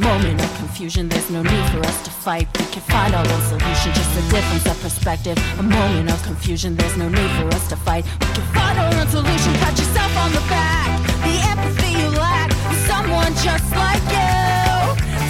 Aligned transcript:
moment 0.00 0.42
of 0.42 0.54
confusion, 0.56 1.08
there's 1.08 1.30
no 1.30 1.42
need 1.42 1.66
for 1.70 1.80
us 1.80 2.02
to 2.04 2.10
fight. 2.10 2.46
We 2.58 2.64
can 2.66 2.82
find 2.82 3.14
our 3.14 3.26
own 3.26 3.42
solution, 3.42 3.92
just 3.92 4.12
a 4.18 4.22
difference 4.30 4.66
of 4.66 4.80
perspective. 4.80 5.36
A 5.58 5.62
moment 5.62 6.10
of 6.10 6.22
confusion, 6.22 6.74
there's 6.76 6.96
no 6.96 7.08
need 7.08 7.30
for 7.38 7.46
us 7.54 7.68
to 7.68 7.76
fight. 7.76 8.04
We 8.20 8.26
can 8.34 8.46
find 8.54 8.78
our 8.78 8.94
own 8.94 9.08
solution, 9.08 9.52
pat 9.60 9.78
yourself 9.78 10.16
on 10.16 10.32
the 10.32 10.44
back. 10.48 11.00
The 11.26 11.36
empathy 11.52 11.92
you 12.00 12.08
lack 12.18 12.50
someone 12.88 13.32
just 13.44 13.70
like 13.76 14.04
you. 14.16 14.40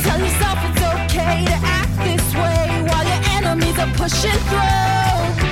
Tell 0.06 0.20
yourself 0.20 0.58
it's 0.68 0.82
okay 0.94 1.44
to 1.50 1.58
act 1.78 1.94
this 2.06 2.26
way 2.34 2.64
while 2.88 3.06
your 3.12 3.22
enemies 3.36 3.78
are 3.78 3.92
pushing 3.94 4.38
through. 4.48 5.49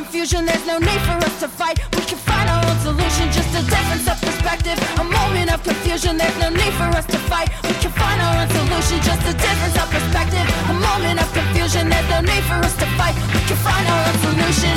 Confusion. 0.00 0.46
There's 0.46 0.66
no 0.66 0.78
need 0.78 1.02
for 1.04 1.18
us 1.28 1.34
to 1.40 1.48
fight. 1.60 1.76
We 1.96 2.02
can 2.10 2.20
find 2.30 2.48
our 2.48 2.62
own 2.68 2.78
solution, 2.88 3.24
just 3.36 3.52
a 3.52 3.62
difference 3.74 4.06
of 4.08 4.16
perspective, 4.28 4.78
a 4.96 5.04
moment 5.04 5.52
of 5.52 5.60
confusion. 5.62 6.16
There's 6.16 6.38
no 6.40 6.48
need 6.48 6.72
for 6.80 6.88
us 6.98 7.06
to 7.14 7.18
fight. 7.30 7.48
We 7.68 7.74
can 7.84 7.92
find 7.92 8.18
our 8.24 8.34
own 8.40 8.48
solution, 8.48 8.96
just 9.10 9.22
a 9.32 9.34
difference 9.46 9.76
of 9.82 9.88
perspective, 9.96 10.46
a 10.72 10.76
moment 10.88 11.18
of 11.20 11.28
confusion. 11.36 11.82
There's 11.92 12.08
no 12.16 12.20
need 12.32 12.44
for 12.48 12.58
us 12.66 12.74
to 12.82 12.86
fight. 12.96 13.14
We 13.34 13.40
can 13.48 13.60
find 13.68 13.84
our 13.92 14.02
own 14.08 14.18
solution. 14.28 14.74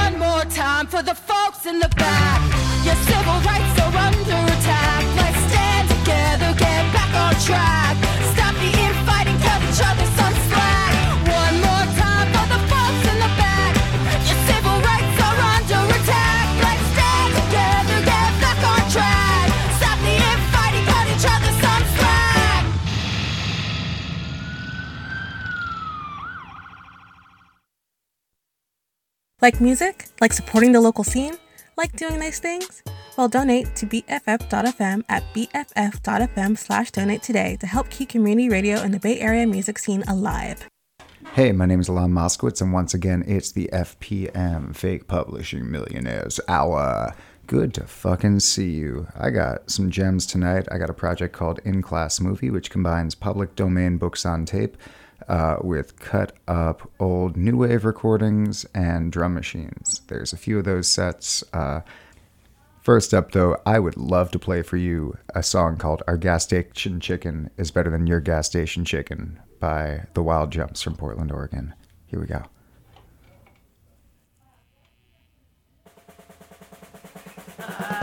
One 0.00 0.14
more 0.24 0.44
time 0.48 0.86
for 0.86 1.02
the 1.02 1.16
folks 1.28 1.66
in 1.70 1.76
the 1.78 1.90
back. 2.00 2.40
Your 2.86 2.98
civil 3.10 3.38
rights 3.44 3.76
are 3.84 3.94
under 4.08 4.40
attack. 4.56 5.02
Let's 5.20 5.40
stand 5.52 5.84
together, 5.96 6.50
get 6.64 6.82
back 6.96 7.12
on 7.24 7.32
track. 7.44 7.94
Stop 8.32 8.54
the 8.64 8.70
infighting, 8.88 9.38
cut 9.44 9.60
each 9.68 9.82
other 9.84 10.06
Like 29.42 29.60
music? 29.60 30.06
Like 30.20 30.32
supporting 30.32 30.70
the 30.70 30.80
local 30.80 31.02
scene? 31.02 31.34
Like 31.76 31.96
doing 31.96 32.20
nice 32.20 32.38
things? 32.38 32.80
Well, 33.18 33.26
donate 33.28 33.74
to 33.74 33.86
BFF.fm 33.86 35.02
at 35.08 35.24
BFF.fm 35.34 36.56
slash 36.56 36.92
donate 36.92 37.22
today 37.24 37.56
to 37.56 37.66
help 37.66 37.90
keep 37.90 38.10
community 38.10 38.48
radio 38.48 38.76
and 38.76 38.94
the 38.94 39.00
Bay 39.00 39.18
Area 39.18 39.44
music 39.44 39.80
scene 39.80 40.04
alive. 40.06 40.68
Hey, 41.34 41.50
my 41.50 41.66
name 41.66 41.80
is 41.80 41.88
Alon 41.88 42.12
Moskowitz, 42.12 42.62
and 42.62 42.72
once 42.72 42.94
again, 42.94 43.24
it's 43.26 43.50
the 43.50 43.68
FPM 43.72 44.76
Fake 44.76 45.08
Publishing 45.08 45.68
Millionaires 45.68 46.38
Hour. 46.46 47.12
Good 47.52 47.74
to 47.74 47.86
fucking 47.86 48.40
see 48.40 48.70
you. 48.70 49.08
I 49.14 49.28
got 49.28 49.70
some 49.70 49.90
gems 49.90 50.24
tonight. 50.24 50.66
I 50.72 50.78
got 50.78 50.88
a 50.88 50.94
project 50.94 51.34
called 51.34 51.58
In 51.66 51.82
Class 51.82 52.18
Movie, 52.18 52.48
which 52.48 52.70
combines 52.70 53.14
public 53.14 53.56
domain 53.56 53.98
books 53.98 54.24
on 54.24 54.46
tape 54.46 54.78
uh, 55.28 55.56
with 55.60 56.00
cut 56.00 56.32
up 56.48 56.90
old 56.98 57.36
new 57.36 57.58
wave 57.58 57.84
recordings 57.84 58.64
and 58.74 59.12
drum 59.12 59.34
machines. 59.34 60.00
There's 60.08 60.32
a 60.32 60.38
few 60.38 60.60
of 60.60 60.64
those 60.64 60.88
sets. 60.88 61.44
Uh, 61.52 61.82
First 62.80 63.12
up, 63.12 63.32
though, 63.32 63.58
I 63.66 63.78
would 63.78 63.98
love 63.98 64.30
to 64.30 64.38
play 64.38 64.62
for 64.62 64.78
you 64.78 65.18
a 65.34 65.42
song 65.42 65.76
called 65.76 66.02
Our 66.08 66.16
Gas 66.16 66.44
Station 66.44 67.00
Chicken 67.00 67.50
is 67.58 67.70
Better 67.70 67.90
Than 67.90 68.06
Your 68.06 68.20
Gas 68.20 68.46
Station 68.46 68.86
Chicken 68.86 69.38
by 69.60 70.06
The 70.14 70.22
Wild 70.22 70.52
Jumps 70.52 70.80
from 70.80 70.96
Portland, 70.96 71.30
Oregon. 71.30 71.74
Here 72.06 72.18
we 72.18 72.26
go. 72.26 72.44
Ha 77.62 77.72
ha 77.78 77.94
ha! 77.94 78.01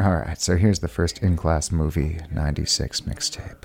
All 0.00 0.16
right, 0.16 0.40
so 0.40 0.56
here's 0.56 0.78
the 0.78 0.88
first 0.88 1.18
in 1.18 1.36
class 1.36 1.70
movie 1.70 2.16
96 2.32 3.02
mixtape. 3.02 3.64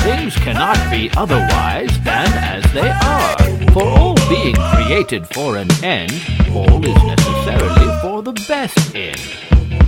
Things 0.00 0.34
cannot 0.38 0.90
be 0.90 1.08
otherwise 1.16 2.00
than 2.02 2.26
as 2.32 2.64
they 2.72 2.90
are. 2.90 3.70
For 3.70 3.84
all 3.84 4.16
being 4.28 4.56
created 4.56 5.28
for 5.28 5.56
an 5.56 5.68
end, 5.84 6.10
all 6.50 6.84
is 6.84 7.00
necessarily 7.04 8.00
for 8.00 8.24
the 8.24 8.32
best 8.48 8.92
end. 8.92 9.20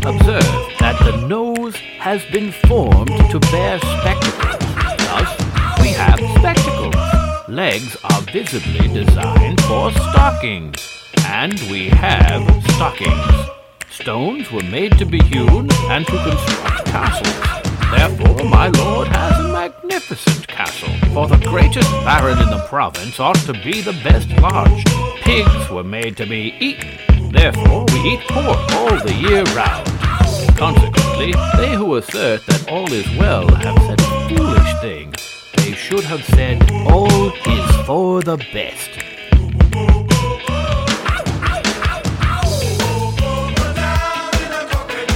Observe 0.04 0.78
that 0.78 0.96
the 1.00 1.26
nose 1.26 1.74
has 1.98 2.24
been 2.26 2.52
formed 2.68 3.10
to 3.30 3.40
bear 3.50 3.80
spectacles. 3.80 4.58
Thus, 4.98 5.80
we 5.80 5.88
have 5.88 6.20
spectacles. 6.38 7.19
Legs 7.50 7.96
are 8.04 8.22
visibly 8.32 8.86
designed 8.86 9.60
for 9.62 9.90
stockings. 9.90 10.76
And 11.26 11.58
we 11.62 11.88
have 11.88 12.42
stockings. 12.74 13.50
Stones 13.90 14.52
were 14.52 14.62
made 14.62 14.96
to 14.98 15.04
be 15.04 15.20
hewn 15.24 15.68
and 15.90 16.06
to 16.06 16.12
construct 16.12 16.86
castles. 16.86 17.70
Therefore, 17.90 18.48
my 18.48 18.68
lord 18.68 19.08
has 19.08 19.44
a 19.44 19.48
magnificent 19.48 20.46
castle, 20.46 20.94
for 21.12 21.26
the 21.26 21.44
greatest 21.48 21.90
baron 22.04 22.38
in 22.38 22.50
the 22.50 22.64
province 22.68 23.18
ought 23.18 23.40
to 23.46 23.52
be 23.52 23.80
the 23.80 23.98
best 24.04 24.30
lodged. 24.40 24.88
Pigs 25.22 25.70
were 25.70 25.82
made 25.82 26.16
to 26.18 26.26
be 26.26 26.54
eaten, 26.60 27.32
therefore 27.32 27.84
we 27.86 28.12
eat 28.12 28.20
pork 28.28 28.58
all 28.74 28.96
the 29.02 29.14
year 29.14 29.42
round. 29.56 29.88
Consequently, 30.56 31.32
they 31.56 31.74
who 31.74 31.96
assert 31.96 32.46
that 32.46 32.70
all 32.70 32.92
is 32.92 33.08
well 33.18 33.48
have 33.56 33.76
said 33.82 34.00
foolish 34.28 34.72
thing. 34.80 35.12
They 35.70 35.76
should 35.76 36.02
have 36.02 36.24
said, 36.24 36.68
all 36.90 37.30
is 37.30 37.86
for 37.86 38.20
the 38.22 38.36
best. 38.52 38.90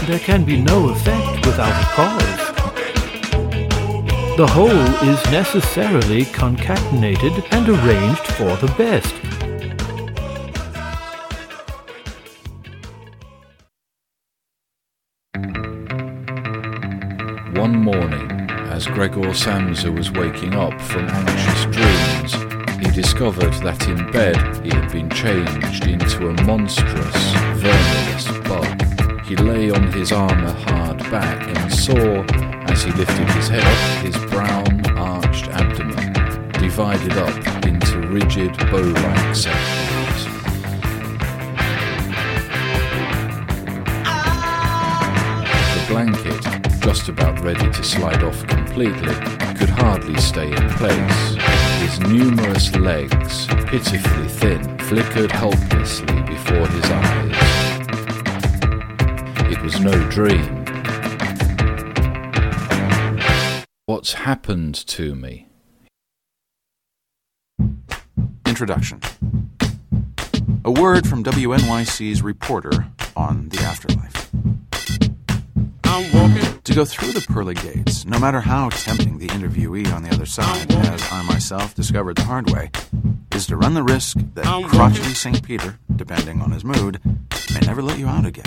There 0.07 0.21
can 0.21 0.45
be 0.45 0.57
no 0.57 0.91
effect 0.91 1.45
without 1.45 1.75
a 1.83 1.87
cause. 1.97 2.45
The 4.37 4.47
whole 4.47 4.87
is 5.11 5.21
necessarily 5.33 6.25
concatenated 6.27 7.45
and 7.51 7.69
arranged 7.69 8.27
for 8.39 8.57
the 8.65 8.73
best. 8.79 9.13
One 17.59 17.75
morning, 17.75 18.34
as 18.75 18.87
Gregor 18.89 19.33
Samsa 19.33 19.89
was 19.97 20.11
waking 20.11 20.55
up 20.55 20.81
from 20.81 21.07
anxious 21.09 21.65
dreams, 21.67 22.35
he 22.85 22.91
discovered 22.91 23.53
that 23.63 23.87
in 23.87 24.11
bed 24.11 24.37
he 24.65 24.71
had 24.75 24.91
been 24.91 25.09
changed 25.11 25.87
into 25.87 26.29
a 26.29 26.43
monstrous, 26.43 27.33
verminous 27.55 28.27
bug. 28.49 29.25
He 29.27 29.37
lay 29.37 29.71
on 29.71 29.93
his 29.93 30.11
armour-hard 30.11 30.99
back 31.09 31.57
and 31.57 31.73
saw, 31.73 32.25
as 32.73 32.83
he 32.83 32.91
lifted 32.91 33.31
his 33.31 33.47
head 33.47 33.63
up, 33.63 34.05
his 34.05 34.17
brown, 34.33 34.85
arched 34.99 35.47
abdomen 35.51 36.51
divided 36.59 37.13
up 37.13 37.67
into 37.67 38.01
rigid 38.09 38.59
bow-like 38.73 39.37
sections. 39.37 40.25
The 45.75 45.85
blanket, 45.87 46.54
just 46.85 47.09
about 47.09 47.41
ready 47.41 47.65
to 47.73 47.83
slide 47.83 48.23
off 48.23 48.47
completely, 48.47 49.15
could 49.57 49.71
hardly 49.71 50.21
stay 50.21 50.55
in 50.55 50.69
place. 50.73 51.35
His 51.81 51.99
numerous 52.01 52.77
legs, 52.77 53.47
pitifully 53.47 54.29
thin, 54.29 54.79
flickered 54.81 55.33
helplessly 55.33 56.21
before 56.25 56.67
his 56.67 56.85
eyes. 56.85 57.37
It 59.51 59.63
was 59.63 59.81
no 59.81 59.93
dream. 60.11 60.67
What's 63.87 64.13
happened 64.13 64.75
to 64.75 65.15
me? 65.15 65.49
Introduction 68.47 69.01
A 70.67 70.71
word 70.71 71.07
from 71.09 71.25
WNYC's 71.25 72.21
reporter 72.21 72.89
on 73.17 73.49
the 73.49 73.61
afterlife. 73.61 74.04
To 75.95 76.75
go 76.75 76.85
through 76.85 77.13
the 77.13 77.25
pearly 77.29 77.55
gates, 77.55 78.05
no 78.05 78.19
matter 78.19 78.41
how 78.41 78.69
tempting 78.71 79.19
the 79.19 79.29
interviewee 79.29 79.93
on 79.95 80.03
the 80.03 80.11
other 80.11 80.27
side, 80.27 80.73
as 80.73 81.01
I 81.13 81.23
myself 81.23 81.73
discovered 81.77 82.17
the 82.17 82.25
hard 82.25 82.51
way, 82.51 82.73
is 83.33 83.47
to 83.47 83.57
run 83.57 83.75
the 83.75 83.83
risk 83.85 84.17
that 84.35 84.45
crotchety 84.67 85.15
St. 85.15 85.41
Peter, 85.45 85.79
depending 85.95 86.41
on 86.43 86.51
his 86.51 86.65
mood, 86.65 87.01
may 87.53 87.61
never 87.61 87.81
let 87.81 88.01
you 88.01 88.09
out 88.09 88.27
again. 88.27 88.45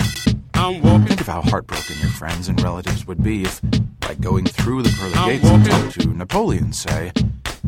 Think 1.06 1.22
of 1.22 1.26
how 1.26 1.40
heartbroken 1.40 1.96
your 2.00 2.10
friends 2.10 2.48
and 2.48 2.60
relatives 2.60 3.06
would 3.06 3.22
be 3.22 3.44
if, 3.44 3.62
by 4.00 4.12
going 4.20 4.44
through 4.44 4.82
the 4.82 4.90
pearly 4.90 5.14
gates 5.38 5.48
and 5.48 5.64
talk 5.64 5.92
to 5.94 6.08
Napoleon, 6.08 6.74
say, 6.74 7.12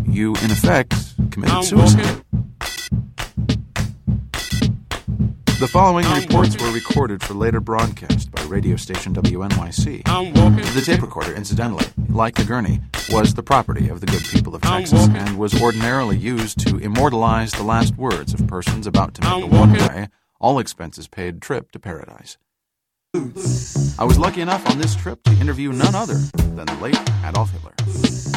you, 0.04 0.34
in 0.36 0.50
effect, 0.50 0.94
committed 1.30 1.64
suicide. 1.64 2.22
The 5.60 5.68
following 5.68 6.10
reports 6.10 6.56
were 6.58 6.72
recorded 6.72 7.22
for 7.22 7.34
later 7.34 7.60
broadcast 7.60 8.30
by 8.30 8.42
radio 8.44 8.76
station 8.76 9.12
WNYC. 9.12 10.04
The 10.72 10.80
tape 10.80 11.02
recorder, 11.02 11.34
incidentally, 11.34 11.84
like 12.08 12.36
the 12.36 12.44
gurney, 12.44 12.80
was 13.10 13.34
the 13.34 13.42
property 13.42 13.90
of 13.90 14.00
the 14.00 14.06
good 14.06 14.24
people 14.24 14.54
of 14.54 14.62
Texas 14.62 15.06
and 15.08 15.38
was 15.38 15.60
ordinarily 15.60 16.16
used 16.16 16.66
to 16.66 16.78
immortalize 16.78 17.52
the 17.52 17.62
last 17.62 17.98
words 17.98 18.32
of 18.32 18.46
persons 18.46 18.86
about 18.86 19.12
to 19.16 19.20
make 19.20 19.44
a 19.44 19.46
one 19.54 19.74
way, 19.74 20.08
all 20.40 20.58
expenses 20.58 21.08
paid 21.08 21.42
trip 21.42 21.70
to 21.72 21.78
paradise. 21.78 22.38
I 24.00 24.04
was 24.04 24.18
lucky 24.18 24.40
enough 24.40 24.66
on 24.70 24.78
this 24.78 24.94
trip 24.94 25.22
to 25.24 25.32
interview 25.32 25.72
none 25.72 25.94
other 25.96 26.14
than 26.14 26.64
the 26.64 26.78
late 26.80 26.98
Adolf 27.24 27.50
Hitler. 27.50 27.74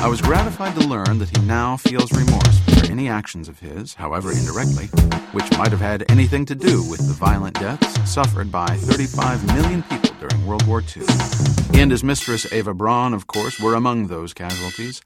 I 0.04 0.08
was 0.08 0.20
gratified 0.20 0.74
to 0.76 0.88
learn 0.88 1.20
that 1.20 1.30
he 1.30 1.46
now 1.46 1.78
feels 1.78 2.12
remorse 2.12 2.60
for 2.60 2.92
any 2.92 3.08
actions 3.08 3.48
of 3.48 3.60
his, 3.60 3.94
however 3.94 4.32
indirectly, 4.32 4.88
which 5.32 5.50
might 5.58 5.72
have 5.72 5.80
had 5.80 6.10
anything 6.10 6.46
to 6.48 6.56
do 6.56 6.84
with 6.90 7.08
the 7.08 7.14
violent 7.14 7.60
deaths 7.60 8.12
suffered 8.12 8.52
by 8.52 8.66
35 8.66 9.46
million 9.56 9.84
people 9.84 10.10
during 10.20 10.46
World 10.46 10.66
War 10.66 10.82
II. 10.82 11.06
He 11.72 11.80
and 11.80 11.92
his 11.92 12.04
mistress 12.04 12.52
Eva 12.52 12.74
Braun, 12.74 13.14
of 13.14 13.28
course, 13.28 13.60
were 13.60 13.76
among 13.76 14.08
those 14.08 14.34
casualties, 14.34 15.02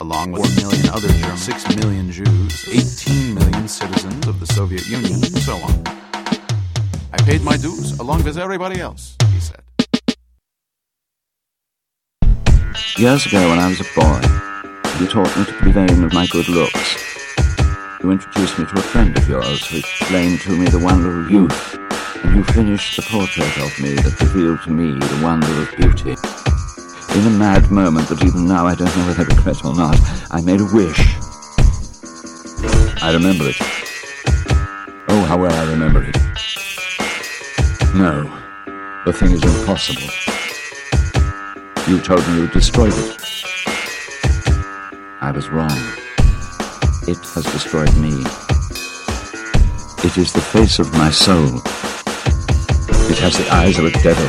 along 0.00 0.32
with 0.32 0.44
4 0.60 0.64
million 0.64 0.88
other 0.88 1.08
Germans, 1.08 1.42
6 1.42 1.76
million 1.76 2.10
Jews, 2.10 2.68
18 2.68 3.34
million 3.34 3.68
citizens 3.68 4.26
of 4.26 4.40
the 4.40 4.46
Soviet 4.46 4.88
Union, 4.88 5.22
and 5.22 5.38
so 5.38 5.56
on. 5.56 6.03
I 7.14 7.16
paid 7.18 7.42
my 7.42 7.56
dues 7.56 7.96
along 8.00 8.24
with 8.24 8.36
everybody 8.36 8.80
else, 8.80 9.16
he 9.30 9.38
said. 9.38 9.62
Years 12.98 13.24
ago, 13.26 13.50
when 13.50 13.60
I 13.60 13.68
was 13.68 13.78
a 13.78 13.86
boy, 13.94 14.18
you 14.98 15.06
taught 15.06 15.30
me 15.38 15.44
to 15.44 15.64
be 15.64 15.70
vain 15.70 16.02
of 16.02 16.12
my 16.12 16.26
good 16.26 16.48
looks. 16.48 16.98
You 18.02 18.10
introduced 18.10 18.58
me 18.58 18.64
to 18.64 18.78
a 18.78 18.82
friend 18.82 19.16
of 19.16 19.28
yours 19.28 19.64
who 19.64 19.78
explained 19.78 20.40
to 20.40 20.58
me 20.58 20.66
the 20.66 20.80
wonder 20.80 21.20
of 21.20 21.30
youth, 21.30 21.78
and 22.24 22.34
you 22.34 22.42
finished 22.42 22.96
the 22.96 23.02
portrait 23.02 23.58
of 23.58 23.78
me 23.78 23.94
that 23.94 24.20
revealed 24.20 24.62
to 24.62 24.70
me 24.70 24.98
the 24.98 25.20
wonder 25.22 25.46
of 25.62 25.70
beauty. 25.76 26.16
In 27.16 27.26
a 27.28 27.38
mad 27.38 27.70
moment 27.70 28.08
that 28.08 28.24
even 28.24 28.48
now 28.48 28.66
I 28.66 28.74
don't 28.74 28.90
know 28.96 29.06
whether 29.06 29.22
I 29.22 29.26
regret 29.26 29.64
or 29.64 29.76
not, 29.76 30.00
I 30.32 30.40
made 30.40 30.60
a 30.60 30.64
wish. 30.64 30.98
I 33.00 33.12
remember 33.12 33.50
it. 33.50 33.56
Oh, 35.08 35.24
how 35.28 35.38
well 35.38 35.54
I 35.54 35.70
remember 35.70 36.02
it. 36.02 36.23
No, 37.94 38.24
the 39.04 39.12
thing 39.12 39.30
is 39.30 39.44
impossible. 39.44 40.02
You 41.86 42.00
told 42.00 42.26
me 42.26 42.38
you 42.38 42.48
destroyed 42.48 42.92
it. 42.92 43.20
I 45.20 45.30
was 45.32 45.48
wrong. 45.48 45.70
It 47.06 47.18
has 47.34 47.44
destroyed 47.44 47.96
me. 47.98 48.10
It 50.02 50.18
is 50.18 50.32
the 50.32 50.40
face 50.40 50.80
of 50.80 50.92
my 50.94 51.12
soul. 51.12 51.58
It 53.08 53.18
has 53.18 53.38
the 53.38 53.48
eyes 53.52 53.78
of 53.78 53.84
a 53.84 53.92
devil. 54.02 54.26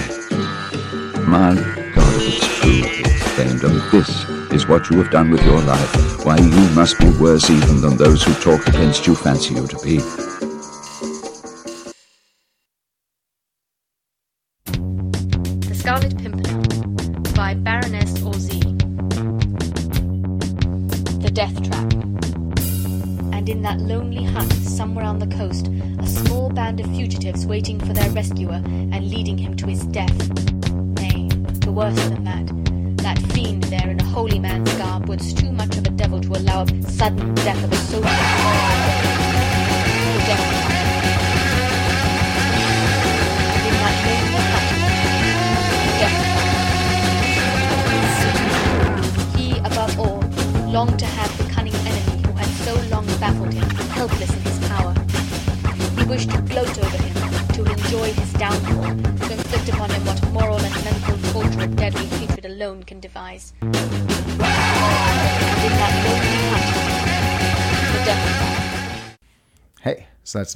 My 1.28 1.56
God, 1.96 2.22
it's 2.22 2.60
true, 2.60 2.84
he 2.84 3.00
exclaimed, 3.00 3.64
and 3.64 3.82
this 3.92 4.30
is 4.52 4.68
what 4.68 4.92
you 4.92 5.02
have 5.02 5.10
done 5.10 5.32
with 5.32 5.44
your 5.44 5.60
life, 5.62 6.24
why 6.24 6.38
you 6.38 6.70
must 6.76 7.00
be 7.00 7.10
worse 7.18 7.50
even 7.50 7.82
than 7.82 7.98
those 7.98 8.22
who 8.22 8.34
talk 8.36 8.68
against 8.68 9.08
you 9.08 9.16
fancy 9.16 9.56
you 9.56 9.66
to 9.66 9.78
be. 9.80 10.25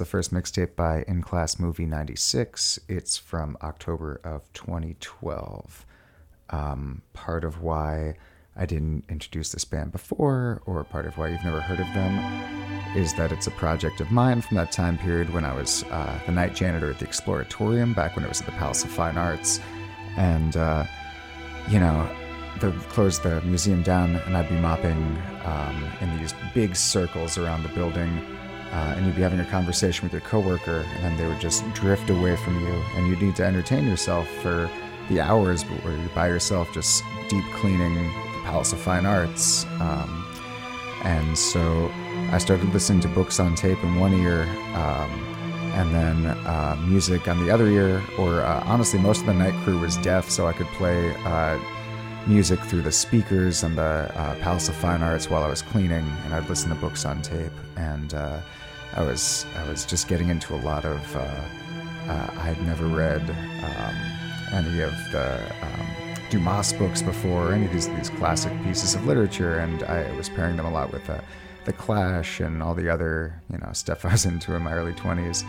The 0.00 0.06
first 0.06 0.32
mixtape 0.32 0.74
by 0.76 1.04
In 1.06 1.20
Class 1.20 1.58
Movie 1.58 1.84
96. 1.84 2.80
It's 2.88 3.18
from 3.18 3.58
October 3.62 4.18
of 4.24 4.50
2012. 4.54 5.84
Um, 6.48 7.02
part 7.12 7.44
of 7.44 7.60
why 7.60 8.14
I 8.56 8.64
didn't 8.64 9.04
introduce 9.10 9.52
this 9.52 9.66
band 9.66 9.92
before, 9.92 10.62
or 10.64 10.82
part 10.84 11.04
of 11.04 11.18
why 11.18 11.28
you've 11.28 11.44
never 11.44 11.60
heard 11.60 11.80
of 11.80 11.86
them, 11.92 12.16
is 12.96 13.12
that 13.16 13.30
it's 13.30 13.46
a 13.46 13.50
project 13.50 14.00
of 14.00 14.10
mine 14.10 14.40
from 14.40 14.56
that 14.56 14.72
time 14.72 14.96
period 14.96 15.34
when 15.34 15.44
I 15.44 15.54
was 15.54 15.84
uh, 15.90 16.18
the 16.24 16.32
night 16.32 16.54
janitor 16.54 16.90
at 16.90 16.98
the 16.98 17.04
Exploratorium, 17.04 17.94
back 17.94 18.16
when 18.16 18.24
it 18.24 18.28
was 18.28 18.40
at 18.40 18.46
the 18.46 18.52
Palace 18.52 18.82
of 18.82 18.90
Fine 18.90 19.18
Arts. 19.18 19.60
And, 20.16 20.56
uh, 20.56 20.86
you 21.68 21.78
know, 21.78 22.08
they 22.58 22.72
closed 22.88 23.22
the 23.22 23.42
museum 23.42 23.82
down, 23.82 24.16
and 24.16 24.34
I'd 24.34 24.48
be 24.48 24.54
mopping 24.54 25.18
um, 25.44 25.84
in 26.00 26.16
these 26.16 26.32
big 26.54 26.74
circles 26.74 27.36
around 27.36 27.64
the 27.64 27.68
building 27.68 28.38
uh, 28.72 28.94
and 28.96 29.06
you'd 29.06 29.16
be 29.16 29.22
having 29.22 29.40
a 29.40 29.44
conversation 29.46 30.04
with 30.04 30.12
your 30.12 30.22
coworker, 30.22 30.86
and 30.94 31.04
then 31.04 31.16
they 31.16 31.26
would 31.26 31.40
just 31.40 31.64
drift 31.72 32.08
away 32.10 32.36
from 32.36 32.60
you, 32.60 32.82
and 32.94 33.08
you'd 33.08 33.20
need 33.20 33.36
to 33.36 33.44
entertain 33.44 33.86
yourself 33.86 34.28
for 34.42 34.70
the 35.08 35.20
hours 35.20 35.62
where 35.62 35.96
you're 35.96 36.08
by 36.10 36.28
yourself, 36.28 36.72
just 36.72 37.02
deep 37.28 37.44
cleaning 37.54 37.94
the 37.94 38.10
Palace 38.44 38.72
of 38.72 38.80
Fine 38.80 39.06
Arts. 39.06 39.66
Um, 39.80 40.26
and 41.02 41.36
so 41.36 41.90
I 42.30 42.38
started 42.38 42.72
listening 42.72 43.00
to 43.00 43.08
books 43.08 43.40
on 43.40 43.54
tape 43.54 43.82
in 43.82 43.98
one 43.98 44.14
ear, 44.14 44.42
um, 44.74 45.10
and 45.74 45.94
then 45.94 46.26
uh, 46.26 46.76
music 46.86 47.26
on 47.26 47.44
the 47.44 47.52
other 47.52 47.66
ear. 47.66 48.02
Or 48.18 48.42
uh, 48.42 48.62
honestly, 48.66 49.00
most 49.00 49.20
of 49.20 49.26
the 49.26 49.34
night 49.34 49.54
crew 49.64 49.78
was 49.80 49.96
deaf, 49.98 50.30
so 50.30 50.46
I 50.46 50.52
could 50.52 50.66
play 50.68 51.14
uh, 51.24 51.58
music 52.26 52.60
through 52.60 52.82
the 52.82 52.92
speakers 52.92 53.62
and 53.62 53.76
the 53.76 53.82
uh, 54.14 54.34
Palace 54.36 54.68
of 54.68 54.74
Fine 54.74 55.02
Arts 55.02 55.30
while 55.30 55.42
I 55.42 55.48
was 55.48 55.62
cleaning, 55.62 56.06
and 56.24 56.34
I'd 56.34 56.48
listen 56.48 56.68
to 56.70 56.74
books 56.76 57.04
on 57.04 57.22
tape. 57.22 57.52
And 57.76 58.14
uh, 58.14 58.40
I 58.94 59.02
was 59.02 59.46
I 59.56 59.68
was 59.68 59.84
just 59.84 60.08
getting 60.08 60.28
into 60.28 60.54
a 60.54 60.60
lot 60.60 60.84
of. 60.84 61.16
Uh, 61.16 61.20
uh 62.08 62.30
I'd 62.38 62.60
never 62.62 62.86
read 62.86 63.22
um, 63.30 63.94
any 64.52 64.80
of 64.80 64.92
the 65.12 65.40
um, 65.62 65.86
Dumas 66.30 66.72
books 66.72 67.02
before, 67.02 67.52
any 67.52 67.66
of 67.66 67.72
these 67.72 67.88
these 67.88 68.10
classic 68.10 68.52
pieces 68.62 68.94
of 68.94 69.06
literature, 69.06 69.58
and 69.58 69.82
I 69.84 70.10
was 70.16 70.28
pairing 70.28 70.56
them 70.56 70.66
a 70.66 70.70
lot 70.70 70.92
with 70.92 71.08
uh, 71.10 71.20
the 71.64 71.72
Clash 71.72 72.40
and 72.40 72.62
all 72.62 72.74
the 72.74 72.88
other 72.88 73.40
you 73.50 73.58
know 73.58 73.70
stuff 73.72 74.04
I 74.04 74.12
was 74.12 74.26
into 74.26 74.54
in 74.54 74.62
my 74.62 74.72
early 74.72 74.94
twenties. 74.94 75.44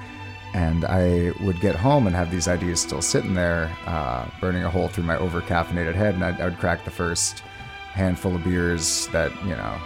And 0.54 0.84
I 0.86 1.32
would 1.42 1.62
get 1.62 1.76
home 1.76 2.08
and 2.08 2.16
have 2.16 2.30
these 2.30 2.48
ideas 2.48 2.82
still 2.82 3.02
sitting 3.02 3.34
there, 3.34 3.76
uh, 3.86 4.28
burning 4.42 4.64
a 4.64 4.70
hole 4.70 4.90
through 4.90 5.06
my 5.06 5.18
over 5.18 5.42
caffeinated 5.42 5.96
head, 5.96 6.16
and 6.16 6.26
I'd, 6.26 6.42
I 6.42 6.46
would 6.46 6.58
crack 6.58 6.84
the 6.84 6.92
first 6.92 7.40
handful 7.94 8.36
of 8.36 8.44
beers 8.44 9.08
that 9.08 9.32
you 9.44 9.56
know 9.56 9.78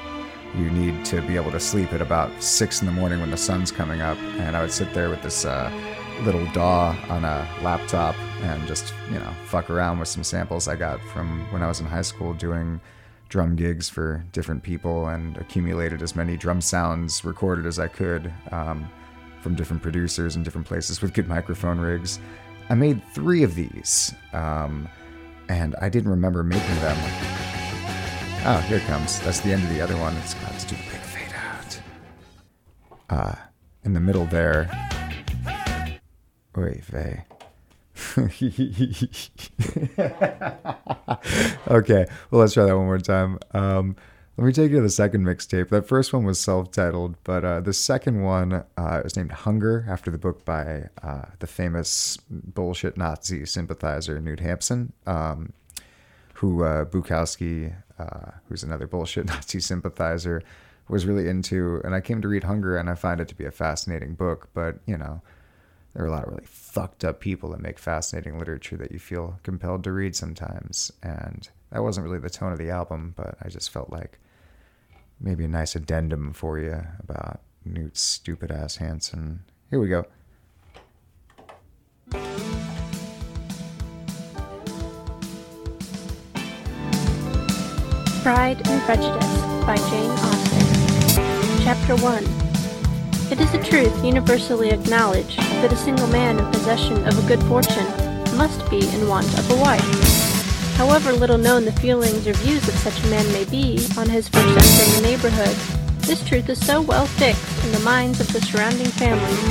you 0.57 0.69
need 0.69 1.03
to 1.05 1.21
be 1.21 1.35
able 1.35 1.51
to 1.51 1.59
sleep 1.59 1.91
at 1.93 2.01
about 2.01 2.31
six 2.41 2.81
in 2.81 2.85
the 2.85 2.91
morning 2.91 3.19
when 3.19 3.31
the 3.31 3.37
sun's 3.37 3.71
coming 3.71 4.01
up. 4.01 4.17
And 4.17 4.55
I 4.55 4.61
would 4.61 4.71
sit 4.71 4.93
there 4.93 5.09
with 5.09 5.21
this 5.21 5.45
uh, 5.45 5.69
little 6.23 6.45
DAW 6.53 6.95
on 7.09 7.25
a 7.25 7.47
laptop 7.61 8.15
and 8.41 8.65
just, 8.67 8.93
you 9.11 9.19
know, 9.19 9.33
fuck 9.47 9.69
around 9.69 9.99
with 9.99 10.07
some 10.07 10.23
samples 10.23 10.67
I 10.67 10.75
got 10.75 11.01
from 11.01 11.45
when 11.51 11.61
I 11.61 11.67
was 11.67 11.79
in 11.79 11.85
high 11.85 12.03
school 12.03 12.33
doing 12.33 12.79
drum 13.27 13.55
gigs 13.55 13.89
for 13.89 14.23
different 14.31 14.63
people 14.63 15.07
and 15.07 15.35
accumulated 15.37 16.01
as 16.01 16.15
many 16.15 16.37
drum 16.37 16.61
sounds 16.61 17.25
recorded 17.25 17.65
as 17.65 17.79
I 17.79 17.87
could 17.87 18.31
um, 18.51 18.87
from 19.45 19.53
different 19.53 19.83
producers 19.83 20.35
in 20.35 20.41
different 20.41 20.65
places 20.65 21.03
with 21.03 21.13
good 21.13 21.27
microphone 21.27 21.79
rigs. 21.79 22.17
I 22.71 22.73
made 22.73 22.99
three 23.13 23.43
of 23.43 23.53
these, 23.53 24.11
um, 24.33 24.89
and 25.49 25.75
I 25.79 25.87
didn't 25.87 26.09
remember 26.09 26.41
making 26.41 26.73
them. 26.77 26.97
Oh, 28.43 28.57
here 28.67 28.77
it 28.77 28.83
comes. 28.85 29.19
That's 29.19 29.41
the 29.41 29.51
end 29.51 29.61
of 29.61 29.69
the 29.69 29.81
other 29.81 29.95
one. 29.97 30.17
It's 30.17 30.33
got 30.33 30.57
to 30.57 30.65
do 30.65 30.75
the 30.75 30.81
big 30.81 30.99
fade 30.99 31.35
out. 31.35 31.79
Uh, 33.07 33.35
in 33.83 33.93
the 33.93 33.99
middle 33.99 34.25
there. 34.25 34.67
Wait, 36.55 36.83
Vay. 36.85 37.25
okay, 41.67 42.07
well, 42.31 42.41
let's 42.41 42.55
try 42.55 42.65
that 42.65 42.75
one 42.75 42.87
more 42.87 42.97
time. 42.97 43.37
Um, 43.51 43.95
let 44.37 44.45
me 44.45 44.51
take 44.51 44.71
you 44.71 44.77
to 44.77 44.81
the 44.81 44.89
second 44.89 45.23
mixtape. 45.25 45.69
That 45.69 45.87
first 45.87 46.11
one 46.11 46.25
was 46.25 46.39
self 46.39 46.71
titled, 46.71 47.15
but 47.23 47.45
uh, 47.45 47.61
the 47.61 47.73
second 47.73 48.21
one 48.21 48.65
uh, 48.77 49.01
is 49.05 49.15
named 49.15 49.31
Hunger 49.31 49.85
after 49.87 50.11
the 50.11 50.17
book 50.17 50.43
by 50.43 50.89
uh, 51.01 51.25
the 51.39 51.47
famous 51.47 52.17
bullshit 52.29 52.97
Nazi 52.97 53.45
sympathizer 53.45 54.19
Knut 54.19 54.41
Hamsun, 54.41 54.91
um, 55.07 55.53
who 56.33 56.63
uh, 56.63 56.83
Bukowski 56.83 57.73
uh, 57.97 58.31
who's 58.49 58.63
another 58.63 58.87
bullshit 58.87 59.25
Nazi 59.27 59.61
sympathizer, 59.61 60.43
was 60.89 61.05
really 61.05 61.29
into. 61.29 61.79
And 61.85 61.95
I 61.95 62.01
came 62.01 62.21
to 62.21 62.27
read 62.27 62.43
Hunger, 62.43 62.77
and 62.77 62.89
I 62.89 62.95
find 62.95 63.21
it 63.21 63.29
to 63.29 63.35
be 63.35 63.45
a 63.45 63.51
fascinating 63.51 64.15
book. 64.15 64.49
But 64.53 64.79
you 64.85 64.97
know, 64.97 65.21
there 65.93 66.03
are 66.03 66.07
a 66.07 66.11
lot 66.11 66.23
of 66.23 66.29
really 66.31 66.45
fucked 66.45 67.05
up 67.05 67.21
people 67.21 67.51
that 67.51 67.61
make 67.61 67.79
fascinating 67.79 68.37
literature 68.37 68.75
that 68.75 68.91
you 68.91 68.99
feel 68.99 69.39
compelled 69.43 69.85
to 69.85 69.93
read 69.93 70.13
sometimes. 70.13 70.91
And 71.01 71.47
that 71.71 71.83
wasn't 71.83 72.05
really 72.05 72.19
the 72.19 72.29
tone 72.29 72.51
of 72.51 72.57
the 72.57 72.69
album, 72.69 73.13
but 73.15 73.37
I 73.41 73.47
just 73.47 73.69
felt 73.69 73.89
like 73.89 74.19
maybe 75.19 75.45
a 75.45 75.47
nice 75.47 75.75
addendum 75.75 76.33
for 76.33 76.59
you 76.59 76.81
about 76.99 77.41
Knut's 77.67 78.01
stupid 78.01 78.51
ass 78.51 78.77
Hamsun. 78.77 79.39
Here 79.69 79.79
we 79.79 79.87
go. 79.87 80.05
Pride 88.21 88.67
and 88.67 88.81
Prejudice 88.83 89.41
by 89.65 89.77
Jane 89.89 90.09
Austen. 90.09 91.63
Chapter 91.63 91.95
1 91.95 92.23
It 93.31 93.39
is 93.39 93.53
a 93.53 93.63
truth 93.63 94.03
universally 94.03 94.69
acknowledged 94.69 95.37
that 95.37 95.71
a 95.71 95.75
single 95.75 96.07
man 96.07 96.39
in 96.39 96.51
possession 96.51 97.07
of 97.07 97.23
a 97.23 97.27
good 97.27 97.41
fortune 97.43 97.85
must 98.35 98.67
be 98.69 98.87
in 98.89 99.07
want 99.07 99.27
of 99.37 99.51
a 99.51 99.55
wife. 99.61 100.24
However 100.75 101.11
little 101.13 101.37
known 101.37 101.65
the 101.65 101.71
feelings 101.73 102.27
or 102.27 102.33
views 102.33 102.67
of 102.67 102.75
such 102.75 103.03
a 103.03 103.07
man 103.07 103.25
may 103.33 103.45
be 103.45 103.85
on 103.97 104.07
his 104.07 104.29
first 104.29 104.47
entering 104.47 104.95
the 104.95 105.09
neighborhood, 105.09 105.55
this 106.01 106.23
truth 106.27 106.49
is 106.49 106.63
so 106.65 106.81
well 106.81 107.05
fixed 107.05 107.65
in 107.65 107.71
the 107.71 107.79
minds 107.79 108.19
of 108.19 108.31
the 108.31 108.41
surrounding 108.41 108.87
families 108.87 109.43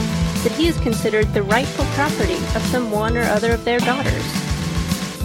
that 0.44 0.52
he 0.56 0.68
is 0.68 0.78
considered 0.80 1.32
the 1.34 1.42
rightful 1.42 1.84
property 1.96 2.36
of 2.54 2.62
some 2.70 2.90
one 2.90 3.16
or 3.16 3.22
other 3.24 3.52
of 3.52 3.64
their 3.64 3.80
daughters. 3.80 4.24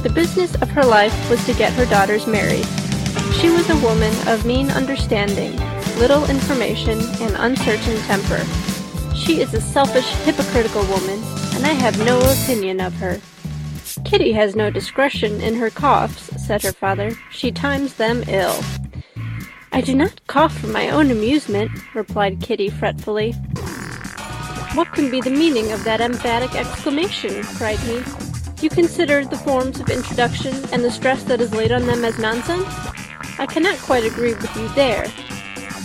The 0.03 0.11
business 0.13 0.55
of 0.55 0.69
her 0.71 0.83
life 0.83 1.29
was 1.29 1.45
to 1.45 1.53
get 1.53 1.73
her 1.73 1.85
daughters 1.85 2.25
married, 2.25 2.65
she 3.39 3.49
was 3.49 3.69
a 3.69 3.77
woman 3.77 4.13
of 4.27 4.45
mean 4.45 4.69
understanding, 4.71 5.55
little 5.97 6.29
information, 6.29 6.99
and 7.21 7.35
uncertain 7.37 7.97
temper. 8.01 8.43
She 9.15 9.39
is 9.39 9.53
a 9.53 9.61
selfish, 9.61 10.09
hypocritical 10.25 10.83
woman, 10.87 11.23
and 11.53 11.65
I 11.65 11.73
have 11.73 11.97
no 12.03 12.19
opinion 12.19 12.81
of 12.81 12.93
her. 12.95 13.21
Kitty 14.05 14.31
has 14.33 14.55
no 14.55 14.69
discretion 14.69 15.41
in 15.41 15.55
her 15.55 15.69
coughs, 15.69 16.29
said 16.45 16.61
her 16.63 16.71
father. 16.71 17.11
She 17.31 17.51
times 17.51 17.95
them 17.95 18.23
ill. 18.27 18.59
I 19.71 19.81
do 19.81 19.95
not 19.95 20.25
cough 20.27 20.57
for 20.57 20.67
my 20.67 20.89
own 20.89 21.11
amusement, 21.11 21.71
replied 21.93 22.41
Kitty 22.41 22.69
fretfully. 22.69 23.33
What 24.73 24.91
can 24.93 25.11
be 25.11 25.21
the 25.21 25.29
meaning 25.29 25.71
of 25.71 25.83
that 25.83 26.01
emphatic 26.01 26.55
exclamation? 26.55 27.43
cried 27.43 27.79
he. 27.79 28.01
You 28.61 28.69
consider 28.69 29.25
the 29.25 29.37
forms 29.37 29.79
of 29.79 29.89
introduction 29.89 30.55
and 30.71 30.83
the 30.83 30.91
stress 30.91 31.23
that 31.23 31.41
is 31.41 31.53
laid 31.53 31.71
on 31.71 31.85
them 31.85 32.03
as 32.03 32.17
nonsense? 32.19 32.67
I 33.39 33.45
cannot 33.45 33.77
quite 33.79 34.03
agree 34.03 34.33
with 34.33 34.55
you 34.55 34.67
there. 34.69 35.05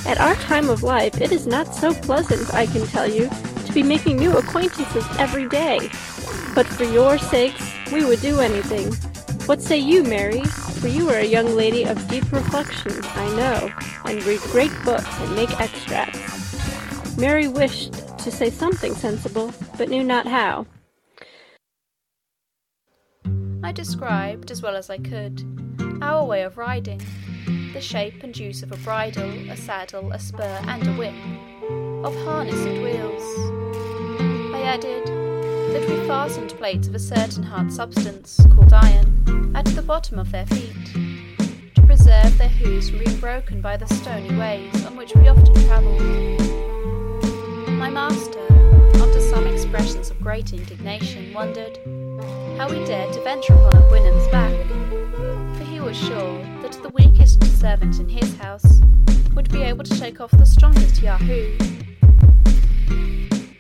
At 0.07 0.19
our 0.19 0.35
time 0.37 0.69
of 0.69 0.83
life, 0.83 1.21
it 1.21 1.33
is 1.33 1.47
not 1.47 1.75
so 1.75 1.95
pleasant, 1.95 2.53
I 2.53 2.67
can 2.67 2.87
tell 2.87 3.07
you, 3.07 3.31
to 3.65 3.73
be 3.73 3.83
making 3.83 4.17
new 4.17 4.37
acquaintances 4.37 5.05
every 5.19 5.49
day. 5.49 5.79
But 6.55 6.67
for 6.67 6.85
your 6.85 7.17
sakes, 7.17 7.74
we 7.93 8.05
would 8.05 8.21
do 8.21 8.41
anything. 8.41 8.93
What 9.47 9.61
say 9.61 9.79
you, 9.79 10.03
Mary? 10.03 10.43
For 10.81 10.89
you 10.89 11.09
are 11.11 11.19
a 11.19 11.25
young 11.25 11.55
lady 11.55 11.85
of 11.85 12.09
deep 12.09 12.31
reflection, 12.33 12.93
I 13.03 13.29
know, 13.37 13.71
and 14.05 14.23
read 14.25 14.41
great 14.53 14.73
books 14.85 15.21
and 15.21 15.35
make 15.37 15.61
extracts. 15.61 17.17
Mary 17.17 17.49
wished 17.49 17.93
to 18.19 18.31
say 18.31 18.51
something 18.51 18.95
sensible, 18.95 19.53
but 19.79 19.89
knew 19.89 20.03
not 20.03 20.27
how. 20.27 20.67
I 23.63 23.73
described, 23.73 24.51
as 24.51 24.63
well 24.63 24.77
as 24.77 24.91
I 24.91 24.99
could, 24.99 25.43
our 26.03 26.25
way 26.25 26.43
of 26.43 26.59
riding, 26.59 27.01
the 27.73 27.81
shape 27.81 28.23
and 28.23 28.37
use 28.37 28.63
of 28.63 28.73
a 28.73 28.77
bridle, 28.79 29.31
a 29.51 29.57
saddle, 29.57 30.13
a 30.13 30.19
spur, 30.19 30.61
and 30.67 30.87
a 30.87 30.93
whip, 30.93 31.15
of 32.05 32.15
harness 32.25 32.65
and 32.65 32.83
wheels. 32.83 33.23
I 34.55 34.63
added 34.63 35.24
that 35.75 35.89
we 35.89 36.07
fastened 36.07 36.51
plates 36.51 36.87
of 36.87 36.95
a 36.95 37.01
certain 37.01 37.43
hard 37.43 37.73
substance, 37.73 38.47
called 38.55 38.73
iron, 38.73 39.51
at 39.57 39.65
the 39.75 39.83
bottom 39.83 40.21
of 40.21 40.31
their 40.31 40.47
feet, 40.47 40.95
to 41.75 41.83
preserve 41.85 42.39
their 42.39 42.47
hoofs 42.49 42.91
from 42.91 43.01
being 43.01 43.19
broken 43.19 43.61
by 43.61 43.77
the 43.77 43.87
stony 43.89 44.33
ways 44.39 44.87
on 44.87 44.95
which 44.95 45.13
we 45.17 45.27
often 45.27 45.53
travelled. 45.67 46.01
My 47.73 47.91
master, 47.91 48.39
after 49.03 49.21
some 49.21 49.49
expressions 49.49 50.13
of 50.13 50.21
great 50.21 50.53
indignation, 50.53 51.35
wondered 51.35 51.77
how 52.57 52.69
we 52.71 52.85
dared 52.85 53.13
to 53.15 53.21
venture 53.25 53.55
upon 53.55 53.75
a 53.75 53.81
Houyhnhnm's 53.89 54.29
back, 54.29 55.59
for 55.59 55.65
he 55.65 55.81
was 55.81 55.97
sure 55.97 56.39
that 56.63 56.79
the 56.85 56.91
weakest 56.91 57.43
servant 57.59 57.99
in 57.99 58.09
his 58.09 58.37
house 58.37 58.81
would 59.35 59.51
be 59.51 59.63
able 59.63 59.83
to 59.83 59.95
shake 59.97 60.21
off 60.21 60.31
the 60.31 60.47
strongest 60.47 61.03
Yahoo, 61.03 61.59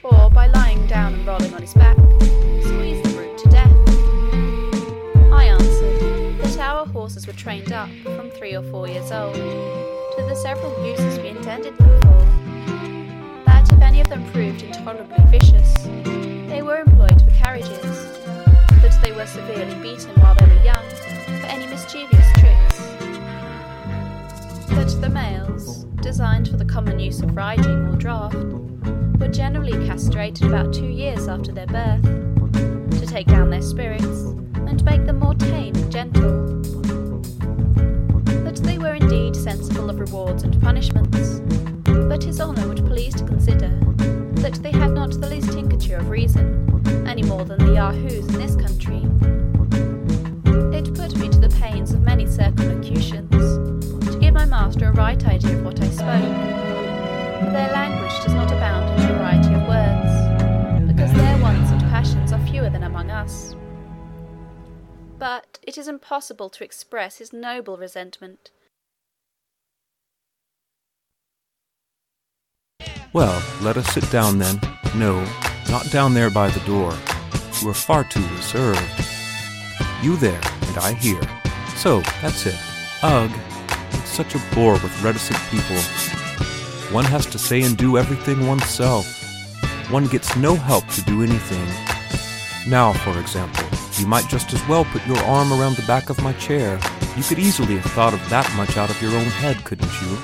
or 0.04 0.30
by 0.30 0.46
lying 0.48 0.86
down 0.86 1.14
and 1.14 1.26
rolling 1.26 1.52
on 1.54 1.62
his 1.62 1.74
back, 1.74 1.96
squeeze 2.60 3.02
the 3.02 3.12
brute 3.16 3.38
to 3.38 3.48
death. 3.48 3.72
I 5.32 5.44
answered 5.44 6.38
that 6.38 6.58
our 6.58 6.86
horses 6.86 7.26
were 7.26 7.32
trained 7.32 7.72
up 7.72 7.88
from 8.02 8.30
three 8.30 8.54
or 8.54 8.62
four 8.64 8.86
years 8.86 9.10
old 9.10 9.34
to 9.34 10.22
the 10.28 10.34
several 10.34 10.72
uses 10.86 11.18
we 11.18 11.28
intended 11.28 11.76
them 11.78 12.00
for, 12.02 13.44
that 13.46 13.72
if 13.72 13.80
any 13.80 14.00
of 14.00 14.08
them 14.08 14.24
proved 14.32 14.62
intolerably 14.62 15.24
vicious, 15.26 15.72
they 16.48 16.62
were 16.62 16.78
employed 16.78 17.20
for 17.22 17.30
carriages 17.30 18.20
that 18.82 18.98
they 19.02 19.12
were 19.12 19.26
severely 19.26 19.74
beaten 19.82 20.14
while 20.20 20.34
they 20.34 20.46
were 20.46 20.62
young 20.62 20.84
for 21.40 21.46
any 21.46 21.66
mischievous 21.66 22.26
tricks. 22.34 22.78
That 24.68 24.94
the 25.00 25.08
males, 25.08 25.84
designed 26.02 26.48
for 26.48 26.58
the 26.58 26.64
common 26.64 26.98
use 26.98 27.20
of 27.22 27.34
riding 27.34 27.88
or 27.88 27.96
draught, 27.96 28.34
were 29.18 29.28
generally 29.28 29.72
castrated 29.86 30.48
about 30.48 30.72
two 30.72 30.88
years 30.88 31.28
after 31.28 31.52
their 31.52 31.66
birth, 31.66 32.02
to 33.00 33.06
take 33.06 33.26
down 33.26 33.50
their 33.50 33.62
spirits 33.62 34.34
and 34.66 34.84
make 34.84 35.04
them 35.06 35.18
more 35.18 35.34
tame 35.34 35.74
and 35.76 35.92
gentle. 35.92 36.62
That 38.44 38.56
they 38.62 38.78
were 38.78 38.94
indeed 38.94 39.36
sensible 39.36 39.90
of 39.90 40.00
rewards 40.00 40.42
and 40.42 40.60
punishments, 40.60 41.40
but 41.84 42.22
his 42.22 42.40
honour 42.40 42.68
would 42.68 42.84
please 42.86 43.14
to 43.14 43.24
consider 43.24 43.68
that 44.42 44.54
they 44.62 44.72
had 44.72 44.90
not 44.90 45.10
the 45.20 45.28
least 45.28 45.52
tincture 45.52 45.96
of 45.96 46.10
reason 46.10 46.82
any 47.06 47.22
more 47.22 47.44
than 47.44 47.58
the 47.64 47.72
Yahoos 47.74 48.26
in 48.28 48.38
this 48.38 48.56
country. 48.56 49.02
It 50.76 50.94
put 50.94 51.16
me 51.16 51.28
to 51.28 51.38
the 51.38 51.54
pains 51.60 51.92
of 51.92 52.02
many 52.02 52.26
circumlocutions, 52.26 53.30
to 53.30 54.18
give 54.20 54.34
my 54.34 54.44
master 54.44 54.88
a 54.88 54.92
right 54.92 55.24
idea 55.26 55.56
of 55.56 55.64
what 55.64 55.80
I 55.80 55.88
spoke. 55.88 56.34
For 57.44 57.50
their 57.50 57.72
language 57.72 58.12
does 58.24 58.34
not 58.34 58.50
abound 58.50 59.03
among 62.94 63.10
us. 63.10 63.56
But 65.18 65.58
it 65.62 65.76
is 65.76 65.88
impossible 65.88 66.48
to 66.50 66.62
express 66.62 67.18
his 67.18 67.32
noble 67.32 67.76
resentment. 67.76 68.52
Well, 73.12 73.42
let 73.62 73.76
us 73.76 73.92
sit 73.92 74.08
down 74.12 74.38
then. 74.38 74.60
No, 74.94 75.24
not 75.68 75.90
down 75.90 76.14
there 76.14 76.30
by 76.30 76.48
the 76.50 76.64
door. 76.66 76.96
You 77.60 77.70
are 77.70 77.74
far 77.74 78.04
too 78.04 78.24
reserved. 78.36 78.80
You 80.00 80.16
there, 80.16 80.40
and 80.68 80.78
I 80.78 80.92
here. 80.92 81.22
So, 81.76 82.00
that's 82.22 82.46
it. 82.46 82.58
Ugh. 83.02 83.30
It's 83.90 84.10
such 84.10 84.36
a 84.36 84.42
bore 84.54 84.74
with 84.74 85.02
reticent 85.02 85.40
people. 85.50 85.80
One 86.94 87.04
has 87.06 87.26
to 87.26 87.38
say 87.38 87.62
and 87.62 87.76
do 87.76 87.98
everything 87.98 88.46
oneself. 88.46 89.06
One 89.90 90.06
gets 90.06 90.36
no 90.36 90.54
help 90.54 90.86
to 90.90 91.02
do 91.02 91.24
anything. 91.24 91.93
Now, 92.66 92.94
for 92.94 93.18
example, 93.18 93.66
you 93.98 94.06
might 94.06 94.28
just 94.28 94.54
as 94.54 94.68
well 94.68 94.86
put 94.86 95.06
your 95.06 95.18
arm 95.18 95.52
around 95.52 95.76
the 95.76 95.86
back 95.86 96.08
of 96.08 96.22
my 96.22 96.32
chair. 96.34 96.80
You 97.14 97.22
could 97.22 97.38
easily 97.38 97.76
have 97.76 97.92
thought 97.92 98.14
of 98.14 98.30
that 98.30 98.50
much 98.56 98.78
out 98.78 98.88
of 98.88 99.00
your 99.02 99.12
own 99.12 99.26
head, 99.26 99.62
couldn't 99.64 99.92
you? 100.02 100.18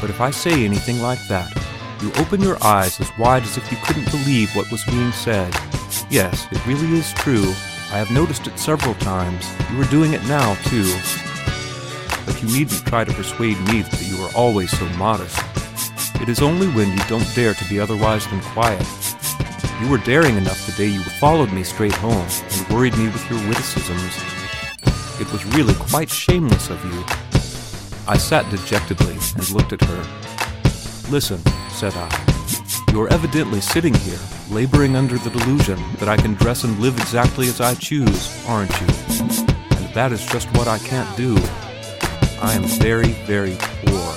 But 0.00 0.08
if 0.08 0.20
I 0.20 0.30
say 0.30 0.64
anything 0.64 1.02
like 1.02 1.18
that, 1.28 1.52
you 2.00 2.12
open 2.14 2.40
your 2.40 2.62
eyes 2.64 3.00
as 3.00 3.10
wide 3.18 3.42
as 3.42 3.56
if 3.58 3.70
you 3.72 3.78
couldn't 3.82 4.10
believe 4.10 4.54
what 4.54 4.70
was 4.70 4.84
being 4.84 5.10
said. 5.10 5.52
Yes, 6.10 6.46
it 6.52 6.64
really 6.64 6.96
is 6.96 7.12
true. 7.14 7.54
I 7.92 7.98
have 7.98 8.12
noticed 8.12 8.46
it 8.46 8.58
several 8.58 8.94
times. 8.94 9.44
You 9.72 9.80
are 9.80 9.90
doing 9.90 10.12
it 10.12 10.22
now, 10.24 10.54
too. 10.66 10.90
But 12.24 12.40
you 12.40 12.48
needn't 12.56 12.86
try 12.86 13.04
to 13.04 13.12
persuade 13.12 13.58
me 13.62 13.82
that 13.82 14.02
you 14.02 14.16
are 14.22 14.30
always 14.36 14.70
so 14.70 14.86
modest. 14.90 15.38
It 16.22 16.28
is 16.28 16.40
only 16.40 16.68
when 16.68 16.90
you 16.90 17.04
don't 17.08 17.34
dare 17.34 17.54
to 17.54 17.68
be 17.68 17.80
otherwise 17.80 18.26
than 18.28 18.40
quiet. 18.40 18.86
You 19.80 19.88
were 19.88 19.98
daring 19.98 20.36
enough 20.36 20.66
the 20.66 20.72
day 20.72 20.88
you 20.88 21.00
followed 21.00 21.52
me 21.52 21.64
straight 21.64 21.94
home 21.94 22.26
and 22.50 22.68
worried 22.68 22.96
me 22.98 23.06
with 23.06 23.30
your 23.30 23.38
witticisms. 23.48 24.14
It 25.18 25.32
was 25.32 25.42
really 25.56 25.72
quite 25.74 26.10
shameless 26.10 26.68
of 26.68 26.84
you. 26.84 27.02
I 28.06 28.18
sat 28.18 28.48
dejectedly 28.50 29.14
and 29.14 29.50
looked 29.50 29.72
at 29.72 29.80
her. 29.82 31.10
Listen, 31.10 31.40
said 31.70 31.94
I. 31.96 32.92
You 32.92 33.00
are 33.00 33.12
evidently 33.12 33.62
sitting 33.62 33.94
here, 33.94 34.18
laboring 34.50 34.96
under 34.96 35.16
the 35.16 35.30
delusion 35.30 35.78
that 35.96 36.10
I 36.10 36.16
can 36.18 36.34
dress 36.34 36.64
and 36.64 36.78
live 36.78 36.98
exactly 36.98 37.48
as 37.48 37.62
I 37.62 37.74
choose, 37.74 38.46
aren't 38.46 38.78
you? 38.82 38.86
And 39.76 39.94
that 39.94 40.10
is 40.12 40.26
just 40.26 40.46
what 40.58 40.68
I 40.68 40.78
can't 40.78 41.16
do. 41.16 41.36
I 42.42 42.52
am 42.52 42.64
very, 42.64 43.12
very 43.24 43.56
poor. 43.86 44.14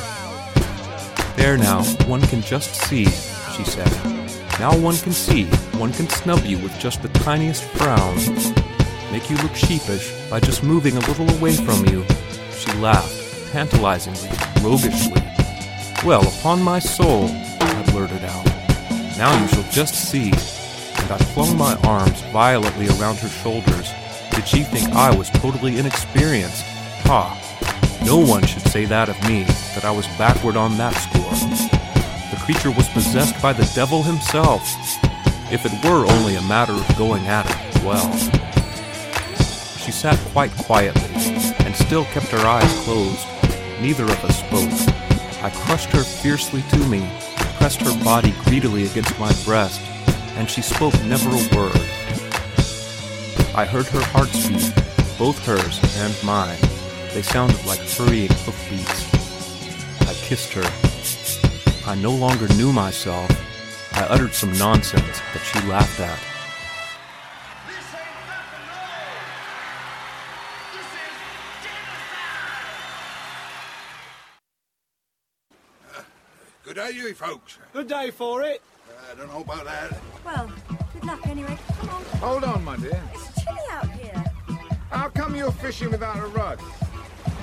There 1.38 1.58
now, 1.58 1.84
one 2.06 2.22
can 2.22 2.42
just 2.42 2.76
see, 2.76 3.06
she 3.06 3.64
said. 3.64 4.23
Now 4.64 4.78
one 4.78 4.96
can 4.96 5.12
see, 5.12 5.44
one 5.78 5.92
can 5.92 6.08
snub 6.08 6.46
you 6.46 6.58
with 6.58 6.80
just 6.80 7.02
the 7.02 7.10
tiniest 7.10 7.66
frown, 7.76 8.16
make 9.12 9.30
you 9.30 9.36
look 9.44 9.54
sheepish 9.58 10.10
by 10.30 10.40
just 10.40 10.64
moving 10.64 10.96
a 10.96 11.02
little 11.02 11.30
away 11.32 11.52
from 11.52 11.86
you. 11.88 12.06
She 12.56 12.72
laughed, 12.78 13.52
tantalizingly, 13.52 14.30
roguishly. 14.62 15.22
Well, 16.06 16.26
upon 16.26 16.64
my 16.64 16.80
soul, 16.80 17.26
I 17.28 17.84
blurted 17.92 18.24
out. 18.24 18.46
Now 19.18 19.38
you 19.38 19.50
shall 19.50 19.70
just 19.70 19.96
see. 19.96 20.28
And 20.32 21.12
I 21.12 21.18
flung 21.34 21.58
my 21.58 21.76
arms 21.84 22.22
violently 22.32 22.88
around 22.88 23.18
her 23.18 23.28
shoulders. 23.28 23.92
Did 24.32 24.48
she 24.48 24.64
think 24.64 24.88
I 24.96 25.14
was 25.14 25.30
totally 25.32 25.78
inexperienced? 25.78 26.64
Ha! 27.04 27.38
No 28.06 28.18
one 28.18 28.46
should 28.46 28.62
say 28.70 28.86
that 28.86 29.10
of 29.10 29.22
me, 29.28 29.44
that 29.76 29.84
I 29.84 29.92
was 29.92 30.08
backward 30.18 30.56
on 30.56 30.78
that 30.78 30.94
score. 30.94 31.33
Creature 32.46 32.72
was 32.72 32.90
possessed 32.90 33.42
by 33.42 33.54
the 33.54 33.72
devil 33.74 34.04
himself. 34.04 34.62
If 35.50 35.66
it 35.66 35.72
were 35.86 36.06
only 36.06 36.36
a 36.36 36.42
matter 36.42 36.74
of 36.74 36.98
going 36.98 37.26
at 37.26 37.46
it, 37.50 37.84
well. 37.86 38.12
She 39.78 39.94
sat 39.94 40.20
quite 40.34 40.52
quietly, 40.52 41.10
and 41.66 41.74
still 41.74 42.04
kept 42.04 42.28
her 42.28 42.46
eyes 42.46 42.70
closed. 42.84 43.26
Neither 43.80 44.04
of 44.04 44.26
us 44.26 44.40
spoke. 44.40 44.98
I 45.42 45.52
crushed 45.52 45.90
her 45.92 46.04
fiercely 46.04 46.64
to 46.64 46.78
me, 46.90 47.10
pressed 47.60 47.80
her 47.80 48.04
body 48.04 48.34
greedily 48.44 48.88
against 48.88 49.18
my 49.18 49.32
breast, 49.46 49.80
and 50.36 50.50
she 50.50 50.62
spoke 50.62 51.02
never 51.06 51.30
a 51.30 51.56
word. 51.56 51.82
I 53.56 53.64
heard 53.66 53.86
her 53.86 54.04
heart's 54.12 54.50
beat, 54.50 54.74
both 55.18 55.40
hers 55.46 55.80
and 55.96 56.14
mine. 56.26 56.60
They 57.14 57.22
sounded 57.22 57.64
like 57.66 57.80
hurrying 57.80 58.28
hoofbeats. 58.28 59.08
I 60.02 60.14
kissed 60.16 60.52
her. 60.52 60.83
I 61.86 61.96
no 61.96 62.12
longer 62.12 62.48
knew 62.56 62.72
myself. 62.72 63.30
I 63.94 64.04
uttered 64.04 64.34
some 64.34 64.58
nonsense 64.58 65.20
that 65.34 65.42
she 65.44 65.60
laughed 65.68 66.00
at. 66.00 66.18
Good 76.64 76.76
day, 76.76 76.92
you 76.96 77.14
folks. 77.14 77.58
Good 77.74 77.90
day 77.90 78.12
for 78.12 78.44
it. 78.44 78.62
I 79.12 79.16
don't 79.16 79.28
know 79.28 79.42
about 79.42 79.66
that. 79.66 80.00
Well, 80.26 80.50
good 80.94 81.04
luck 81.04 81.28
anyway. 81.28 81.58
Come 81.80 81.90
on. 81.90 82.04
Hold 82.20 82.44
on, 82.46 82.64
my 82.64 82.78
dear. 82.78 83.04
It's 83.14 83.44
chilly 83.44 83.60
out 83.70 83.92
here. 83.92 84.24
How 84.90 85.10
come 85.10 85.36
you're 85.36 85.52
fishing 85.52 85.92
without 85.92 86.18
a 86.18 86.28
rod? 86.28 86.62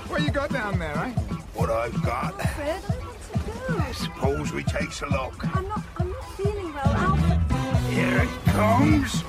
What 0.09 0.23
you 0.23 0.31
got 0.31 0.51
down 0.51 0.79
there, 0.79 0.97
eh? 0.97 1.11
What 1.53 1.69
I've 1.69 2.03
got. 2.03 2.41
Fred, 2.55 2.83
I 3.71 3.77
want 3.77 3.95
to 3.95 4.03
go. 4.03 4.15
Suppose 4.15 4.53
we 4.53 4.63
takes 4.65 5.03
a 5.03 5.07
look. 5.07 5.35
I'm 5.57 5.69
not, 5.69 5.83
I'm 5.99 6.11
not 6.11 6.25
feeling 6.37 6.73
well. 6.75 6.87
Alfred. 6.87 7.41
Here 7.91 8.23
it 8.23 8.31
comes. 8.51 9.25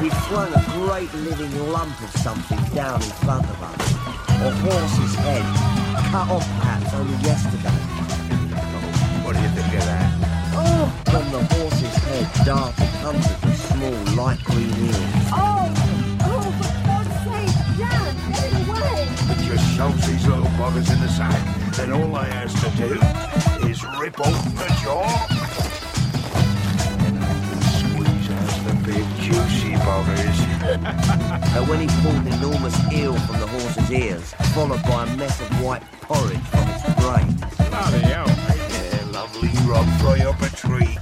We've 0.00 0.18
thrown 0.26 0.52
a 0.52 0.64
great 0.74 1.12
living 1.14 1.72
lump 1.72 2.00
of 2.00 2.10
something 2.20 2.58
down 2.74 3.02
in 3.02 3.10
front 3.26 3.44
of 3.44 3.62
us. 3.62 3.92
A 4.40 4.50
horse's 4.62 5.14
head, 5.16 5.44
cut 6.10 6.28
off 6.30 6.46
perhaps 6.60 6.94
only 6.94 7.16
yesterday. 7.24 7.78
What 9.24 9.34
do 9.34 9.42
you 9.42 9.48
think 9.48 9.74
of 9.74 9.84
that? 9.84 10.12
Oh! 10.54 10.86
From 11.06 11.30
the 11.32 11.42
horse's 11.54 11.96
head 11.96 12.46
darted 12.46 12.88
hundreds 13.02 13.42
of 13.44 13.56
small 13.56 13.98
light 14.16 14.42
green 14.44 14.70
ears. 14.86 14.96
Oh! 15.32 15.68
Oh, 16.20 16.50
for 16.58 16.70
God's 16.86 17.14
sake, 17.26 17.56
Dan, 17.78 18.14
just 19.36 19.76
shoves 19.76 20.06
these 20.06 20.26
little 20.26 20.46
buggers 20.56 20.92
in 20.92 21.00
the 21.00 21.08
sack. 21.08 21.40
Then 21.76 21.92
all 21.92 22.14
I 22.16 22.24
has 22.26 22.52
to 22.54 22.70
do 22.76 22.94
is 23.68 23.84
rip 24.00 24.18
open 24.20 24.54
the 24.54 24.68
jaw. 24.82 25.26
And 27.04 27.16
squeeze 27.78 28.30
out 28.30 28.52
the 28.66 28.74
big 28.84 29.04
juicy 29.20 29.74
buggers. 29.84 30.38
and 31.56 31.68
when 31.68 31.80
he 31.80 31.88
pulled 32.02 32.26
an 32.26 32.32
enormous 32.32 32.76
eel 32.92 33.14
from 33.20 33.40
the 33.40 33.46
horse's 33.46 33.90
ears, 33.90 34.32
followed 34.54 34.82
by 34.84 35.04
a 35.04 35.16
mess 35.16 35.40
of 35.40 35.48
white 35.62 35.82
porridge 36.02 36.38
from 36.48 36.68
its 36.68 36.84
brain. 37.00 37.68
Bloody 37.70 37.98
hell. 37.98 38.28
Yeah, 38.28 39.04
lovely 39.12 39.50
rub 39.68 39.86
fry 40.00 40.20
up 40.26 40.40
a 40.42 40.50
tree. 40.56 40.96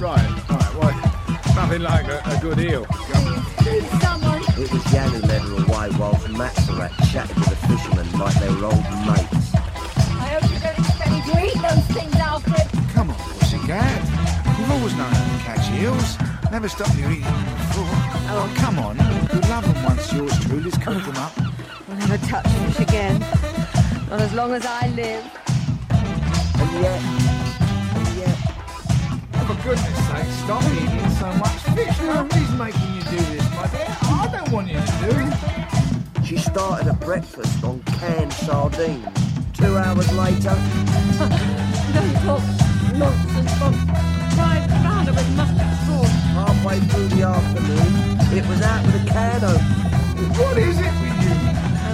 Right, 0.00 0.48
right, 0.50 0.74
well, 0.76 1.54
nothing 1.54 1.82
like 1.82 2.06
a, 2.06 2.22
a 2.26 2.38
good 2.40 2.58
eel. 2.60 2.86
It 4.56 4.70
was 4.72 4.84
Jan 4.92 5.10
who 5.10 5.20
led 5.26 5.42
her 5.42 5.64
away 5.64 5.90
whilst 5.98 6.26
Matzerath 6.28 7.12
chatted 7.12 7.36
with 7.36 7.53
fishermen 7.68 8.06
like 8.18 8.34
they 8.40 8.48
were 8.48 8.66
old 8.66 8.84
mates. 9.06 9.54
I 9.54 10.26
hope 10.34 10.44
you 10.50 10.58
don't 10.60 10.78
expect 10.78 11.10
me 11.10 11.20
to 11.28 11.34
eat 11.46 11.60
those 11.62 11.86
things, 11.96 12.14
Alfred. 12.16 12.66
Come 12.94 13.10
on, 13.10 13.16
pussycat. 13.38 14.00
You've 14.58 14.70
always 14.70 14.94
known 14.96 15.12
how 15.12 15.38
to 15.38 15.44
catch 15.44 15.70
eels. 15.80 16.18
Never 16.50 16.68
stopped 16.68 16.96
you 16.96 17.06
eating 17.10 17.22
them 17.22 17.44
before. 17.56 17.84
Oh, 18.30 18.48
oh 18.48 18.54
come 18.56 18.78
on. 18.78 18.96
You 18.96 19.40
love 19.50 19.64
them 19.64 19.84
once 19.84 20.12
yours 20.12 20.38
truly's 20.46 20.78
cooked 20.78 21.04
them 21.04 21.16
up. 21.16 21.32
I'll 21.88 21.96
never 21.96 22.18
touch 22.26 22.46
fish 22.46 22.80
again. 22.80 23.20
Not 24.10 24.20
as 24.20 24.32
long 24.32 24.52
as 24.52 24.64
I 24.64 24.88
live. 24.94 25.24
And 25.90 26.70
yet, 26.82 27.00
and 27.96 28.16
yet, 28.16 28.38
Oh, 29.36 29.44
for 29.46 29.56
goodness 29.68 29.98
sake, 30.08 30.30
stop 30.44 30.62
eating 30.72 31.10
so 31.18 31.32
much 31.42 31.58
fish. 31.74 31.98
Nobody's 32.00 32.50
making 32.52 32.94
you 32.94 33.02
do 33.02 33.16
this, 33.34 33.50
my 33.56 33.66
dear. 33.68 33.86
I 33.88 34.28
don't 34.32 34.52
want 34.52 34.68
you 34.68 34.74
to 34.74 34.92
do 35.02 35.10
it. 35.20 35.53
She 36.34 36.40
started 36.40 36.88
a 36.88 36.94
breakfast 36.94 37.62
on 37.62 37.78
canned 37.84 38.32
sardines. 38.32 39.06
Two 39.52 39.76
hours 39.78 40.10
later, 40.14 40.50
Don't 41.94 42.14
talk 42.26 42.42
nonsense, 42.98 43.54
Bob. 43.60 43.74
Fried 44.34 44.66
flounder 44.82 45.12
with 45.12 45.28
mustard 45.36 45.72
sauce. 45.86 46.10
halfway 46.34 46.80
through 46.80 47.06
the 47.14 47.22
afternoon, 47.22 48.18
it 48.36 48.44
was 48.48 48.60
out 48.62 48.84
with 48.84 48.96
a 49.00 49.04
can 49.08 49.44
open. 49.44 49.62
What 50.34 50.58
is 50.58 50.76
it 50.80 50.94
with 51.02 51.22
you? 51.22 51.34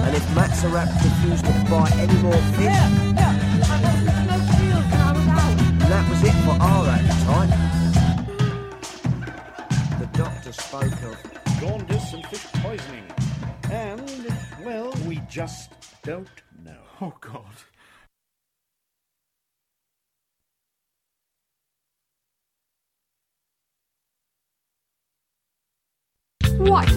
And 0.05 0.15
if 0.15 0.25
Matzerath 0.33 0.89
refused 1.03 1.45
to 1.45 1.51
buy 1.69 1.91
any 1.99 2.17
more 2.23 2.33
fish, 2.57 2.65
Yeah, 2.65 2.89
yeah. 3.13 3.37
I 3.69 3.77
wanted 3.83 4.25
no 4.25 4.37
seals 4.57 4.85
when 4.89 5.01
I 5.01 5.11
was 5.13 5.27
out. 5.37 5.53
that 5.87 6.03
was 6.09 6.23
it 6.23 6.35
for 6.45 6.55
our 6.59 6.87
appetite. 6.89 7.51
The 9.99 10.07
time. 10.07 10.09
The 10.09 10.17
doctor 10.17 10.51
spoke 10.51 10.99
of 11.03 11.15
jaundice 11.59 12.13
and 12.13 12.25
fish 12.25 12.47
poisoning. 12.53 13.05
And, 13.71 14.01
well, 14.01 14.17
we 14.19 14.20
just 15.31 15.71
don't 16.03 16.27
know. 16.61 16.75
Oh, 16.99 17.13
God. 17.21 17.41
What? 26.57 26.91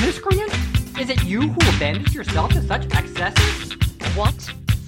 Miscreant? 0.00 0.52
Is 0.98 1.10
it 1.10 1.22
you 1.22 1.42
who 1.42 1.76
abandoned 1.76 2.12
yourself 2.12 2.50
to 2.54 2.62
such 2.62 2.92
excesses? 2.92 3.72
What? 4.16 4.34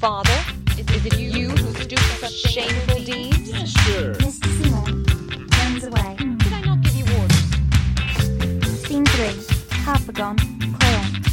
Father? 0.01 0.35
Is, 0.73 0.91
is 0.91 1.07
it 1.07 1.19
you 1.19 1.51
who 1.51 1.73
stooped 1.75 1.91
to 1.91 2.27
such 2.27 2.33
shameful 2.33 2.97
deeds? 3.05 3.51
Sure. 3.71 4.15
Mr. 4.15 4.49
Seymour 4.61 5.49
turns 5.51 5.85
away. 5.85 6.17
Did 6.19 6.53
I 6.53 6.61
not 6.63 6.83
give 6.83 6.97
you 6.97 7.05
orders? 7.17 7.47
Scene 8.83 9.05
3. 9.07 9.27
Harpagon, 9.87 10.37
Cleon. 10.79 10.88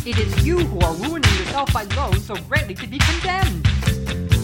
It 0.06 0.20
is 0.20 0.46
you 0.46 0.60
who 0.60 0.80
are 0.82 0.94
ruining 0.94 1.34
yourself 1.40 1.74
by 1.74 1.82
loans 1.96 2.28
so 2.28 2.36
greatly 2.36 2.76
to 2.76 2.86
be 2.86 3.00
condemned. 3.00 3.66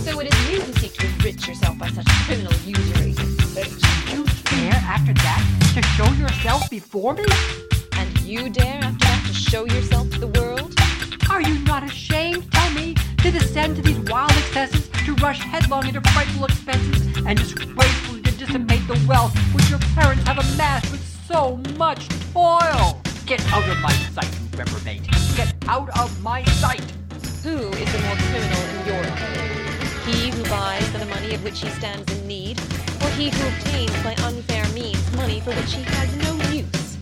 So 0.03 0.19
it 0.19 0.33
is 0.33 0.51
you 0.51 0.59
who 0.59 0.73
seek 0.73 0.93
to 0.93 1.05
enrich 1.05 1.47
yourself 1.47 1.77
by 1.77 1.87
such 1.89 2.07
criminal 2.25 2.53
usury. 2.65 3.13
But 3.53 3.69
you 4.11 4.25
dare 4.45 4.73
after 4.73 5.13
that 5.13 5.71
to 5.75 5.83
show 5.83 6.11
yourself 6.13 6.67
before 6.71 7.13
me? 7.13 7.25
And 7.93 8.21
you 8.21 8.49
dare 8.49 8.79
after 8.81 9.05
that 9.05 9.23
to 9.27 9.33
show 9.33 9.65
yourself 9.65 10.09
to 10.09 10.19
the 10.19 10.27
world? 10.39 10.73
Are 11.29 11.41
you 11.41 11.59
not 11.65 11.83
ashamed, 11.83 12.51
tell 12.51 12.71
me, 12.71 12.95
to 13.19 13.29
descend 13.29 13.75
to 13.75 13.83
these 13.83 13.99
wild 14.09 14.31
excesses, 14.31 14.89
to 15.05 15.13
rush 15.21 15.41
headlong 15.41 15.85
into 15.85 16.01
frightful 16.09 16.45
expenses, 16.45 17.23
and 17.23 17.37
disgracefully 17.37 18.23
to 18.23 18.31
dissipate 18.31 18.87
the 18.87 18.99
wealth 19.07 19.37
which 19.53 19.69
your 19.69 19.79
parents 19.93 20.23
have 20.23 20.39
amassed 20.39 20.91
with 20.91 21.05
so 21.27 21.57
much 21.77 22.09
toil? 22.33 23.00
Get 23.31 23.53
out 23.53 23.69
of 23.69 23.79
my 23.79 23.93
sight, 23.93 24.27
you 24.41 24.59
reprobate! 24.59 25.07
Get 25.37 25.55
out 25.69 25.89
of 25.97 26.21
my 26.21 26.43
sight! 26.43 26.83
Who 27.43 27.69
is 27.69 27.93
the 27.93 27.99
more 27.99 28.15
criminal 28.17 28.61
in 28.61 28.85
your 28.85 29.01
opinion? 29.07 29.87
He 30.05 30.31
who 30.31 30.43
buys 30.49 30.85
for 30.89 30.97
the 30.97 31.05
money 31.05 31.35
of 31.35 31.41
which 31.41 31.61
he 31.61 31.69
stands 31.69 32.11
in 32.11 32.27
need, 32.27 32.59
or 33.01 33.09
he 33.11 33.29
who 33.29 33.47
obtains 33.47 34.03
by 34.03 34.15
unfair 34.25 34.67
means 34.73 35.15
money 35.15 35.39
for 35.39 35.51
which 35.51 35.73
he 35.73 35.81
has 35.81 36.13
no 36.17 36.33
use? 36.51 36.97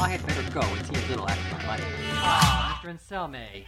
I 0.00 0.08
had 0.08 0.26
better 0.26 0.50
go 0.50 0.62
and 0.62 0.86
see 0.86 0.94
a 0.94 1.08
little 1.10 1.28
after 1.28 1.56
my 1.58 1.66
money. 1.66 1.84
Ah, 2.22 2.80
Mr. 2.82 2.88
Anselme. 2.88 3.66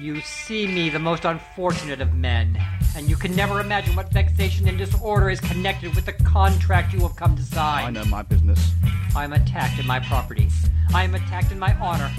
You 0.00 0.20
see 0.20 0.68
me 0.68 0.90
the 0.90 1.00
most 1.00 1.24
unfortunate 1.24 2.00
of 2.00 2.14
men, 2.14 2.56
and 2.94 3.10
you 3.10 3.16
can 3.16 3.34
never 3.34 3.58
imagine 3.58 3.96
what 3.96 4.12
vexation 4.12 4.68
and 4.68 4.78
disorder 4.78 5.28
is 5.28 5.40
connected 5.40 5.92
with 5.96 6.06
the 6.06 6.12
contract 6.12 6.92
you 6.92 7.00
have 7.00 7.16
come 7.16 7.34
to 7.34 7.42
sign. 7.42 7.84
I 7.84 7.90
know 7.90 8.04
my 8.04 8.22
business. 8.22 8.74
I 9.16 9.24
am 9.24 9.32
attacked 9.32 9.80
in 9.80 9.88
my 9.88 9.98
property. 9.98 10.50
I 10.94 11.02
am 11.02 11.16
attacked 11.16 11.50
in 11.50 11.58
my 11.58 11.74
honor. 11.80 12.12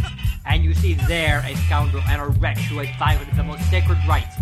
And 0.45 0.61
you 0.61 0.73
see 0.73 0.95
there 1.07 1.41
a 1.47 1.55
scoundrel 1.55 2.03
and 2.09 2.21
a 2.21 2.25
wretch 2.25 2.57
who 2.57 2.79
has 2.79 2.93
violated 2.99 3.33
the 3.37 3.43
most 3.43 3.63
sacred 3.69 3.97
rights, 4.05 4.35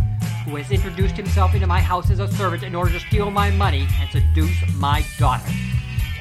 who 0.46 0.56
has 0.56 0.72
introduced 0.72 1.16
himself 1.16 1.54
into 1.54 1.68
my 1.68 1.80
house 1.80 2.10
as 2.10 2.20
a 2.20 2.28
servant 2.34 2.64
in 2.64 2.74
order 2.74 2.92
to 2.94 3.00
steal 3.00 3.30
my 3.30 3.52
money 3.52 3.88
and 4.00 4.10
seduce 4.10 4.58
my 4.78 5.06
daughter. 5.20 5.48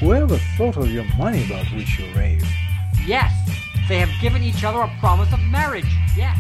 Whoever 0.01 0.37
thought 0.59 0.77
of 0.77 0.91
your 0.91 1.07
money 1.17 1.47
about 1.47 1.65
which 1.75 1.99
you 1.99 2.13
rave? 2.15 2.47
Yes, 3.07 3.33
they 3.89 4.01
have 4.01 4.11
given 4.21 4.43
each 4.43 4.65
other 4.65 4.81
a 4.81 4.97
promise 5.01 5.33
of 5.33 5.41
marriage. 5.41 5.91
Yes. 6.15 6.37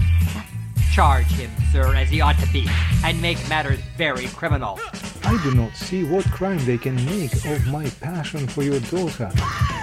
Charge 0.96 1.26
him, 1.26 1.50
sir, 1.72 1.94
as 1.94 2.09
he 2.09 2.22
ought 2.22 2.38
to 2.38 2.50
be, 2.54 2.66
and 3.04 3.20
make 3.20 3.37
matters 3.50 3.80
very 3.98 4.28
criminal. 4.28 4.80
I 5.24 5.38
do 5.42 5.54
not 5.54 5.76
see 5.76 6.04
what 6.04 6.24
crime 6.30 6.56
they 6.64 6.78
can 6.78 6.96
make 7.04 7.35
of 7.44 7.66
my 7.66 7.90
passion 8.00 8.46
for 8.46 8.62
your 8.62 8.80
daughter. 8.80 9.30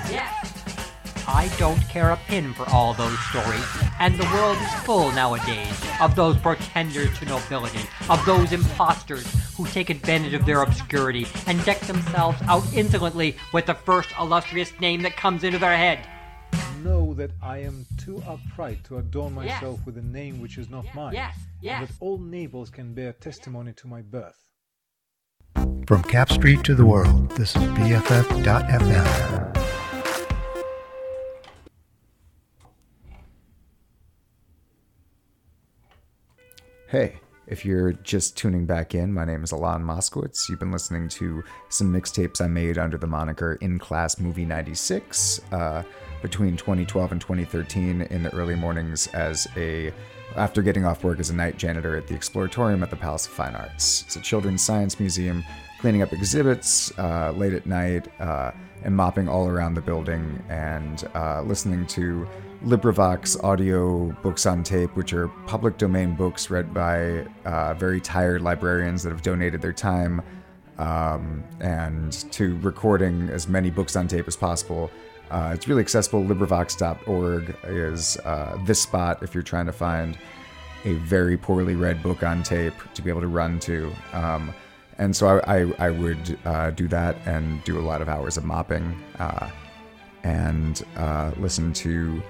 Yes. 0.09 0.33
I 1.27 1.51
don't 1.59 1.79
care 1.87 2.09
a 2.09 2.17
pin 2.17 2.51
for 2.55 2.67
all 2.71 2.95
those 2.95 3.19
stories, 3.29 3.63
and 3.99 4.15
the 4.15 4.25
world 4.33 4.57
is 4.57 4.73
full 4.85 5.11
nowadays 5.11 5.79
of 6.01 6.15
those 6.15 6.35
pretenders 6.37 7.15
to 7.19 7.25
nobility, 7.25 7.87
of 8.09 8.25
those 8.25 8.51
impostors 8.51 9.27
who 9.55 9.67
take 9.67 9.91
advantage 9.91 10.33
of 10.33 10.47
their 10.47 10.63
obscurity 10.63 11.27
and 11.45 11.63
deck 11.63 11.79
themselves 11.81 12.41
out 12.47 12.63
insolently 12.73 13.37
with 13.53 13.67
the 13.67 13.75
first 13.75 14.09
illustrious 14.19 14.71
name 14.79 15.03
that 15.03 15.15
comes 15.15 15.43
into 15.43 15.59
their 15.59 15.77
head. 15.77 15.99
Know 16.83 17.13
that 17.13 17.31
I 17.41 17.59
am 17.59 17.85
too 17.97 18.21
upright 18.27 18.83
to 18.85 18.97
adorn 18.97 19.33
myself 19.33 19.79
with 19.85 19.97
a 19.97 20.01
name 20.01 20.41
which 20.41 20.57
is 20.57 20.69
not 20.69 20.85
mine, 20.93 21.13
yes, 21.13 21.33
yes. 21.61 21.79
and 21.79 21.87
that 21.87 21.95
all 22.01 22.17
neighbors 22.17 22.69
can 22.69 22.93
bear 22.93 23.13
testimony 23.13 23.71
to 23.73 23.87
my 23.87 24.01
birth. 24.01 24.37
From 25.87 26.03
Cap 26.03 26.29
Street 26.29 26.61
to 26.65 26.75
the 26.75 26.85
world, 26.85 27.31
this 27.31 27.55
is 27.55 27.63
BFF.FM. 27.63 29.57
Hey, 36.89 37.15
if 37.53 37.63
you're 37.63 37.93
just 37.93 38.35
tuning 38.35 38.65
back 38.65 38.95
in, 38.95 39.13
my 39.13 39.23
name 39.23 39.43
is 39.43 39.53
Alan 39.53 39.83
Moskowitz. 39.83 40.49
You've 40.49 40.57
been 40.57 40.71
listening 40.71 41.07
to 41.09 41.43
some 41.69 41.93
mixtapes 41.93 42.41
I 42.41 42.47
made 42.47 42.79
under 42.79 42.97
the 42.97 43.05
moniker 43.05 43.59
In 43.61 43.77
Class 43.77 44.19
Movie 44.19 44.43
96 44.43 45.39
uh, 45.51 45.83
between 46.23 46.57
2012 46.57 47.11
and 47.11 47.21
2013 47.21 48.01
in 48.01 48.23
the 48.23 48.33
early 48.33 48.55
mornings 48.55 49.05
as 49.13 49.47
a 49.55 49.93
after 50.35 50.63
getting 50.63 50.83
off 50.83 51.03
work 51.03 51.19
as 51.19 51.29
a 51.29 51.35
night 51.35 51.57
janitor 51.57 51.95
at 51.95 52.07
the 52.07 52.15
Exploratorium 52.15 52.81
at 52.81 52.89
the 52.89 52.95
Palace 52.95 53.27
of 53.27 53.33
Fine 53.33 53.53
Arts. 53.53 54.01
It's 54.07 54.15
a 54.15 54.21
children's 54.21 54.63
science 54.63 54.99
museum, 54.99 55.43
cleaning 55.79 56.01
up 56.01 56.11
exhibits 56.11 56.91
uh, 56.97 57.33
late 57.37 57.53
at 57.53 57.67
night 57.67 58.07
uh, 58.19 58.49
and 58.83 58.95
mopping 58.95 59.29
all 59.29 59.47
around 59.47 59.75
the 59.75 59.81
building 59.81 60.43
and 60.49 61.07
uh, 61.13 61.43
listening 61.43 61.85
to 61.85 62.27
LibriVox 62.63 63.43
audio 63.43 64.11
books 64.21 64.45
on 64.45 64.63
tape, 64.63 64.95
which 64.95 65.11
are 65.11 65.27
public 65.47 65.77
domain 65.77 66.15
books 66.15 66.49
read 66.49 66.73
by 66.73 67.25
uh, 67.43 67.73
very 67.73 67.99
tired 67.99 68.41
librarians 68.41 69.03
that 69.03 69.09
have 69.09 69.21
donated 69.21 69.61
their 69.61 69.73
time 69.73 70.21
um, 70.77 71.43
and 71.59 72.13
to 72.31 72.57
recording 72.59 73.29
as 73.29 73.49
many 73.49 73.69
books 73.69 73.97
on 73.97 74.07
tape 74.07 74.27
as 74.27 74.37
possible. 74.37 74.89
Uh, 75.29 75.51
it's 75.53 75.67
really 75.67 75.81
accessible. 75.81 76.23
LibriVox.org 76.23 77.55
is 77.65 78.17
uh, 78.19 78.57
this 78.65 78.81
spot 78.81 79.21
if 79.21 79.33
you're 79.33 79.43
trying 79.43 79.65
to 79.65 79.73
find 79.73 80.17
a 80.85 80.93
very 80.93 81.35
poorly 81.35 81.75
read 81.75 82.01
book 82.01 82.23
on 82.23 82.43
tape 82.43 82.73
to 82.93 83.01
be 83.01 83.09
able 83.09 83.21
to 83.21 83.27
run 83.27 83.59
to. 83.59 83.91
Um, 84.13 84.53
and 84.99 85.13
so 85.13 85.39
I, 85.39 85.59
I, 85.61 85.73
I 85.79 85.89
would 85.89 86.37
uh, 86.45 86.71
do 86.71 86.87
that 86.87 87.17
and 87.25 87.61
do 87.65 87.77
a 87.77 87.81
lot 87.81 88.01
of 88.01 88.07
hours 88.07 88.37
of 88.37 88.45
mopping 88.45 88.97
uh, 89.19 89.49
and 90.23 90.81
uh, 90.95 91.31
listen 91.37 91.73
to 91.73 92.21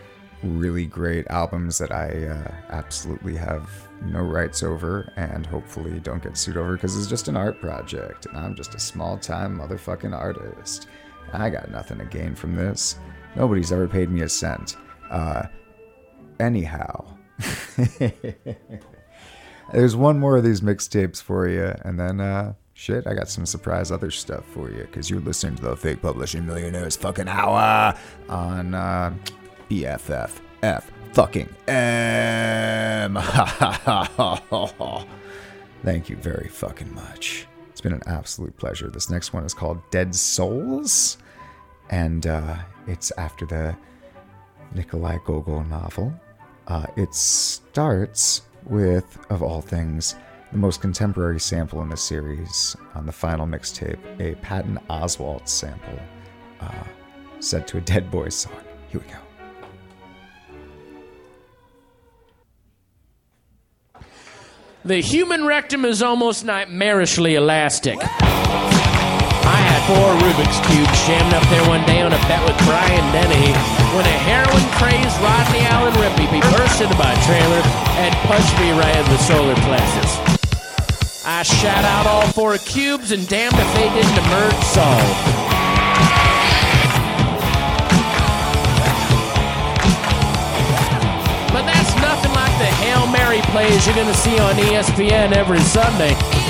really 0.44 0.86
great 0.86 1.26
albums 1.28 1.78
that 1.78 1.92
I 1.92 2.28
uh, 2.28 2.52
absolutely 2.70 3.36
have 3.38 3.70
no 4.06 4.20
rights 4.20 4.64
over 4.64 5.12
and 5.16 5.46
hopefully 5.46 6.00
don't 6.00 6.22
get 6.22 6.38
sued 6.38 6.58
over 6.58 6.74
because 6.74 6.98
it's 6.98 7.08
just 7.08 7.28
an 7.28 7.38
art 7.38 7.60
project 7.62 8.26
and 8.26 8.38
I'm 8.38 8.56
just 8.56 8.76
a 8.76 8.80
small 8.80 9.18
time 9.18 9.58
motherfucking 9.58 10.16
artist. 10.18 10.88
I 11.32 11.50
got 11.50 11.72
nothing 11.72 11.98
to 12.00 12.06
gain 12.06 12.36
from 12.36 12.56
this. 12.56 12.98
Nobody's 13.36 13.72
ever 13.72 13.88
paid 13.88 14.10
me 14.10 14.22
a 14.22 14.30
cent. 14.30 14.76
Uh, 15.10 15.44
anyhow, 16.40 17.06
there's 19.72 19.96
one 19.96 20.20
more 20.20 20.38
of 20.38 20.44
these 20.44 20.62
mixtapes 20.62 21.22
for 21.22 21.48
you, 21.48 21.74
and 21.84 22.00
then 22.00 22.20
uh, 22.20 22.54
shit, 22.74 23.08
I 23.08 23.14
got 23.14 23.30
some 23.30 23.46
surprise 23.46 23.92
other 23.92 24.12
stuff 24.12 24.46
for 24.46 24.70
you 24.70 24.82
because 24.82 25.10
you're 25.10 25.22
listening 25.22 25.56
to 25.56 25.64
the 25.64 25.76
Fake 25.76 26.02
Publishing 26.02 26.46
Millionaires 26.46 26.96
fucking 26.96 27.28
hour 27.28 27.98
on 28.30 28.76
uh, 28.76 29.16
BFF 29.74 30.40
F 30.62 30.92
fucking 31.14 31.50
M. 31.68 33.16
Thank 35.84 36.10
you 36.10 36.16
very 36.16 36.48
fucking 36.48 36.94
much. 36.94 37.48
It's 37.72 37.82
been 37.82 37.94
an 37.94 38.04
absolute 38.06 38.56
pleasure. 38.56 38.92
This 38.92 39.10
next 39.10 39.34
one 39.34 39.44
is 39.44 39.56
called 39.56 39.82
Dead 39.90 40.14
Souls, 40.14 41.18
and 41.90 42.28
uh, 42.28 42.56
it's 42.86 43.12
after 43.18 43.48
the 43.48 43.76
Nikolai 44.76 45.18
Gogol 45.26 45.64
novel. 45.64 46.14
Uh, 46.68 46.86
it 46.96 47.16
starts 47.16 48.44
with, 48.66 49.18
of 49.32 49.42
all 49.42 49.60
things, 49.60 50.14
the 50.52 50.60
most 50.60 50.82
contemporary 50.82 51.40
sample 51.40 51.82
in 51.82 51.90
the 51.90 51.98
series 51.98 52.78
on 52.94 53.08
the 53.08 53.12
final 53.12 53.48
mixtape, 53.48 53.98
a 54.20 54.36
Patton 54.36 54.78
Oswalt 54.92 55.48
sample 55.48 55.98
uh, 56.62 56.84
set 57.40 57.68
to 57.70 57.78
a 57.78 57.82
Dead 57.82 58.12
Boys 58.12 58.36
song. 58.36 58.62
Here 58.92 59.02
we 59.02 59.12
go. 59.12 59.23
The 64.86 65.00
human 65.00 65.46
rectum 65.46 65.86
is 65.86 66.04
almost 66.04 66.44
nightmarishly 66.46 67.36
elastic. 67.36 67.96
I 68.04 69.56
had 69.64 69.80
four 69.88 70.12
Rubik's 70.20 70.60
Cubes 70.68 71.08
jammed 71.08 71.34
up 71.34 71.48
there 71.48 71.64
one 71.72 71.86
day 71.86 72.02
on 72.02 72.12
a 72.12 72.20
bet 72.28 72.44
with 72.44 72.58
Brian 72.68 73.06
Dennehy 73.16 73.56
when 73.96 74.04
a 74.04 74.18
heroin 74.28 74.66
crazed 74.76 75.16
Rodney 75.24 75.64
Allen 75.72 75.94
Rippy 75.94 76.28
burst 76.52 76.82
into 76.82 76.98
my 77.00 77.16
trailer 77.24 77.64
and 78.04 78.12
punched 78.28 78.60
me 78.60 78.76
right 78.76 78.98
in 79.00 79.06
the 79.08 79.18
solar 79.20 79.56
plexus. 79.64 80.20
I 81.24 81.44
shot 81.44 81.86
out 81.86 82.06
all 82.06 82.28
four 82.34 82.58
cubes 82.58 83.14
and 83.14 83.26
damned 83.30 83.56
if 83.56 83.74
they 83.76 83.88
didn't 83.88 84.18
emerge 84.20 84.64
solved. 84.66 85.43
But 93.34 93.42
that's 93.42 93.50
nothing 93.50 93.64
like 93.64 93.74
the 93.74 93.74
Hail 93.74 93.74
Mary 93.74 93.74
plays 93.74 93.86
you're 93.88 93.96
going 93.96 94.08
to 94.08 94.14
see 94.14 94.40
on 94.40 94.56
ESPN 94.56 95.34
every 95.34 95.60
Sunday. 95.62 96.43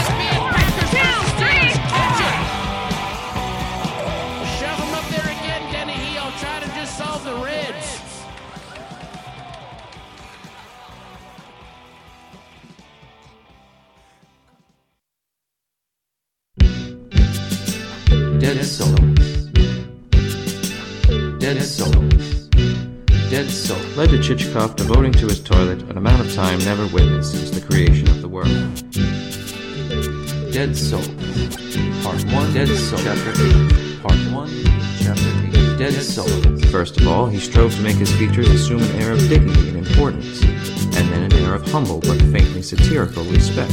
Dead 30.52 30.76
Soul. 30.76 31.02
Part 32.04 32.24
1. 32.26 32.54
Dead 32.54 32.68
Soul. 32.68 33.00
Chapter 33.00 33.32
8. 33.32 34.02
Part 34.02 34.20
1. 34.32 34.50
Chapter 35.02 35.32
8. 35.58 35.78
Dead 35.78 35.94
Soul. 35.94 36.28
First 36.70 37.00
of 37.00 37.08
all, 37.08 37.28
he 37.28 37.40
strove 37.40 37.74
to 37.76 37.82
make 37.82 37.98
his 37.98 38.12
features 38.16 38.50
assume 38.50 38.82
an 38.82 39.02
air 39.02 39.12
of 39.12 39.20
dignity 39.30 39.70
and 39.70 39.78
importance, 39.78 40.42
and 40.44 41.10
then 41.12 41.24
an 41.24 41.34
air 41.34 41.54
of 41.56 41.66
humble 41.72 42.00
but 42.00 42.20
faintly 42.32 42.62
satirical 42.62 43.24
respect, 43.26 43.72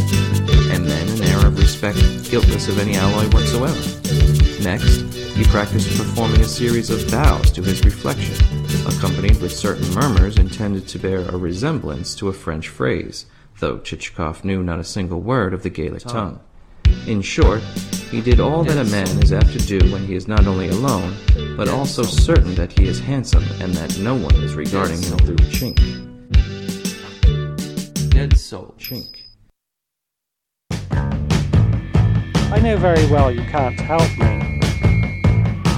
and 0.71 0.87
then 0.87 1.09
an 1.09 1.23
air 1.23 1.47
of 1.47 1.59
respect 1.59 1.99
guiltless 2.31 2.69
of 2.69 2.79
any 2.79 2.97
alloy 2.97 3.25
whatsoever. 3.31 3.81
Next, 4.63 5.01
he 5.35 5.45
practiced 5.45 5.97
performing 5.97 6.41
a 6.43 6.45
series 6.45 6.91
of 6.91 7.11
bows 7.11 7.51
to 7.53 7.63
his 7.63 7.85
reflection, 7.85 8.35
accompanied 8.87 9.41
with 9.41 9.53
certain 9.53 9.89
murmurs 9.95 10.37
intended 10.37 10.87
to 10.89 10.99
bear 10.99 11.21
a 11.21 11.37
resemblance 11.37 12.15
to 12.17 12.29
a 12.29 12.33
French 12.33 12.69
phrase, 12.69 13.27
though 13.61 13.79
Chichikov 13.79 14.43
knew 14.43 14.63
not 14.63 14.81
a 14.81 14.85
single 14.85 15.21
word 15.21 15.55
of 15.55 15.63
the 15.63 15.71
Gaelic 15.71 16.03
tongue. 16.03 16.41
In 17.07 17.23
short, 17.23 17.61
he 18.11 18.21
did 18.21 18.41
all 18.41 18.65
that 18.65 18.77
a 18.77 18.91
man 18.91 19.07
is 19.23 19.33
apt 19.33 19.53
to 19.53 19.59
do 19.59 19.79
when 19.93 20.05
he 20.05 20.15
is 20.15 20.27
not 20.27 20.47
only 20.47 20.69
alone, 20.69 21.15
but 21.57 21.69
also 21.69 22.03
certain 22.03 22.55
that 22.57 22.77
he 22.77 22.87
is 22.87 22.99
handsome 22.99 23.45
and 23.61 23.73
that 23.75 23.97
no 23.99 24.15
one 24.15 24.35
is 24.37 24.55
regarding 24.55 25.01
him 25.01 25.19
through 25.19 25.35
a 25.35 25.49
chink. 25.51 25.79
Dead 28.11 28.37
soul 28.37 28.75
chink. 28.79 29.17
I 32.53 32.59
know 32.61 32.77
very 32.77 33.07
well 33.11 33.31
you 33.31 33.43
can't 33.43 33.79
help 33.79 34.11
me. 34.19 34.61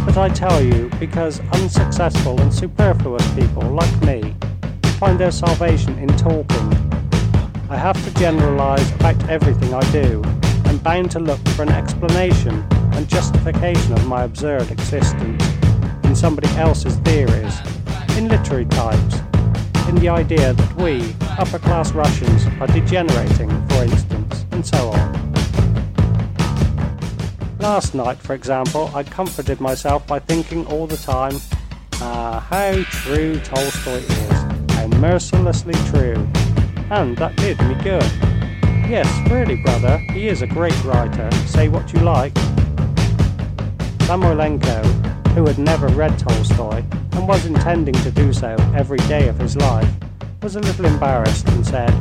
But 0.07 0.17
I 0.17 0.31
tell 0.31 0.63
you 0.63 0.91
because 0.99 1.41
unsuccessful 1.53 2.41
and 2.41 2.53
superfluous 2.53 3.31
people 3.35 3.63
like 3.63 4.03
me 4.03 4.35
find 4.99 5.19
their 5.19 5.31
salvation 5.31 5.99
in 5.99 6.09
talking. 6.17 6.82
I 7.73 7.77
have 7.77 8.05
to 8.05 8.21
generalize 8.21 8.93
about 8.97 9.31
everything 9.31 9.73
I 9.73 9.81
do. 9.93 10.23
I'm 10.67 10.77
bound 10.77 11.11
to 11.13 11.19
look 11.19 11.41
for 11.57 11.63
an 11.63 11.71
explanation 11.71 12.63
and 12.93 13.09
justification 13.09 13.95
of 13.95 14.07
my 14.07 14.25
absurd 14.25 14.71
existence 14.71 15.43
in 16.05 16.15
somebody 16.15 16.49
else's 16.59 16.97
theories, 16.97 17.59
in 18.19 18.29
literary 18.29 18.67
types, 18.67 19.21
in 19.89 19.95
the 19.95 20.11
idea 20.11 20.53
that 20.53 20.77
we, 20.77 21.15
upper 21.39 21.59
class 21.59 21.93
Russians, 21.93 22.45
are 22.61 22.67
degenerating, 22.67 23.49
for 23.69 23.85
instance, 23.85 24.45
and 24.51 24.67
so 24.67 24.91
on. 24.91 25.33
Last 27.59 27.95
night, 27.95 28.19
for 28.19 28.35
example, 28.35 28.91
I 28.95 29.03
comforted 29.03 29.63
myself 29.63 30.07
by 30.07 30.19
thinking 30.19 30.67
all 30.67 30.87
the 30.87 30.99
time, 30.99 31.41
ah, 32.03 32.47
how 32.51 32.83
true 32.91 33.41
Tolstoy 33.41 33.93
is, 33.93 34.73
how 34.73 34.89
mercilessly 34.99 35.75
true. 35.91 36.29
And 36.93 37.17
that 37.17 37.35
did 37.37 37.59
me 37.63 37.75
good. 37.77 38.05
Yes, 38.87 39.09
really, 39.31 39.57
brother, 39.57 39.97
he 40.13 40.29
is 40.29 40.43
a 40.43 40.47
great 40.47 40.85
writer, 40.85 41.31
say 41.47 41.69
what 41.69 41.91
you 41.95 42.01
like. 42.01 42.35
Samoylenko, 44.05 44.85
who 45.29 45.47
had 45.47 45.59
never 45.59 45.89
read 45.89 46.19
Tolstoy 46.19 46.85
and 47.13 47.27
was 47.27 47.47
intending 47.47 47.95
to 47.95 48.11
do 48.11 48.35
so 48.35 48.57
every 48.77 48.99
day 49.09 49.29
of 49.29 49.39
his 49.39 49.57
life, 49.57 49.89
was 50.43 50.57
a 50.57 50.61
little 50.61 50.85
embarrassed 50.85 51.49
and 51.49 51.67
said, 51.67 51.95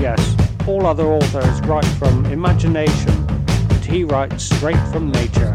Yes, 0.00 0.34
all 0.66 0.84
other 0.84 1.06
authors 1.06 1.60
write 1.60 1.86
from 1.86 2.26
imagination, 2.26 3.24
but 3.68 3.84
he 3.84 4.02
writes 4.02 4.42
straight 4.42 4.84
from 4.88 5.12
nature. 5.12 5.54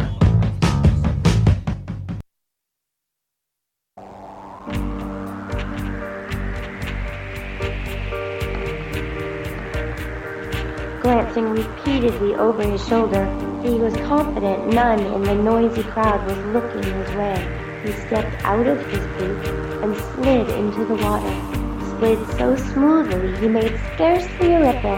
Glancing 11.34 11.65
repeatedly 11.65 12.36
over 12.36 12.62
his 12.62 12.88
shoulder, 12.88 13.26
he 13.63 13.72
was 13.72 13.96
confident 14.06 14.72
none 14.72 15.00
in 15.00 15.24
the 15.24 15.34
noisy 15.34 15.82
crowd 15.82 16.24
was 16.28 16.38
looking 16.54 16.84
his 16.84 17.15
way. 17.15 17.82
He 17.84 17.91
stepped 18.06 18.43
out 18.43 18.67
of 18.67 18.78
his 18.86 19.00
booth 19.17 19.48
and 19.82 19.96
slid 20.13 20.48
into 20.50 20.86
the 20.86 20.93
water. 20.93 21.98
Slid 21.98 22.38
so 22.38 22.56
smoothly 22.56 23.36
he 23.38 23.48
made 23.48 23.80
scarcely 23.96 24.54
a 24.54 24.60
ripple. 24.60 24.96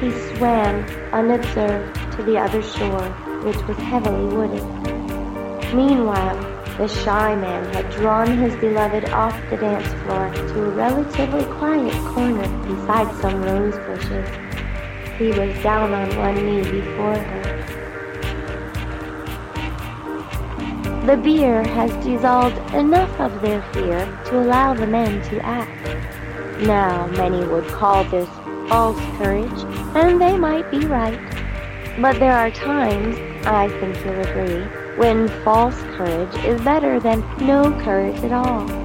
He 0.00 0.10
swam 0.34 0.82
unobserved 1.12 1.94
to 2.16 2.22
the 2.22 2.38
other 2.38 2.62
shore, 2.62 3.10
which 3.44 3.62
was 3.68 3.76
heavily 3.76 4.34
wooded. 4.34 4.64
Meanwhile, 5.74 6.40
the 6.78 6.88
shy 6.88 7.36
man 7.36 7.70
had 7.74 7.90
drawn 7.90 8.38
his 8.38 8.56
beloved 8.56 9.10
off 9.10 9.38
the 9.50 9.58
dance 9.58 9.92
floor 10.04 10.32
to 10.32 10.64
a 10.64 10.70
relatively 10.70 11.44
quiet 11.56 11.92
corner 12.14 12.48
beside 12.66 13.14
some 13.20 13.42
rose 13.42 13.76
bushes. 13.80 14.53
He 15.18 15.28
was 15.28 15.62
down 15.62 15.92
on 15.92 16.16
one 16.16 16.34
knee 16.44 16.62
before 16.62 17.14
her. 17.14 17.64
The 21.06 21.16
beer 21.16 21.62
has 21.62 21.92
dissolved 22.04 22.56
enough 22.74 23.20
of 23.20 23.40
their 23.40 23.62
fear 23.72 24.06
to 24.26 24.40
allow 24.40 24.74
the 24.74 24.86
men 24.86 25.22
to 25.30 25.38
act. 25.44 26.64
Now, 26.66 27.06
many 27.08 27.46
would 27.46 27.68
call 27.68 28.02
this 28.04 28.28
false 28.68 28.98
courage, 29.18 29.62
and 29.94 30.20
they 30.20 30.36
might 30.36 30.68
be 30.70 30.84
right. 30.86 31.20
But 32.00 32.18
there 32.18 32.36
are 32.36 32.50
times, 32.50 33.16
I 33.46 33.68
think 33.78 33.96
you'll 34.04 34.20
agree, 34.20 34.64
when 34.96 35.28
false 35.44 35.80
courage 35.96 36.34
is 36.44 36.60
better 36.62 36.98
than 36.98 37.20
no 37.38 37.70
courage 37.82 38.16
at 38.24 38.32
all. 38.32 38.83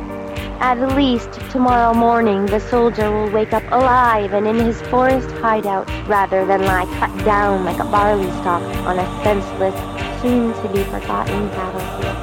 At 0.62 0.93
least 0.93 1.32
tomorrow 1.52 1.93
morning 1.93 2.45
the 2.45 2.60
soldier 2.60 3.10
will 3.10 3.32
wake 3.32 3.54
up 3.54 3.63
alive 3.72 4.34
and 4.34 4.45
in 4.45 4.58
his 4.58 4.82
forest 4.91 5.32
hideout 5.38 5.88
rather 6.06 6.45
than 6.45 6.65
lie 6.65 6.86
cut 7.00 7.15
down 7.24 7.63
like 7.63 7.80
a 7.80 7.86
barley 7.86 8.30
stalk 8.41 8.62
on 8.86 9.00
a 9.00 9.24
senseless, 9.24 9.74
soon-to-be-forgotten 10.22 11.48
battlefield. 11.48 12.17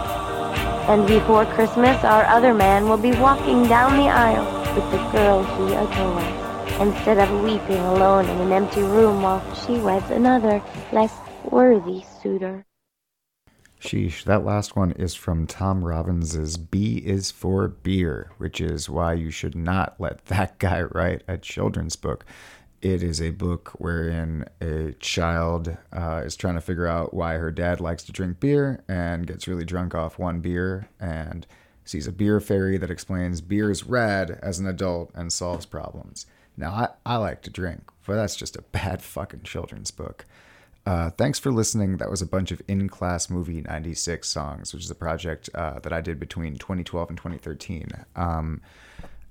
And 0.90 1.06
before 1.06 1.46
Christmas 1.46 2.04
our 2.04 2.24
other 2.26 2.52
man 2.52 2.90
will 2.90 2.98
be 2.98 3.12
walking 3.12 3.68
down 3.68 3.96
the 3.96 4.10
aisle 4.10 4.44
with 4.74 4.84
the 4.90 4.98
girl 5.12 5.42
he 5.56 5.72
adores, 5.72 6.78
instead 6.78 7.18
of 7.18 7.42
weeping 7.42 7.80
alone 7.80 8.28
in 8.28 8.38
an 8.38 8.52
empty 8.52 8.82
room 8.82 9.22
while 9.22 9.42
she 9.54 9.78
weds 9.78 10.10
another, 10.10 10.62
less 10.92 11.14
worthy 11.50 12.04
suitor. 12.20 12.66
Sheesh, 13.86 14.24
that 14.24 14.44
last 14.44 14.74
one 14.74 14.90
is 14.90 15.14
from 15.14 15.46
Tom 15.46 15.84
Robbins's 15.84 16.56
B 16.56 16.96
is 16.96 17.30
for 17.30 17.68
Beer, 17.68 18.32
which 18.36 18.60
is 18.60 18.90
why 18.90 19.12
you 19.12 19.30
should 19.30 19.54
not 19.54 19.94
let 20.00 20.24
that 20.26 20.58
guy 20.58 20.82
write 20.82 21.22
a 21.28 21.38
children's 21.38 21.94
book. 21.94 22.24
It 22.82 23.00
is 23.00 23.22
a 23.22 23.30
book 23.30 23.74
wherein 23.78 24.46
a 24.60 24.92
child 24.98 25.76
uh, 25.92 26.22
is 26.24 26.34
trying 26.34 26.56
to 26.56 26.60
figure 26.60 26.88
out 26.88 27.14
why 27.14 27.34
her 27.34 27.52
dad 27.52 27.80
likes 27.80 28.02
to 28.04 28.12
drink 28.12 28.40
beer 28.40 28.82
and 28.88 29.24
gets 29.24 29.46
really 29.46 29.64
drunk 29.64 29.94
off 29.94 30.18
one 30.18 30.40
beer 30.40 30.88
and 30.98 31.46
sees 31.84 32.08
a 32.08 32.12
beer 32.12 32.40
fairy 32.40 32.78
that 32.78 32.90
explains 32.90 33.40
beer 33.40 33.70
is 33.70 33.84
rad 33.84 34.40
as 34.42 34.58
an 34.58 34.66
adult 34.66 35.12
and 35.14 35.32
solves 35.32 35.64
problems. 35.64 36.26
Now, 36.56 36.72
I, 36.72 36.88
I 37.14 37.16
like 37.18 37.42
to 37.42 37.50
drink, 37.50 37.82
but 38.04 38.16
that's 38.16 38.34
just 38.34 38.56
a 38.56 38.62
bad 38.62 39.00
fucking 39.14 39.42
children's 39.42 39.92
book. 39.92 40.24
Uh, 40.86 41.10
thanks 41.10 41.38
for 41.40 41.50
listening. 41.50 41.96
That 41.96 42.10
was 42.10 42.22
a 42.22 42.26
bunch 42.26 42.52
of 42.52 42.62
in 42.68 42.88
class 42.88 43.28
movie 43.28 43.60
96 43.60 44.28
songs, 44.28 44.72
which 44.72 44.84
is 44.84 44.90
a 44.90 44.94
project 44.94 45.50
uh, 45.52 45.80
that 45.80 45.92
I 45.92 46.00
did 46.00 46.20
between 46.20 46.54
2012 46.54 47.08
and 47.08 47.18
2013. 47.18 47.88
Um, 48.14 48.62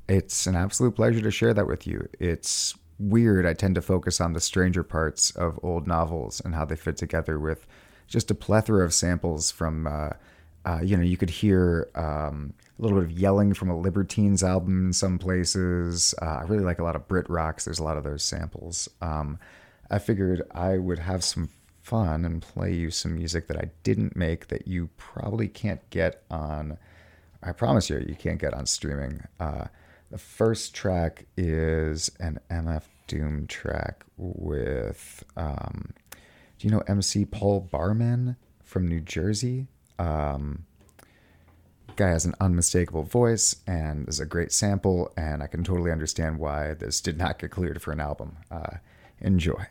it's 0.10 0.46
an 0.48 0.56
absolute 0.56 0.96
pleasure 0.96 1.22
to 1.22 1.32
share 1.32 1.54
that 1.54 1.65
with 1.65 1.88
you. 1.88 2.10
It's 2.20 2.76
weird. 3.00 3.46
I 3.46 3.54
tend 3.54 3.76
to 3.76 3.82
focus 3.82 4.20
on 4.20 4.34
the 4.34 4.41
stranger 4.41 4.84
parts 4.84 5.32
of 5.32 5.58
old 5.63 5.88
novels 5.88 6.41
and 6.44 6.54
how 6.54 6.65
they 6.65 6.76
fit 6.76 6.98
together 6.98 7.39
with 7.39 7.65
just 8.08 8.30
a 8.30 8.36
plethora 8.36 8.84
of 8.84 8.94
samples 8.94 9.50
from, 9.50 9.88
uh, 9.88 10.10
uh, 10.65 10.82
you 10.84 10.98
know, 10.98 11.04
you 11.04 11.15
could 11.15 11.30
hear 11.30 11.88
um, 11.96 12.54
a 12.78 12.82
little 12.82 13.00
bit 13.00 13.06
of 13.10 13.18
yelling 13.18 13.54
from 13.54 13.70
a 13.70 13.80
Libertines 13.80 14.44
album 14.44 14.88
in 14.88 14.94
some 14.94 15.18
places. 15.18 16.13
Uh, 16.22 16.26
I 16.26 16.41
really 16.44 16.65
like 16.65 16.80
a 16.80 16.84
lot 16.84 16.98
of 16.98 17.08
Brit 17.08 17.30
rocks. 17.30 17.63
There's 17.63 17.80
a 17.80 17.84
lot 17.84 17.98
of 17.98 18.04
those 18.04 18.24
samples. 18.24 18.89
Um, 19.02 19.39
I 19.89 20.00
figured 20.00 20.41
I 20.52 20.78
would 20.78 21.00
have 21.00 21.24
some 21.24 21.50
fun 21.82 22.26
and 22.26 22.41
play 22.41 22.74
you 22.74 22.89
some 22.89 23.15
music 23.15 23.48
that 23.48 23.58
I 23.58 23.69
didn't 23.84 24.15
make 24.15 24.48
that 24.48 24.67
you 24.67 24.89
probably 24.98 25.48
can't 25.48 25.88
get 25.91 26.24
on. 26.32 26.78
I 27.43 27.52
promise 27.52 27.89
you, 27.89 28.04
you 28.08 28.15
can't 28.15 28.39
get 28.39 28.54
on 28.54 28.65
streaming. 28.65 29.21
Uh, 29.39 29.65
The 30.12 30.17
first 30.17 30.74
track 30.76 31.26
is 31.36 32.12
an 32.19 32.39
MF 32.50 32.84
Doom 33.08 33.48
track 33.48 34.04
with, 34.17 35.24
um, 35.36 35.93
do 36.58 36.67
you 36.67 36.71
know 36.71 36.84
MC 36.88 37.26
Paul 37.26 37.60
Barman 37.62 38.36
from 38.63 38.88
New 38.88 39.02
Jersey? 39.02 39.67
Um, 40.00 40.65
guy 41.95 42.10
has 42.10 42.26
an 42.26 42.36
unmistakable 42.39 43.04
voice 43.04 43.56
and 43.67 44.08
is 44.10 44.19
a 44.19 44.26
great 44.26 44.52
sample, 44.52 45.12
and 45.17 45.41
I 45.43 45.48
can 45.48 45.63
totally 45.63 45.91
understand 45.91 46.39
why 46.39 46.74
this 46.74 47.00
did 47.02 47.17
not 47.17 47.39
get 47.39 47.52
cleared 47.52 47.82
for 47.82 47.91
an 47.91 48.00
album. 48.00 48.38
Uh, 48.52 48.78
enjoy. 49.21 49.65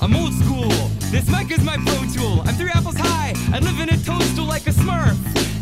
I'm 0.00 0.14
old 0.16 0.34
school. 0.34 0.68
This 1.10 1.28
mic 1.30 1.50
is 1.50 1.64
my 1.64 1.76
pro 1.78 2.04
tool. 2.12 2.42
I'm 2.46 2.54
three 2.54 2.70
apples 2.74 2.96
high. 2.98 3.32
I 3.52 3.58
live 3.60 3.80
in 3.80 3.88
a 3.88 3.96
toadstool 4.04 4.44
like 4.44 4.66
a 4.66 4.70
smurf. 4.70 5.16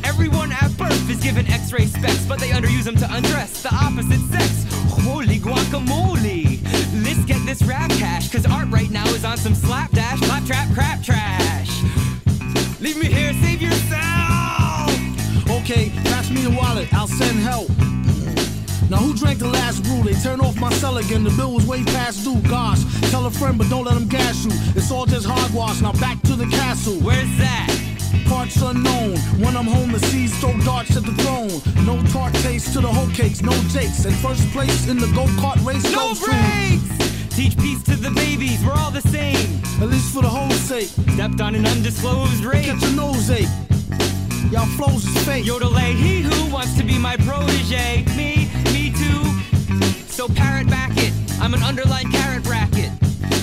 Everyone 0.05 0.51
at 0.53 0.77
birth 0.77 1.09
is 1.09 1.23
given 1.23 1.47
x-ray 1.47 1.87
specs, 1.87 2.25
but 2.27 2.41
they 2.41 2.51
underuse 2.51 2.85
them 2.85 2.97
to 2.97 3.07
undress 3.15 3.62
the 3.62 3.73
opposite 3.73 4.21
sex. 4.33 4.67
Holy 5.05 5.38
guacamole. 5.38 6.61
Let's 7.05 7.25
get 7.25 7.45
this 7.47 7.62
rap 7.62 7.91
cash, 7.91 8.31
cause 8.33 8.47
art 8.47 8.69
right 8.71 8.91
now 8.91 9.07
is 9.09 9.25
on 9.25 9.37
some 9.37 9.55
slapdash, 9.55 10.21
claptrap, 10.21 10.73
crap 10.75 11.03
trash. 11.03 11.83
Leave 12.81 12.99
me 12.99 13.07
here, 13.07 13.33
save 13.35 13.62
yourself. 13.62 14.91
Okay, 15.61 15.91
pass 16.05 16.31
me 16.31 16.43
the 16.43 16.51
wallet, 16.51 16.93
I'll 16.93 17.07
send 17.07 17.38
help. 17.38 17.71
Now 18.93 18.99
who 18.99 19.15
drank 19.15 19.39
the 19.39 19.49
last 19.49 19.83
brew? 19.85 20.03
They 20.03 20.13
turn 20.13 20.39
off 20.43 20.61
my 20.61 20.71
cell 20.75 20.99
again. 20.99 21.25
The 21.25 21.31
bill 21.31 21.55
was 21.55 21.67
way 21.67 21.83
past 21.83 22.25
due. 22.25 22.39
Gosh, 22.43 22.85
tell 23.11 23.25
a 23.25 23.31
friend, 23.31 23.57
but 23.57 23.71
don't 23.71 23.85
let 23.85 23.95
them 23.95 24.07
gas 24.07 24.45
you. 24.45 24.51
It's 24.77 24.91
all 24.91 25.07
just 25.07 25.25
hogwash. 25.27 25.81
Now 25.81 25.93
back 25.93 26.21
to 26.25 26.37
the 26.37 26.45
castle. 26.45 26.97
Where's 27.01 27.35
that? 27.39 27.73
Parts 28.29 28.61
unknown. 28.61 29.17
When 29.41 29.57
I'm 29.57 29.65
home, 29.65 29.93
the 29.93 30.01
seas 30.01 30.39
throw 30.41 30.53
darts 30.61 30.95
at 30.95 31.05
the 31.05 31.15
throne. 31.25 31.49
No 31.87 32.03
tart 32.13 32.35
taste 32.45 32.75
to 32.75 32.83
the 32.83 32.89
whole 32.89 33.09
cakes, 33.15 33.41
no 33.41 33.53
jakes. 33.73 34.05
And 34.05 34.15
first 34.17 34.47
place 34.51 34.87
in 34.87 34.99
the 34.99 35.07
go 35.15 35.25
kart 35.41 35.65
race. 35.65 35.91
No 35.91 36.13
breaks! 36.13 37.35
Teach 37.35 37.57
peace 37.57 37.83
to 37.85 37.97
the 37.97 38.11
babies, 38.11 38.63
we're 38.63 38.75
all 38.75 38.91
the 38.91 39.01
same. 39.09 39.59
At 39.81 39.89
least 39.89 40.13
for 40.13 40.21
the 40.21 40.29
whole 40.29 40.51
sake. 40.51 40.91
Stepped 41.15 41.41
on 41.41 41.55
an 41.55 41.65
undisclosed 41.65 42.45
rape. 42.45 42.67
Get 42.67 42.83
your 42.83 42.93
nose 42.93 43.31
ache. 43.31 43.49
Y'all 44.51 44.67
flows 44.77 45.07
is 45.07 45.25
fake. 45.25 45.47
Yodelay, 45.47 45.95
he 45.95 46.21
who 46.21 46.53
wants 46.53 46.77
to 46.77 46.85
be 46.85 46.99
my 46.99 47.17
protege. 47.17 48.05
Me. 48.19 48.52
So 50.23 50.29
parrot 50.29 50.69
back 50.69 50.93
it. 50.99 51.13
I'm 51.41 51.53
an 51.53 51.65
underlined 51.65 52.13
carrot 52.13 52.45
bracket. 52.45 52.93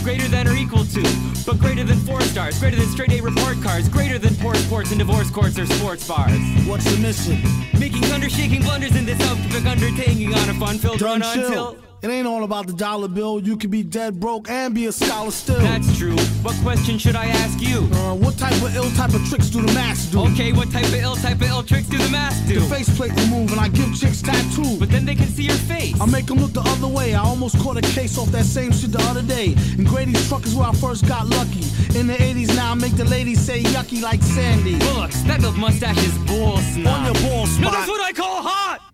Greater 0.02 0.30
than 0.30 0.48
or 0.48 0.54
equal 0.54 0.86
to, 0.86 1.04
but 1.46 1.60
greater 1.60 1.84
than 1.84 1.98
four 2.00 2.22
stars, 2.22 2.58
greater 2.58 2.78
than 2.78 2.88
straight 2.88 3.12
A 3.12 3.20
report 3.20 3.62
cards, 3.62 3.90
greater 3.90 4.18
than 4.18 4.34
poor 4.38 4.56
sports 4.56 4.92
and 4.92 4.98
divorce 4.98 5.30
courts 5.30 5.60
or 5.60 5.66
sports 5.66 6.08
bars. 6.08 6.40
What's 6.66 6.90
the 6.90 6.98
mission? 7.02 7.42
Making 7.78 8.04
thunder 8.04 8.30
shaking 8.30 8.62
blunders 8.62 8.96
in 8.96 9.06
this 9.06 9.20
outfit 9.28 9.66
undertaking 9.66 10.34
on 10.34 10.50
a 10.50 10.54
fun 10.54 10.78
filled 10.78 11.02
run 11.02 11.22
until. 11.22 11.89
It 12.02 12.08
ain't 12.08 12.26
all 12.26 12.46
about 12.46 12.66
the 12.66 12.72
dollar 12.72 13.10
bill. 13.10 13.42
You 13.42 13.58
could 13.58 13.72
be 13.72 13.84
dead 13.84 14.22
broke 14.22 14.50
and 14.50 14.74
be 14.74 14.86
a 14.86 14.92
scholar 14.92 15.32
still. 15.32 15.60
That's 15.60 15.98
true. 15.98 16.16
What 16.44 16.56
question 16.64 16.98
should 16.98 17.18
I 17.18 17.26
ask 17.26 17.60
you? 17.60 17.90
Uh, 17.92 18.16
what 18.16 18.38
type 18.38 18.54
of 18.54 18.74
ill 18.74 18.90
type 18.92 19.14
of 19.14 19.28
tricks 19.28 19.48
do 19.48 19.62
the 19.62 19.74
masks 19.74 20.06
do? 20.06 20.22
Okay, 20.32 20.54
what 20.54 20.72
type 20.72 20.86
of 20.86 20.96
ill 20.96 21.16
type 21.16 21.36
of 21.36 21.44
ill 21.44 21.62
tricks 21.62 21.88
do 21.88 21.98
the 21.98 22.08
masks 22.08 22.48
do? 22.48 22.62
The 22.62 22.66
faceplate 22.68 23.12
remove 23.20 23.52
and 23.52 23.60
I 23.60 23.68
give 23.68 23.94
chicks 24.00 24.22
tattoos. 24.22 24.80
But 24.80 24.90
then 24.90 25.06
they 25.06 25.16
can 25.16 25.28
see 25.28 25.44
your 25.44 25.58
face. 25.68 26.00
I 26.00 26.06
make 26.06 26.28
them 26.28 26.40
look 26.40 26.54
the 26.54 26.62
other 26.62 26.88
way. 26.88 27.16
I 27.16 27.22
almost 27.22 27.60
caught 27.60 27.76
a 27.76 27.82
case 27.82 28.18
off 28.18 28.32
that 28.32 28.46
same 28.46 28.72
shit 28.72 28.94
the 28.94 29.02
other 29.10 29.22
day. 29.22 29.56
And 29.78 29.86
Grady's 29.86 30.26
truck 30.30 30.46
is 30.46 30.56
where 30.56 30.70
I 30.70 30.74
first 30.76 31.06
got 31.06 31.28
lucky. 31.28 31.66
In 32.00 32.08
the 32.08 32.16
80s 32.16 32.56
now 32.56 32.72
I 32.72 32.76
make 32.76 32.96
the 32.96 33.06
ladies 33.06 33.42
say 33.42 33.62
yucky 33.62 34.02
like 34.02 34.22
Sandy. 34.22 34.80
Bullocks, 34.80 35.22
that 35.24 35.42
milk 35.42 35.58
mustache 35.58 35.98
is 35.98 36.18
bull 36.20 36.58
snot. 36.60 37.00
On 37.00 37.06
your 37.06 37.24
ball 37.24 37.46
No, 37.60 37.72
that's 37.72 37.90
what 37.90 38.02
I 38.02 38.14
call 38.14 38.42
hot! 38.42 38.89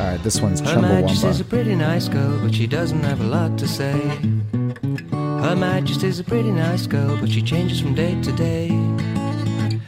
All 0.00 0.06
right, 0.06 0.22
this 0.22 0.40
one's 0.40 0.60
Her 0.60 0.80
Majesty's 0.80 1.40
a 1.40 1.44
pretty 1.44 1.74
nice 1.76 2.08
girl, 2.08 2.40
but 2.40 2.54
she 2.54 2.66
doesn't 2.66 3.02
have 3.02 3.20
a 3.20 3.24
lot 3.24 3.58
to 3.58 3.68
say. 3.68 3.92
Her 5.12 5.54
Majesty's 5.54 6.18
a 6.18 6.24
pretty 6.24 6.50
nice 6.50 6.86
girl, 6.86 7.18
but 7.18 7.30
she 7.30 7.42
changes 7.42 7.82
from 7.82 7.94
day 7.94 8.18
to 8.22 8.32
day. 8.32 8.70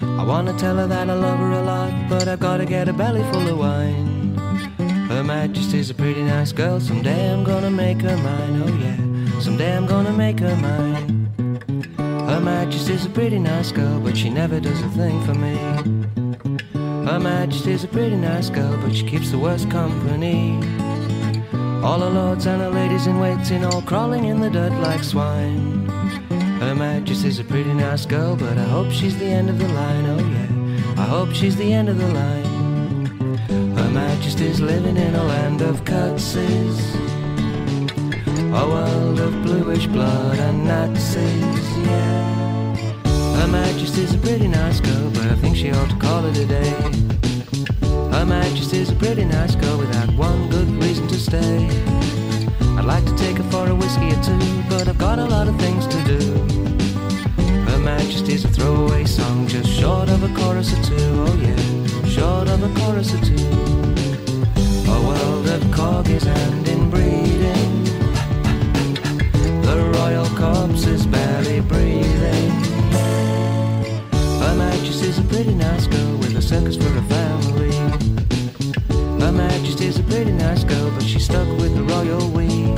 I 0.03 0.23
wanna 0.23 0.53
tell 0.59 0.77
her 0.77 0.87
that 0.87 1.09
I 1.09 1.15
love 1.15 1.39
her 1.39 1.53
a 1.53 1.63
lot, 1.63 2.11
but 2.11 2.29
I've 2.29 2.41
gotta 2.41 2.67
get 2.67 2.89
a 2.89 2.93
belly 2.93 3.23
full 3.33 3.49
of 3.49 3.59
wine. 3.59 4.37
Her 5.09 5.25
Majesty's 5.25 5.89
a 5.89 5.95
pretty 5.95 6.23
nice 6.23 6.53
girl, 6.53 6.79
someday 6.79 7.33
I'm 7.33 7.43
gonna 7.43 7.71
make 7.71 8.03
her 8.03 8.17
mine, 8.19 8.63
oh 8.67 8.75
yeah. 8.85 9.41
Someday 9.41 9.75
I'm 9.75 9.87
gonna 9.87 10.13
make 10.13 10.41
her 10.41 10.57
mine. 10.57 11.27
Her 11.97 12.41
Majesty's 12.41 13.07
a 13.07 13.11
pretty 13.11 13.39
nice 13.39 13.73
girl, 13.73 13.99
but 13.99 14.15
she 14.19 14.29
never 14.29 14.61
does 14.61 14.81
a 14.83 14.91
thing 14.91 15.23
for 15.25 15.33
me. 15.33 16.22
Her 17.05 17.19
Majesty's 17.19 17.85
a 17.85 17.89
pretty 17.89 18.17
nice 18.17 18.49
girl, 18.49 18.79
but 18.81 18.95
she 18.95 19.05
keeps 19.05 19.31
the 19.31 19.39
worst 19.39 19.71
company. 19.71 20.55
All 21.83 21.99
her 21.99 22.09
lords 22.09 22.47
and 22.47 22.63
her 22.63 22.71
ladies 22.71 23.07
in 23.09 23.19
waiting, 23.19 23.65
all 23.65 23.83
crawling 23.83 24.27
in 24.27 24.41
the 24.41 24.49
dirt 24.49 24.73
like 24.81 25.03
swine. 25.03 25.87
Her 26.61 26.75
Majesty's 26.77 27.41
a 27.41 27.45
pretty 27.45 27.75
nice 27.75 28.07
girl, 28.07 28.37
but 28.37 28.57
I 28.57 28.63
hope 28.63 28.93
she's 28.93 29.19
the 29.19 29.27
end 29.27 29.51
of 29.51 29.59
the 29.59 29.69
line, 29.69 30.07
oh 30.07 30.19
yeah. 30.19 31.03
I 31.03 31.07
hope 31.07 31.33
she's 31.33 31.57
the 31.57 31.73
end 31.73 31.89
of 31.89 31.99
the 31.99 32.09
line. 32.09 33.37
Her 33.77 33.91
Majesty's 33.91 34.61
living 34.61 34.97
in 34.97 35.15
a 35.17 35.25
land 35.25 35.61
of 35.61 35.85
curtsies. 35.85 36.95
A 38.55 38.65
world 38.65 39.19
of 39.19 39.43
bluish 39.43 39.87
blood 39.89 40.39
and 40.39 40.65
Nazis, 40.65 41.79
yeah. 41.79 42.42
Her 43.43 43.49
Majesty's 43.49 44.15
a 44.15 44.19
pretty 44.19 44.47
nice 44.47 44.79
girl, 44.79 45.11
but 45.11 45.27
I 45.27 45.35
think 45.35 45.57
she 45.57 45.73
ought 45.73 45.91
to 45.91 45.97
call 45.97 46.25
it 46.27 46.39
a 46.39 46.47
day. 46.47 46.71
Her 48.17 48.25
Majesty's 48.25 48.91
a 48.91 48.95
pretty 48.95 49.25
nice 49.25 49.57
girl 49.57 49.79
without 49.79 50.15
one 50.15 50.49
good 50.49 50.69
reason 50.81 51.09
to 51.09 51.19
stay. 51.19 51.67
I'd 52.79 52.85
like 52.85 53.05
to 53.05 53.17
take 53.17 53.39
her 53.39 53.51
for 53.51 53.69
a 53.69 53.75
whiskey 53.75 54.13
or 54.13 54.23
two, 54.23 54.39
but 54.71 54.87
I've 54.87 54.97
got 54.97 55.19
a 55.19 55.25
lot 55.25 55.49
of 55.49 55.59
things 55.59 55.89
to 55.89 55.99
do. 56.05 56.21
Her 57.69 57.79
Majesty's 57.79 58.45
a 58.45 58.49
throwaway 58.49 59.07
song, 59.07 59.49
just 59.49 59.69
short 59.69 60.09
of 60.09 60.23
a 60.23 60.33
chorus 60.41 60.73
or 60.73 60.83
two, 60.85 61.25
oh 61.27 61.35
yeah, 61.43 62.07
short 62.07 62.49
of 62.49 62.63
a 62.63 62.81
chorus 62.81 63.13
or 63.13 63.23
two. 63.25 63.51
A 64.87 64.99
world 65.09 65.49
of 65.49 65.63
corgis 65.75 66.27
and 66.27 66.69
inbreeding. 66.69 67.85
The 69.63 69.77
royal 69.99 70.29
corpse 70.37 70.87
is 70.87 71.05
barely 71.09 71.61
breathing. 71.61 72.22
Her 74.53 74.59
Majesty's 74.59 75.19
a 75.19 75.23
pretty 75.23 75.55
nice 75.55 75.87
girl 75.87 76.19
with 76.19 76.37
a 76.37 76.43
circus 76.43 76.77
for 76.77 76.95
a 76.95 77.03
family. 77.05 77.73
Her 79.19 79.33
Majesty's 79.33 79.99
a 79.99 80.03
pretty 80.03 80.31
nice 80.31 80.63
girl, 80.63 80.91
but 80.91 81.05
she's 81.05 81.25
stuck 81.25 81.49
with 81.57 81.75
the 81.75 81.83
royal 81.83 82.29
we. 82.29 82.75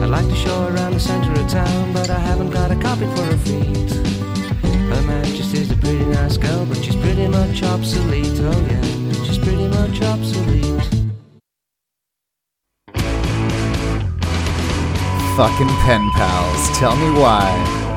I'd 0.00 0.10
like 0.10 0.28
to 0.28 0.34
show 0.36 0.62
her 0.62 0.76
around 0.76 0.92
the 0.92 1.00
center 1.00 1.32
of 1.32 1.48
town, 1.50 1.92
but 1.92 2.08
I 2.08 2.20
haven't 2.20 2.50
got 2.50 2.70
a 2.70 2.76
copy 2.76 3.06
for 3.16 3.24
her 3.24 3.36
feet. 3.38 3.90
Her 4.94 5.02
Majesty's 5.08 5.72
a 5.72 5.76
pretty 5.76 6.04
nice 6.04 6.36
girl, 6.36 6.64
but 6.64 6.76
she's 6.76 6.94
pretty 6.94 7.26
much 7.26 7.64
obsolete. 7.64 8.38
Oh 8.38 8.66
yeah, 8.70 9.24
she's 9.24 9.38
pretty 9.38 9.66
much 9.66 10.00
obsolete. 10.02 10.84
Fucking 15.34 15.72
pen 15.82 16.08
pals. 16.12 16.78
Tell 16.78 16.94
me 16.94 17.10
why. 17.18 17.89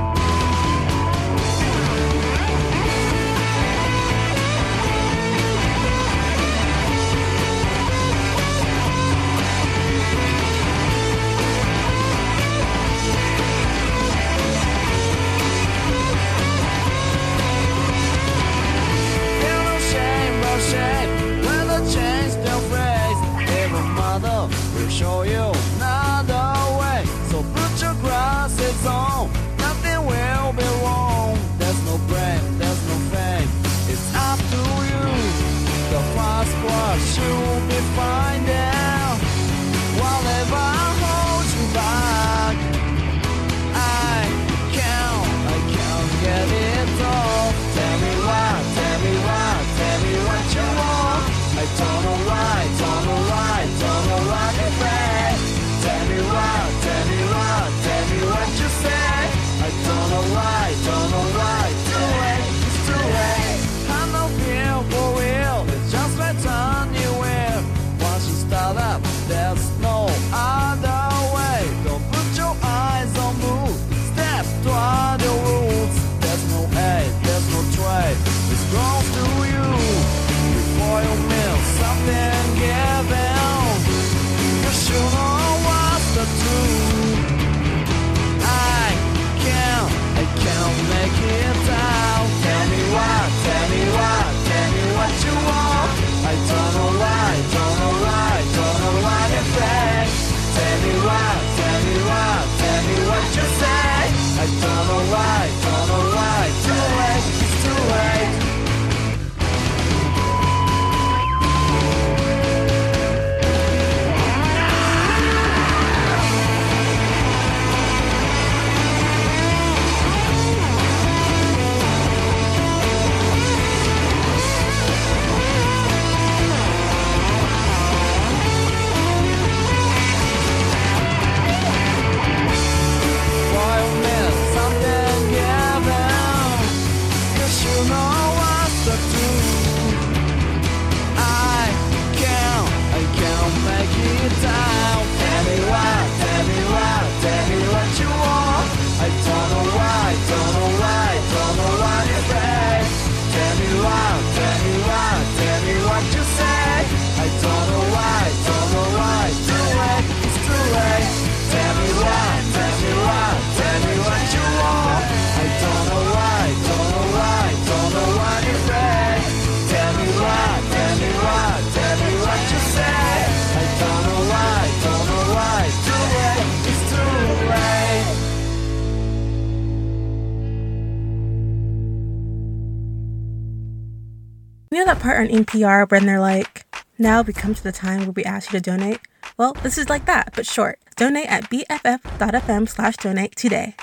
On 185.24 185.30
NPR 185.30 185.90
when 185.90 186.06
they're 186.06 186.20
like, 186.20 186.66
now 186.98 187.22
we 187.22 187.34
come 187.34 187.56
to 187.56 187.64
the 187.64 187.72
time 187.72 188.02
where 188.02 188.12
we 188.12 188.24
ask 188.24 188.52
you 188.52 188.60
to 188.60 188.72
donate? 188.72 189.00
Well, 189.38 189.54
this 189.64 189.78
is 189.78 189.90
like 189.90 190.06
that, 190.06 190.34
but 190.36 190.46
short. 190.46 190.80
Donate 190.96 191.28
at 191.28 191.50
bff.fm 191.50 192.70
slash 192.70 192.98
donate 192.98 193.36
today. 193.36 193.76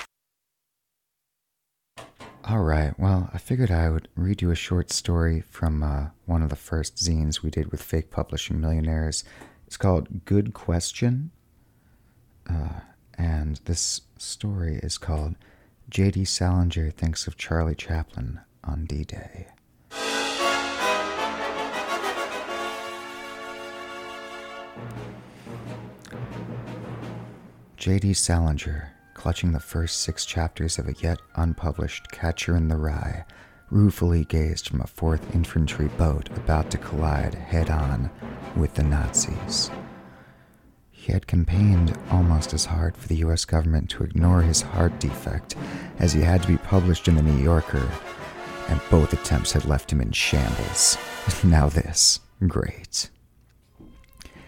All 2.45 2.61
right. 2.63 2.97
Well, 2.97 3.29
I 3.33 3.37
figured 3.37 3.71
I 3.71 3.89
would 3.89 4.07
read 4.15 4.41
you 4.41 4.51
a 4.51 4.55
short 4.55 4.91
story 4.91 5.41
from 5.41 5.83
uh, 5.83 6.07
one 6.25 6.41
of 6.41 6.49
the 6.49 6.55
first 6.55 6.95
zines 6.95 7.41
we 7.41 7.49
did 7.49 7.71
with 7.71 7.81
Fake 7.81 8.09
Publishing 8.09 8.59
Millionaires. 8.59 9.23
It's 9.67 9.77
called 9.77 10.25
Good 10.25 10.53
Question. 10.53 11.31
Uh, 12.49 12.81
and 13.17 13.59
this 13.65 14.01
story 14.17 14.79
is 14.81 14.97
called 14.97 15.35
J.D. 15.89 16.25
Salinger 16.25 16.89
Thinks 16.89 17.27
of 17.27 17.37
Charlie 17.37 17.75
Chaplin 17.75 18.39
on 18.63 18.85
D 18.85 19.03
Day. 19.03 19.47
J.D. 27.81 28.13
Salinger, 28.13 28.91
clutching 29.15 29.53
the 29.53 29.59
first 29.59 30.01
six 30.01 30.23
chapters 30.23 30.77
of 30.77 30.87
a 30.87 30.93
yet 31.01 31.17
unpublished 31.33 32.11
Catcher 32.11 32.55
in 32.55 32.67
the 32.67 32.77
Rye, 32.77 33.25
ruefully 33.71 34.23
gazed 34.25 34.67
from 34.67 34.81
a 34.81 34.83
4th 34.83 35.33
Infantry 35.33 35.87
boat 35.87 36.29
about 36.37 36.69
to 36.69 36.77
collide 36.77 37.33
head 37.33 37.71
on 37.71 38.11
with 38.55 38.75
the 38.75 38.83
Nazis. 38.83 39.71
He 40.91 41.11
had 41.11 41.25
campaigned 41.25 41.97
almost 42.11 42.53
as 42.53 42.65
hard 42.65 42.95
for 42.95 43.07
the 43.07 43.15
US 43.25 43.45
government 43.45 43.89
to 43.89 44.03
ignore 44.03 44.43
his 44.43 44.61
heart 44.61 44.99
defect 44.99 45.55
as 45.97 46.13
he 46.13 46.21
had 46.21 46.43
to 46.43 46.49
be 46.49 46.57
published 46.57 47.07
in 47.07 47.15
the 47.15 47.23
New 47.23 47.43
Yorker, 47.43 47.89
and 48.69 48.79
both 48.91 49.11
attempts 49.11 49.53
had 49.53 49.65
left 49.65 49.91
him 49.91 50.01
in 50.01 50.11
shambles. 50.11 50.99
Now, 51.43 51.67
this. 51.67 52.19
Great. 52.47 53.09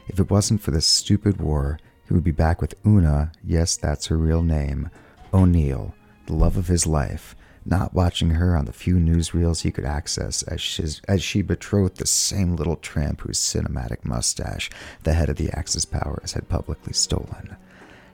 If 0.07 0.19
it 0.19 0.29
wasn't 0.29 0.61
for 0.61 0.69
this 0.69 0.85
stupid 0.85 1.41
war, 1.41 1.79
he 2.07 2.13
would 2.13 2.23
be 2.23 2.31
back 2.31 2.61
with 2.61 2.75
Oona, 2.85 3.31
yes, 3.43 3.75
that's 3.75 4.07
her 4.07 4.17
real 4.17 4.41
name, 4.41 4.89
O'Neill, 5.33 5.93
the 6.25 6.35
love 6.35 6.57
of 6.57 6.67
his 6.67 6.85
life, 6.85 7.35
not 7.65 7.93
watching 7.93 8.31
her 8.31 8.55
on 8.55 8.65
the 8.65 8.73
few 8.73 8.95
newsreels 8.95 9.61
he 9.61 9.71
could 9.71 9.85
access 9.85 10.43
as 10.43 10.61
she, 10.61 10.83
as 11.07 11.23
she 11.23 11.41
betrothed 11.41 11.97
the 11.97 12.05
same 12.05 12.55
little 12.55 12.75
tramp 12.75 13.21
whose 13.21 13.39
cinematic 13.39 14.03
mustache 14.03 14.69
the 15.03 15.13
head 15.13 15.29
of 15.29 15.37
the 15.37 15.49
Axis 15.51 15.85
powers 15.85 16.33
had 16.33 16.49
publicly 16.49 16.93
stolen. 16.93 17.55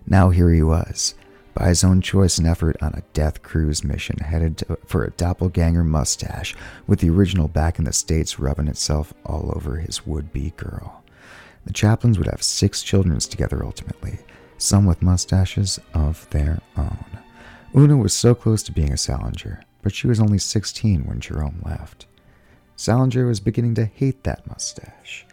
Now 0.05 0.29
here 0.29 0.51
he 0.51 0.63
was, 0.63 1.15
by 1.53 1.67
his 1.67 1.83
own 1.83 2.01
choice 2.01 2.37
and 2.37 2.47
effort 2.47 2.77
on 2.81 2.93
a 2.93 3.03
death 3.13 3.41
cruise 3.41 3.83
mission 3.83 4.17
headed 4.19 4.59
to, 4.59 4.77
for 4.85 5.03
a 5.03 5.11
doppelganger 5.11 5.83
mustache 5.83 6.55
with 6.87 6.99
the 6.99 7.09
original 7.09 7.47
back 7.47 7.79
in 7.79 7.85
the 7.85 7.93
States 7.93 8.39
rubbing 8.39 8.67
itself 8.67 9.13
all 9.25 9.51
over 9.55 9.77
his 9.77 10.05
would 10.05 10.31
be 10.31 10.51
girl. 10.51 10.98
The 11.65 11.73
Chaplins 11.73 12.17
would 12.17 12.27
have 12.27 12.41
six 12.41 12.81
children 12.81 13.17
together 13.19 13.63
ultimately, 13.63 14.19
some 14.57 14.85
with 14.85 15.01
mustaches 15.01 15.79
of 15.93 16.29
their 16.29 16.59
own. 16.77 17.05
Oona 17.75 17.97
was 17.97 18.13
so 18.13 18.33
close 18.33 18.63
to 18.63 18.71
being 18.71 18.91
a 18.91 18.97
Salinger, 18.97 19.61
but 19.81 19.93
she 19.93 20.07
was 20.07 20.19
only 20.19 20.39
16 20.39 21.05
when 21.05 21.19
Jerome 21.19 21.61
left. 21.63 22.07
Salinger 22.75 23.27
was 23.27 23.39
beginning 23.39 23.75
to 23.75 23.85
hate 23.85 24.23
that 24.23 24.47
mustache. 24.47 25.25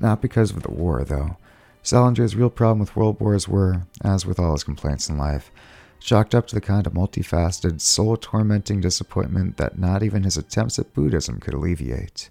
Not 0.00 0.20
because 0.20 0.50
of 0.50 0.62
the 0.62 0.70
war, 0.70 1.04
though. 1.04 1.36
Salinger's 1.82 2.34
real 2.34 2.50
problem 2.50 2.78
with 2.78 2.96
world 2.96 3.20
wars 3.20 3.46
were, 3.46 3.86
as 4.02 4.24
with 4.24 4.38
all 4.38 4.52
his 4.52 4.64
complaints 4.64 5.08
in 5.08 5.18
life, 5.18 5.50
chalked 6.00 6.34
up 6.34 6.46
to 6.46 6.54
the 6.54 6.60
kind 6.60 6.86
of 6.86 6.94
multifaceted, 6.94 7.80
soul 7.80 8.16
tormenting 8.16 8.80
disappointment 8.80 9.58
that 9.58 9.78
not 9.78 10.02
even 10.02 10.22
his 10.22 10.36
attempts 10.36 10.78
at 10.78 10.94
Buddhism 10.94 11.40
could 11.40 11.54
alleviate. 11.54 12.30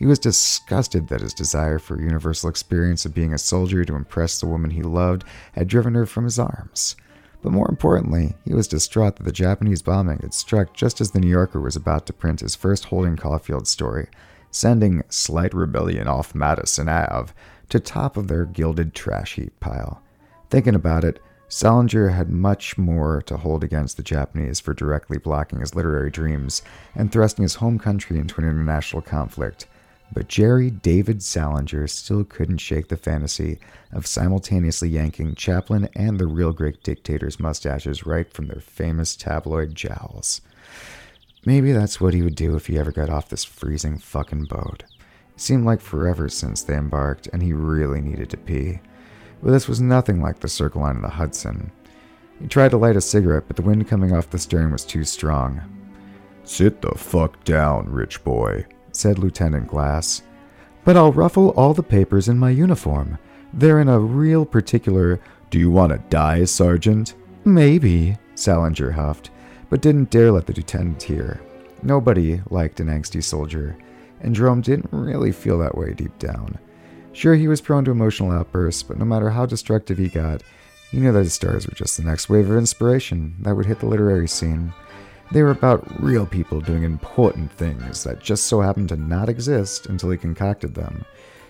He 0.00 0.06
was 0.06 0.18
disgusted 0.18 1.08
that 1.08 1.20
his 1.20 1.34
desire 1.34 1.78
for 1.78 2.00
universal 2.00 2.48
experience 2.48 3.04
of 3.04 3.12
being 3.12 3.34
a 3.34 3.38
soldier 3.38 3.84
to 3.84 3.94
impress 3.94 4.40
the 4.40 4.46
woman 4.46 4.70
he 4.70 4.82
loved 4.82 5.24
had 5.52 5.68
driven 5.68 5.94
her 5.94 6.06
from 6.06 6.24
his 6.24 6.38
arms. 6.38 6.96
But 7.42 7.52
more 7.52 7.68
importantly, 7.68 8.34
he 8.46 8.54
was 8.54 8.66
distraught 8.66 9.16
that 9.16 9.24
the 9.24 9.30
Japanese 9.30 9.82
bombing 9.82 10.20
had 10.20 10.32
struck 10.32 10.72
just 10.72 11.02
as 11.02 11.10
the 11.10 11.20
New 11.20 11.28
Yorker 11.28 11.60
was 11.60 11.76
about 11.76 12.06
to 12.06 12.14
print 12.14 12.40
his 12.40 12.56
first 12.56 12.86
Holden 12.86 13.18
Caulfield 13.18 13.68
story, 13.68 14.08
sending 14.50 15.02
Slight 15.10 15.52
Rebellion 15.52 16.08
off 16.08 16.34
Madison 16.34 16.88
Ave 16.88 17.34
to 17.68 17.78
top 17.78 18.16
of 18.16 18.28
their 18.28 18.46
gilded 18.46 18.94
trash 18.94 19.34
heap 19.34 19.60
pile. 19.60 20.02
Thinking 20.48 20.74
about 20.74 21.04
it, 21.04 21.20
Salinger 21.48 22.08
had 22.08 22.30
much 22.30 22.78
more 22.78 23.20
to 23.26 23.36
hold 23.36 23.62
against 23.62 23.98
the 23.98 24.02
Japanese 24.02 24.60
for 24.60 24.72
directly 24.72 25.18
blocking 25.18 25.60
his 25.60 25.74
literary 25.74 26.10
dreams 26.10 26.62
and 26.94 27.12
thrusting 27.12 27.42
his 27.42 27.56
home 27.56 27.78
country 27.78 28.18
into 28.18 28.40
an 28.40 28.48
international 28.48 29.02
conflict. 29.02 29.66
But 30.12 30.28
Jerry 30.28 30.70
David 30.70 31.22
Salinger 31.22 31.86
still 31.86 32.24
couldn't 32.24 32.58
shake 32.58 32.88
the 32.88 32.96
fantasy 32.96 33.60
of 33.92 34.06
simultaneously 34.06 34.88
yanking 34.88 35.34
Chaplin 35.34 35.88
and 35.94 36.18
the 36.18 36.26
real 36.26 36.52
Greek 36.52 36.82
dictator's 36.82 37.38
mustaches 37.38 38.06
right 38.06 38.30
from 38.32 38.48
their 38.48 38.60
famous 38.60 39.14
tabloid 39.14 39.74
jowls. 39.74 40.40
Maybe 41.46 41.72
that's 41.72 42.00
what 42.00 42.12
he 42.12 42.22
would 42.22 42.34
do 42.34 42.56
if 42.56 42.66
he 42.66 42.78
ever 42.78 42.92
got 42.92 43.08
off 43.08 43.28
this 43.28 43.44
freezing 43.44 43.98
fucking 43.98 44.46
boat. 44.46 44.82
It 45.34 45.40
seemed 45.40 45.64
like 45.64 45.80
forever 45.80 46.28
since 46.28 46.62
they 46.62 46.76
embarked, 46.76 47.28
and 47.28 47.42
he 47.42 47.52
really 47.52 48.00
needed 48.00 48.30
to 48.30 48.36
pee. 48.36 48.80
But 49.42 49.52
this 49.52 49.68
was 49.68 49.80
nothing 49.80 50.20
like 50.20 50.40
the 50.40 50.48
circle 50.48 50.82
line 50.82 50.96
of 50.96 51.02
the 51.02 51.08
Hudson. 51.08 51.72
He 52.40 52.46
tried 52.46 52.72
to 52.72 52.76
light 52.76 52.96
a 52.96 53.00
cigarette, 53.00 53.44
but 53.46 53.56
the 53.56 53.62
wind 53.62 53.88
coming 53.88 54.14
off 54.14 54.28
the 54.28 54.38
stern 54.38 54.72
was 54.72 54.84
too 54.84 55.04
strong. 55.04 55.62
Sit 56.44 56.82
the 56.82 56.90
fuck 56.94 57.42
down, 57.44 57.88
rich 57.88 58.22
boy, 58.24 58.66
said 58.96 59.18
Lieutenant 59.18 59.66
Glass. 59.66 60.22
But 60.84 60.96
I'll 60.96 61.12
ruffle 61.12 61.50
all 61.50 61.74
the 61.74 61.82
papers 61.82 62.28
in 62.28 62.38
my 62.38 62.50
uniform. 62.50 63.18
They're 63.52 63.80
in 63.80 63.88
a 63.88 63.98
real 63.98 64.44
particular. 64.44 65.20
Do 65.50 65.58
you 65.58 65.70
want 65.70 65.92
to 65.92 65.98
die, 66.10 66.44
Sergeant? 66.44 67.14
Maybe, 67.44 68.16
Salinger 68.34 68.90
huffed, 68.90 69.30
but 69.68 69.82
didn't 69.82 70.10
dare 70.10 70.32
let 70.32 70.46
the 70.46 70.52
lieutenant 70.52 71.02
hear. 71.02 71.40
Nobody 71.82 72.40
liked 72.50 72.80
an 72.80 72.88
angsty 72.88 73.22
soldier, 73.22 73.76
and 74.20 74.34
Jerome 74.34 74.60
didn't 74.60 74.92
really 74.92 75.32
feel 75.32 75.58
that 75.58 75.76
way 75.76 75.94
deep 75.94 76.18
down. 76.18 76.58
Sure, 77.12 77.34
he 77.34 77.48
was 77.48 77.60
prone 77.60 77.84
to 77.84 77.90
emotional 77.90 78.30
outbursts, 78.30 78.82
but 78.82 78.98
no 78.98 79.04
matter 79.04 79.30
how 79.30 79.46
destructive 79.46 79.98
he 79.98 80.08
got, 80.08 80.42
he 80.90 80.98
knew 80.98 81.12
that 81.12 81.20
his 81.20 81.34
stars 81.34 81.66
were 81.66 81.74
just 81.74 81.96
the 81.96 82.02
next 82.02 82.28
wave 82.28 82.50
of 82.50 82.56
inspiration 82.56 83.36
that 83.40 83.54
would 83.54 83.66
hit 83.66 83.80
the 83.80 83.86
literary 83.86 84.28
scene. 84.28 84.72
They 85.32 85.42
were 85.42 85.50
about 85.50 86.02
real 86.02 86.26
people 86.26 86.60
doing 86.60 86.82
important 86.82 87.52
things 87.52 88.02
that 88.02 88.18
just 88.18 88.46
so 88.46 88.60
happened 88.60 88.88
to 88.88 88.96
not 88.96 89.28
exist 89.28 89.86
until 89.86 90.10
he 90.10 90.18
concocted 90.18 90.74
them. 90.74 91.04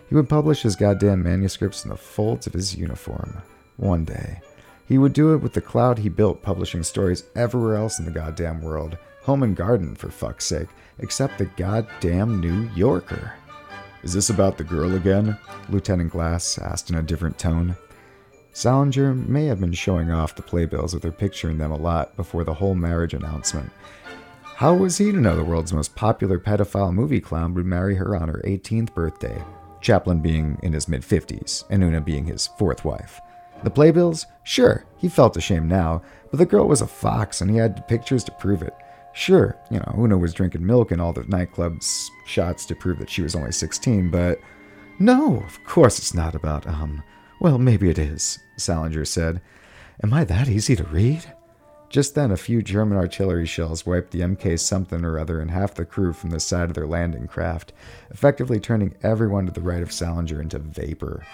He 0.09 0.15
would 0.15 0.29
publish 0.29 0.63
his 0.63 0.77
goddamn 0.77 1.23
manuscripts 1.23 1.85
in 1.85 1.91
the 1.91 1.97
folds 1.97 2.47
of 2.47 2.53
his 2.53 2.77
uniform. 2.77 3.39
One 3.77 4.05
day. 4.05 4.41
He 4.87 4.99
would 4.99 5.15
do 5.15 5.33
it 5.33 5.39
with 5.39 5.55
the 5.55 5.63
cloud 5.63 5.99
he 5.99 6.11
built 6.11 6.43
publishing 6.43 6.83
stories 6.83 7.25
everywhere 7.35 7.77
else 7.77 7.99
in 7.99 8.05
the 8.05 8.11
goddamn 8.11 8.61
world. 8.61 8.99
Home 9.23 9.43
and 9.43 9.57
garden, 9.57 9.95
for 9.95 10.11
fuck's 10.11 10.45
sake, 10.45 10.69
except 10.99 11.39
the 11.39 11.47
goddamn 11.47 12.41
New 12.41 12.69
Yorker. 12.75 13.33
Is 14.03 14.13
this 14.13 14.29
about 14.29 14.59
the 14.59 14.65
girl 14.65 14.95
again? 14.95 15.39
Lieutenant 15.71 16.11
Glass 16.11 16.59
asked 16.59 16.91
in 16.91 16.97
a 16.97 17.03
different 17.03 17.39
tone. 17.39 17.77
Salinger 18.53 19.15
may 19.15 19.47
have 19.47 19.61
been 19.61 19.73
showing 19.73 20.11
off 20.11 20.35
the 20.35 20.43
playbills 20.43 20.93
with 20.93 21.03
her 21.05 21.13
picture 21.13 21.51
in 21.51 21.59
them 21.59 21.71
a 21.71 21.77
lot 21.77 22.17
before 22.17 22.45
the 22.45 22.55
whole 22.55 22.75
marriage 22.75 23.15
announcement. 23.15 23.71
How 24.43 24.75
was 24.75 24.99
he 24.99 25.13
to 25.13 25.19
know 25.19 25.37
the 25.37 25.45
world's 25.45 25.73
most 25.73 25.95
popular 25.95 26.39
pedophile 26.39 26.93
movie 26.93 27.21
clown 27.21 27.55
would 27.55 27.65
marry 27.65 27.95
her 27.95 28.15
on 28.15 28.29
her 28.29 28.43
18th 28.45 28.93
birthday? 28.93 29.43
Chaplin 29.81 30.21
being 30.21 30.59
in 30.63 30.73
his 30.73 30.89
mid 30.89 31.03
50s, 31.03 31.65
and 31.71 31.83
Oona 31.83 32.01
being 32.01 32.27
his 32.27 32.49
fourth 32.59 32.85
wife. 32.85 33.21
The 33.63 33.71
playbills? 33.71 34.27
Sure, 34.43 34.85
he 34.99 35.09
felt 35.09 35.37
ashamed 35.37 35.69
now, 35.69 36.03
but 36.31 36.39
the 36.39 36.47
girl 36.47 36.69
was 36.69 36.83
a 36.83 36.87
fox 36.87 37.41
and 37.41 37.51
he 37.51 37.57
had 37.57 37.87
pictures 37.89 38.25
to 38.25 38.33
prove 38.33 38.63
it. 38.63 38.75
Sure, 39.13 39.59
you 39.71 39.79
know, 39.79 39.95
Oona 39.99 40.19
was 40.19 40.35
drinking 40.35 40.65
milk 40.65 40.93
in 40.93 41.01
all 41.01 41.13
the 41.13 41.23
nightclubs 41.23 42.09
shots 42.27 42.65
to 42.67 42.75
prove 42.75 42.99
that 42.99 43.11
she 43.11 43.23
was 43.23 43.35
only 43.35 43.53
16, 43.53 44.11
but 44.11 44.39
no, 44.99 45.39
of 45.39 45.65
course 45.65 45.99
it's 45.99 46.15
not 46.15 46.35
about, 46.35 46.67
um, 46.67 47.03
well, 47.41 47.59
maybe 47.59 47.89
it 47.89 47.99
is, 47.99 48.39
Salinger 48.57 49.07
said. 49.07 49.41
Am 50.03 50.13
I 50.13 50.25
that 50.25 50.49
easy 50.49 50.77
to 50.77 50.85
read? 50.85 51.25
Just 51.89 52.15
then, 52.15 52.31
a 52.31 52.37
few 52.37 52.63
German 52.63 52.97
artillery 52.97 53.47
shells 53.47 53.85
wiped 53.85 54.13
the 54.13 54.21
MK 54.21 54.61
something 54.61 55.05
or 55.05 55.19
other 55.19 55.41
and 55.41 55.51
half 55.51 55.75
the 55.75 55.85
crew 55.85 56.13
from 56.13 56.31
the 56.31 56.39
side 56.39 56.69
of 56.69 56.75
their 56.75 56.87
landing 56.87 57.27
craft, 57.27 57.73
effectively 58.11 58.61
turning 58.61 58.95
everyone 59.03 59.47
to 59.47 59.53
the 59.53 59.61
right 59.61 59.83
of 59.83 59.91
Salinger 59.91 60.41
into 60.41 60.59
vapor. 60.59 61.27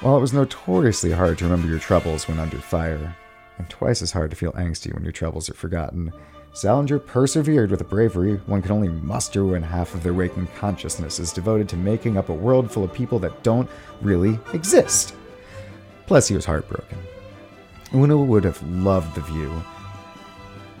While 0.00 0.16
it 0.16 0.20
was 0.20 0.32
notoriously 0.32 1.10
hard 1.10 1.36
to 1.38 1.44
remember 1.44 1.68
your 1.68 1.80
troubles 1.80 2.26
when 2.26 2.38
under 2.38 2.58
fire, 2.58 3.14
and 3.58 3.68
twice 3.68 4.02
as 4.02 4.12
hard 4.12 4.30
to 4.30 4.36
feel 4.36 4.52
angsty 4.52 4.94
when 4.94 5.02
your 5.02 5.12
troubles 5.12 5.50
are 5.50 5.54
forgotten, 5.54 6.12
Salinger 6.54 7.00
persevered 7.00 7.72
with 7.72 7.80
a 7.80 7.84
bravery 7.84 8.36
one 8.46 8.62
can 8.62 8.70
only 8.70 8.88
muster 8.88 9.44
when 9.44 9.62
half 9.62 9.94
of 9.94 10.02
their 10.04 10.14
waking 10.14 10.46
consciousness 10.56 11.18
is 11.18 11.32
devoted 11.32 11.68
to 11.68 11.76
making 11.76 12.16
up 12.16 12.28
a 12.28 12.34
world 12.34 12.70
full 12.70 12.84
of 12.84 12.92
people 12.92 13.18
that 13.18 13.42
don't 13.42 13.68
really 14.00 14.38
exist. 14.52 15.14
Plus, 16.06 16.28
he 16.28 16.34
was 16.34 16.44
heartbroken. 16.44 16.98
Oona 17.94 18.16
would 18.16 18.44
have 18.44 18.62
loved 18.62 19.14
the 19.14 19.20
view. 19.22 19.62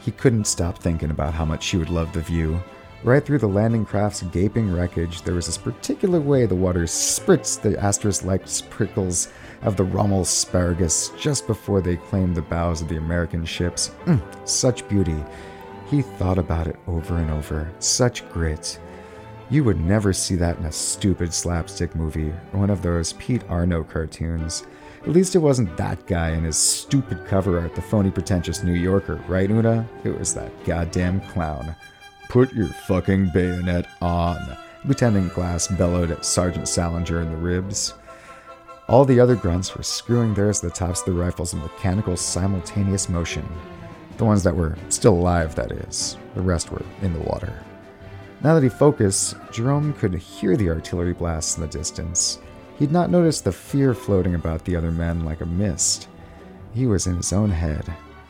He 0.00 0.10
couldn't 0.10 0.46
stop 0.46 0.78
thinking 0.78 1.10
about 1.10 1.34
how 1.34 1.44
much 1.44 1.62
she 1.62 1.76
would 1.76 1.90
love 1.90 2.12
the 2.12 2.20
view. 2.20 2.62
Right 3.04 3.24
through 3.24 3.38
the 3.38 3.46
landing 3.46 3.84
craft's 3.84 4.22
gaping 4.22 4.72
wreckage, 4.72 5.22
there 5.22 5.34
was 5.34 5.46
this 5.46 5.58
particular 5.58 6.20
way 6.20 6.46
the 6.46 6.54
water 6.54 6.84
spritzed 6.84 7.60
the 7.60 7.78
asterisk 7.78 8.24
like 8.24 8.46
prickles 8.70 9.28
of 9.62 9.76
the 9.76 9.84
Rommel 9.84 10.22
asparagus 10.22 11.10
just 11.18 11.46
before 11.46 11.80
they 11.80 11.96
claimed 11.96 12.34
the 12.34 12.42
bows 12.42 12.80
of 12.80 12.88
the 12.88 12.96
American 12.96 13.44
ships. 13.44 13.90
Mm, 14.06 14.48
such 14.48 14.88
beauty. 14.88 15.16
He 15.90 16.00
thought 16.02 16.38
about 16.38 16.66
it 16.66 16.76
over 16.86 17.18
and 17.18 17.30
over. 17.30 17.70
Such 17.78 18.28
grit. 18.30 18.78
You 19.50 19.64
would 19.64 19.80
never 19.80 20.14
see 20.14 20.34
that 20.36 20.58
in 20.58 20.64
a 20.64 20.72
stupid 20.72 21.32
slapstick 21.32 21.94
movie 21.94 22.32
or 22.52 22.60
one 22.60 22.70
of 22.70 22.80
those 22.80 23.12
Pete 23.14 23.44
Arno 23.50 23.84
cartoons. 23.84 24.64
At 25.04 25.12
least 25.12 25.34
it 25.34 25.40
wasn't 25.40 25.76
that 25.76 26.06
guy 26.06 26.30
and 26.30 26.46
his 26.46 26.56
stupid 26.56 27.26
cover 27.26 27.60
art, 27.60 27.74
the 27.74 27.82
phony 27.82 28.10
pretentious 28.10 28.62
New 28.62 28.72
Yorker, 28.72 29.16
right, 29.28 29.50
Oona? 29.50 29.86
It 30.02 30.18
was 30.18 30.32
that 30.32 30.50
goddamn 30.64 31.20
clown. 31.28 31.76
Put 32.30 32.54
your 32.54 32.68
fucking 32.68 33.30
bayonet 33.34 33.86
on, 34.00 34.56
Lieutenant 34.86 35.34
Glass 35.34 35.66
bellowed 35.66 36.10
at 36.10 36.24
Sergeant 36.24 36.68
Salinger 36.68 37.20
in 37.20 37.30
the 37.30 37.36
ribs. 37.36 37.92
All 38.88 39.04
the 39.04 39.20
other 39.20 39.36
grunts 39.36 39.76
were 39.76 39.82
screwing 39.82 40.32
theirs 40.32 40.60
to 40.60 40.68
the 40.68 40.72
tops 40.72 41.00
of 41.00 41.06
the 41.06 41.12
rifles 41.12 41.52
in 41.52 41.60
mechanical 41.60 42.16
simultaneous 42.16 43.10
motion. 43.10 43.46
The 44.16 44.24
ones 44.24 44.42
that 44.44 44.56
were 44.56 44.76
still 44.88 45.14
alive, 45.14 45.54
that 45.56 45.70
is. 45.70 46.16
The 46.34 46.40
rest 46.40 46.70
were 46.70 46.82
in 47.02 47.12
the 47.12 47.20
water. 47.20 47.52
Now 48.42 48.54
that 48.54 48.62
he 48.62 48.70
focused, 48.70 49.36
Jerome 49.52 49.92
could 49.92 50.14
hear 50.14 50.56
the 50.56 50.70
artillery 50.70 51.12
blasts 51.12 51.56
in 51.56 51.60
the 51.60 51.68
distance. 51.68 52.38
He'd 52.78 52.92
not 52.92 53.10
noticed 53.10 53.44
the 53.44 53.52
fear 53.52 53.94
floating 53.94 54.34
about 54.34 54.64
the 54.64 54.76
other 54.76 54.90
men 54.90 55.24
like 55.24 55.40
a 55.40 55.46
mist. 55.46 56.08
He 56.72 56.86
was 56.86 57.06
in 57.06 57.16
his 57.16 57.32
own 57.32 57.50
head. 57.50 57.84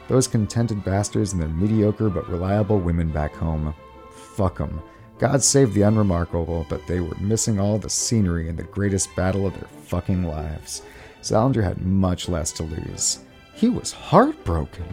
Those 0.09 0.29
contented 0.29 0.85
bastards 0.85 1.33
and 1.33 1.41
their 1.41 1.49
mediocre 1.49 2.11
but 2.11 2.29
reliable 2.29 2.79
women 2.79 3.09
back 3.09 3.35
home. 3.35 3.75
Fuck 4.11 4.61
'em. 4.61 4.83
God 5.19 5.43
save 5.43 5.73
the 5.73 5.83
unremarkable, 5.83 6.67
but 6.69 6.87
they 6.87 7.01
were 7.01 7.17
missing 7.21 7.59
all 7.59 7.79
the 7.79 7.89
scenery 7.89 8.49
in 8.49 8.57
the 8.57 8.65
greatest 8.65 9.15
battle 9.17 9.47
of 9.47 9.55
their 9.55 9.69
fucking 9.85 10.25
lives. 10.25 10.83
Salinger 11.23 11.63
had 11.63 11.87
much 11.87 12.29
less 12.29 12.53
to 12.53 12.65
lose. 12.65 13.21
He 13.55 13.69
was 13.69 13.93
heartbroken. 13.93 14.85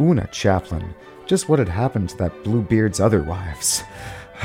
Oona 0.00 0.26
Chaplin. 0.32 0.94
Just 1.26 1.48
what 1.48 1.58
had 1.58 1.68
happened 1.68 2.08
to 2.08 2.16
that 2.16 2.42
Bluebeard's 2.42 3.00
other 3.00 3.22
wives? 3.22 3.84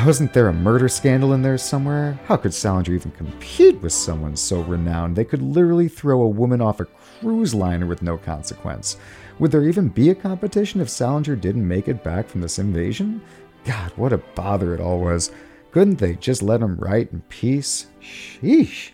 Wasn't 0.06 0.32
there 0.34 0.48
a 0.48 0.54
murder 0.54 0.88
scandal 0.88 1.34
in 1.34 1.42
there 1.42 1.58
somewhere? 1.58 2.18
How 2.26 2.38
could 2.38 2.54
Salinger 2.54 2.94
even 2.94 3.12
compete 3.12 3.82
with 3.82 3.92
someone 3.92 4.36
so 4.36 4.62
renowned 4.62 5.16
they 5.16 5.26
could 5.26 5.42
literally 5.42 5.90
throw 5.90 6.22
a 6.22 6.28
woman 6.28 6.62
off 6.62 6.80
a 6.80 6.86
cruise 6.86 7.54
liner 7.54 7.86
with 7.86 8.02
no 8.02 8.18
consequence? 8.18 8.98
Would 9.40 9.52
there 9.52 9.68
even 9.68 9.90
be 9.90 10.10
a 10.10 10.16
competition 10.16 10.80
if 10.80 10.90
Salinger 10.90 11.36
didn't 11.36 11.68
make 11.68 11.88
it 11.88 12.04
back 12.04 12.30
from 12.30 12.40
this 12.40 12.60
invasion? 12.60 13.22
God, 13.66 13.92
what 13.98 14.14
a 14.14 14.20
bother 14.20 14.74
it 14.74 14.80
all 14.80 15.00
was. 15.00 15.32
Couldn't 15.72 15.98
they 15.98 16.16
just 16.16 16.42
let 16.42 16.62
him 16.62 16.78
write 16.78 17.12
in 17.12 17.22
peace? 17.30 17.88
Sheesh. 18.02 18.92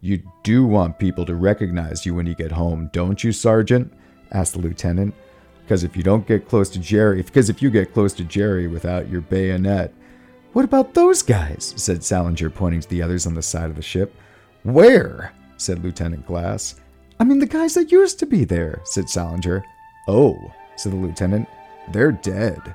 You 0.00 0.22
do 0.42 0.66
want 0.66 0.98
people 0.98 1.26
to 1.26 1.34
recognize 1.34 2.04
you 2.06 2.14
when 2.14 2.26
you 2.26 2.34
get 2.34 2.52
home, 2.52 2.90
don't 2.92 3.22
you, 3.22 3.32
Sergeant? 3.32 3.92
asked 4.32 4.54
the 4.54 4.60
lieutenant. 4.60 5.14
Because 5.62 5.84
if 5.84 5.96
you 5.96 6.02
don't 6.02 6.26
get 6.26 6.48
close 6.48 6.68
to 6.70 6.78
Jerry, 6.80 7.22
because 7.22 7.48
if 7.48 7.62
you 7.62 7.70
get 7.70 7.94
close 7.94 8.12
to 8.14 8.24
Jerry 8.24 8.66
without 8.66 9.08
your 9.08 9.20
bayonet, 9.20 9.92
what 10.52 10.64
about 10.64 10.94
those 10.94 11.22
guys? 11.22 11.74
said 11.76 12.02
Salinger, 12.02 12.50
pointing 12.50 12.80
to 12.80 12.88
the 12.88 13.02
others 13.02 13.26
on 13.26 13.34
the 13.34 13.42
side 13.42 13.70
of 13.70 13.76
the 13.76 13.82
ship. 13.82 14.14
Where? 14.62 15.32
said 15.56 15.84
Lieutenant 15.84 16.26
Glass. 16.26 16.76
I 17.20 17.24
mean, 17.24 17.38
the 17.38 17.46
guys 17.46 17.74
that 17.74 17.92
used 17.92 18.18
to 18.20 18.26
be 18.26 18.44
there, 18.44 18.80
said 18.84 19.08
Salinger. 19.08 19.64
Oh, 20.08 20.52
said 20.76 20.92
the 20.92 20.96
lieutenant. 20.96 21.48
They're 21.92 22.12
dead. 22.12 22.74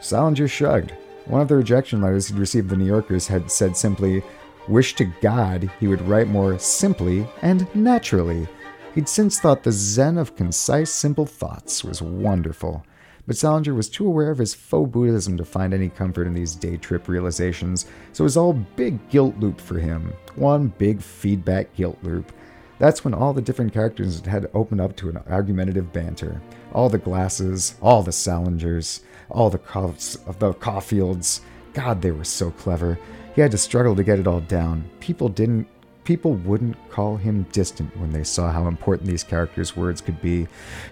Salinger 0.00 0.46
shrugged. 0.46 0.92
One 1.24 1.40
of 1.40 1.48
the 1.48 1.56
rejection 1.56 2.02
letters 2.02 2.28
he'd 2.28 2.38
received 2.38 2.68
the 2.68 2.76
New 2.76 2.86
Yorkers 2.86 3.26
had 3.26 3.50
said 3.50 3.76
simply, 3.76 4.22
Wish 4.68 4.94
to 4.96 5.06
God 5.06 5.70
he 5.80 5.88
would 5.88 6.02
write 6.02 6.28
more 6.28 6.58
simply 6.58 7.26
and 7.42 7.66
naturally. 7.74 8.46
He'd 8.94 9.08
since 9.08 9.40
thought 9.40 9.62
the 9.62 9.72
zen 9.72 10.18
of 10.18 10.36
concise, 10.36 10.90
simple 10.90 11.26
thoughts 11.26 11.82
was 11.82 12.02
wonderful. 12.02 12.84
But 13.26 13.36
Salinger 13.36 13.74
was 13.74 13.88
too 13.88 14.06
aware 14.06 14.30
of 14.30 14.38
his 14.38 14.54
faux 14.54 14.90
Buddhism 14.90 15.36
to 15.36 15.44
find 15.44 15.74
any 15.74 15.88
comfort 15.88 16.26
in 16.26 16.34
these 16.34 16.54
day 16.54 16.76
trip 16.76 17.08
realizations, 17.08 17.86
so 18.12 18.22
it 18.22 18.26
was 18.26 18.36
all 18.36 18.52
big 18.52 19.08
guilt 19.10 19.36
loop 19.38 19.60
for 19.60 19.78
him. 19.78 20.12
One 20.36 20.68
big 20.78 21.02
feedback 21.02 21.74
guilt 21.74 21.98
loop. 22.02 22.32
That's 22.78 23.04
when 23.04 23.14
all 23.14 23.32
the 23.32 23.42
different 23.42 23.72
characters 23.72 24.24
had 24.24 24.50
opened 24.54 24.80
up 24.80 24.94
to 24.96 25.08
an 25.08 25.18
argumentative 25.28 25.92
banter. 25.92 26.40
All 26.72 26.88
the 26.88 26.98
glasses, 26.98 27.74
all 27.80 28.02
the 28.02 28.10
Salingers, 28.12 29.00
all 29.30 29.50
the, 29.50 29.58
Caulf- 29.58 30.24
the 30.38 30.52
Caulfields. 30.52 31.40
God, 31.72 32.02
they 32.02 32.12
were 32.12 32.24
so 32.24 32.50
clever. 32.50 32.98
He 33.34 33.40
had 33.40 33.50
to 33.50 33.58
struggle 33.58 33.96
to 33.96 34.04
get 34.04 34.18
it 34.18 34.26
all 34.26 34.40
down. 34.40 34.88
People 35.00 35.28
didn't 35.28 35.66
people 36.04 36.34
wouldn't 36.34 36.76
call 36.88 37.16
him 37.16 37.42
distant 37.50 37.94
when 37.96 38.12
they 38.12 38.22
saw 38.22 38.52
how 38.52 38.68
important 38.68 39.10
these 39.10 39.24
characters' 39.24 39.76
words 39.76 40.00
could 40.00 40.22
be. 40.22 40.46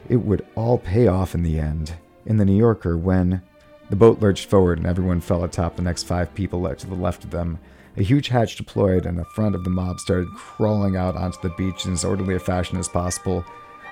It 0.09 0.17
would 0.17 0.45
all 0.57 0.77
pay 0.77 1.07
off 1.07 1.37
in 1.37 1.45
the 1.45 1.61
end. 1.61 1.95
In 2.27 2.39
the 2.39 2.45
New 2.45 2.57
Yorker, 2.57 2.97
when 2.97 3.43
the 3.91 3.97
boat 3.97 4.21
lurched 4.21 4.49
forward 4.49 4.79
and 4.79 4.87
everyone 4.87 5.21
fell 5.21 5.45
atop 5.45 5.77
the 5.77 5.83
next 5.83 6.05
five 6.05 6.35
people 6.35 6.67
to 6.75 6.87
the 6.87 6.95
left 6.95 7.23
of 7.25 7.31
them, 7.31 7.59
a 7.99 8.03
huge 8.03 8.29
hatch 8.29 8.57
deployed 8.57 9.05
and 9.05 9.19
the 9.19 9.27
front 9.27 9.55
of 9.55 9.63
the 9.63 9.71
mob 9.71 10.01
started 10.01 10.29
crawling 10.35 10.97
out 10.97 11.17
onto 11.17 11.39
the 11.43 11.55
beach 11.57 11.85
in 11.85 11.93
as 11.93 12.05
orderly 12.05 12.35
a 12.35 12.39
fashion 12.39 12.79
as 12.79 12.89
possible. 12.89 13.45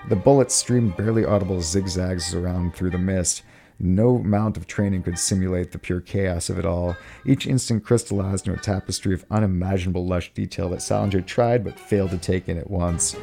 The 0.08 0.16
bullets 0.16 0.54
streamed 0.54 0.96
barely 0.96 1.26
audible 1.26 1.60
zigzags 1.60 2.34
around 2.34 2.74
through 2.74 2.90
the 2.90 2.98
mist. 2.98 3.42
No 3.78 4.16
amount 4.16 4.56
of 4.56 4.66
training 4.66 5.02
could 5.02 5.18
simulate 5.18 5.72
the 5.72 5.78
pure 5.78 6.00
chaos 6.00 6.48
of 6.48 6.58
it 6.58 6.64
all. 6.64 6.96
Each 7.26 7.46
instant 7.46 7.84
crystallized 7.84 8.46
into 8.46 8.58
a 8.58 8.62
tapestry 8.62 9.14
of 9.14 9.24
unimaginable 9.30 10.06
lush 10.06 10.32
detail 10.32 10.68
that 10.70 10.82
Salinger 10.82 11.20
tried 11.20 11.64
but 11.64 11.78
failed 11.78 12.10
to 12.10 12.18
take 12.18 12.48
in 12.48 12.58
at 12.58 12.70
once. 12.70 13.16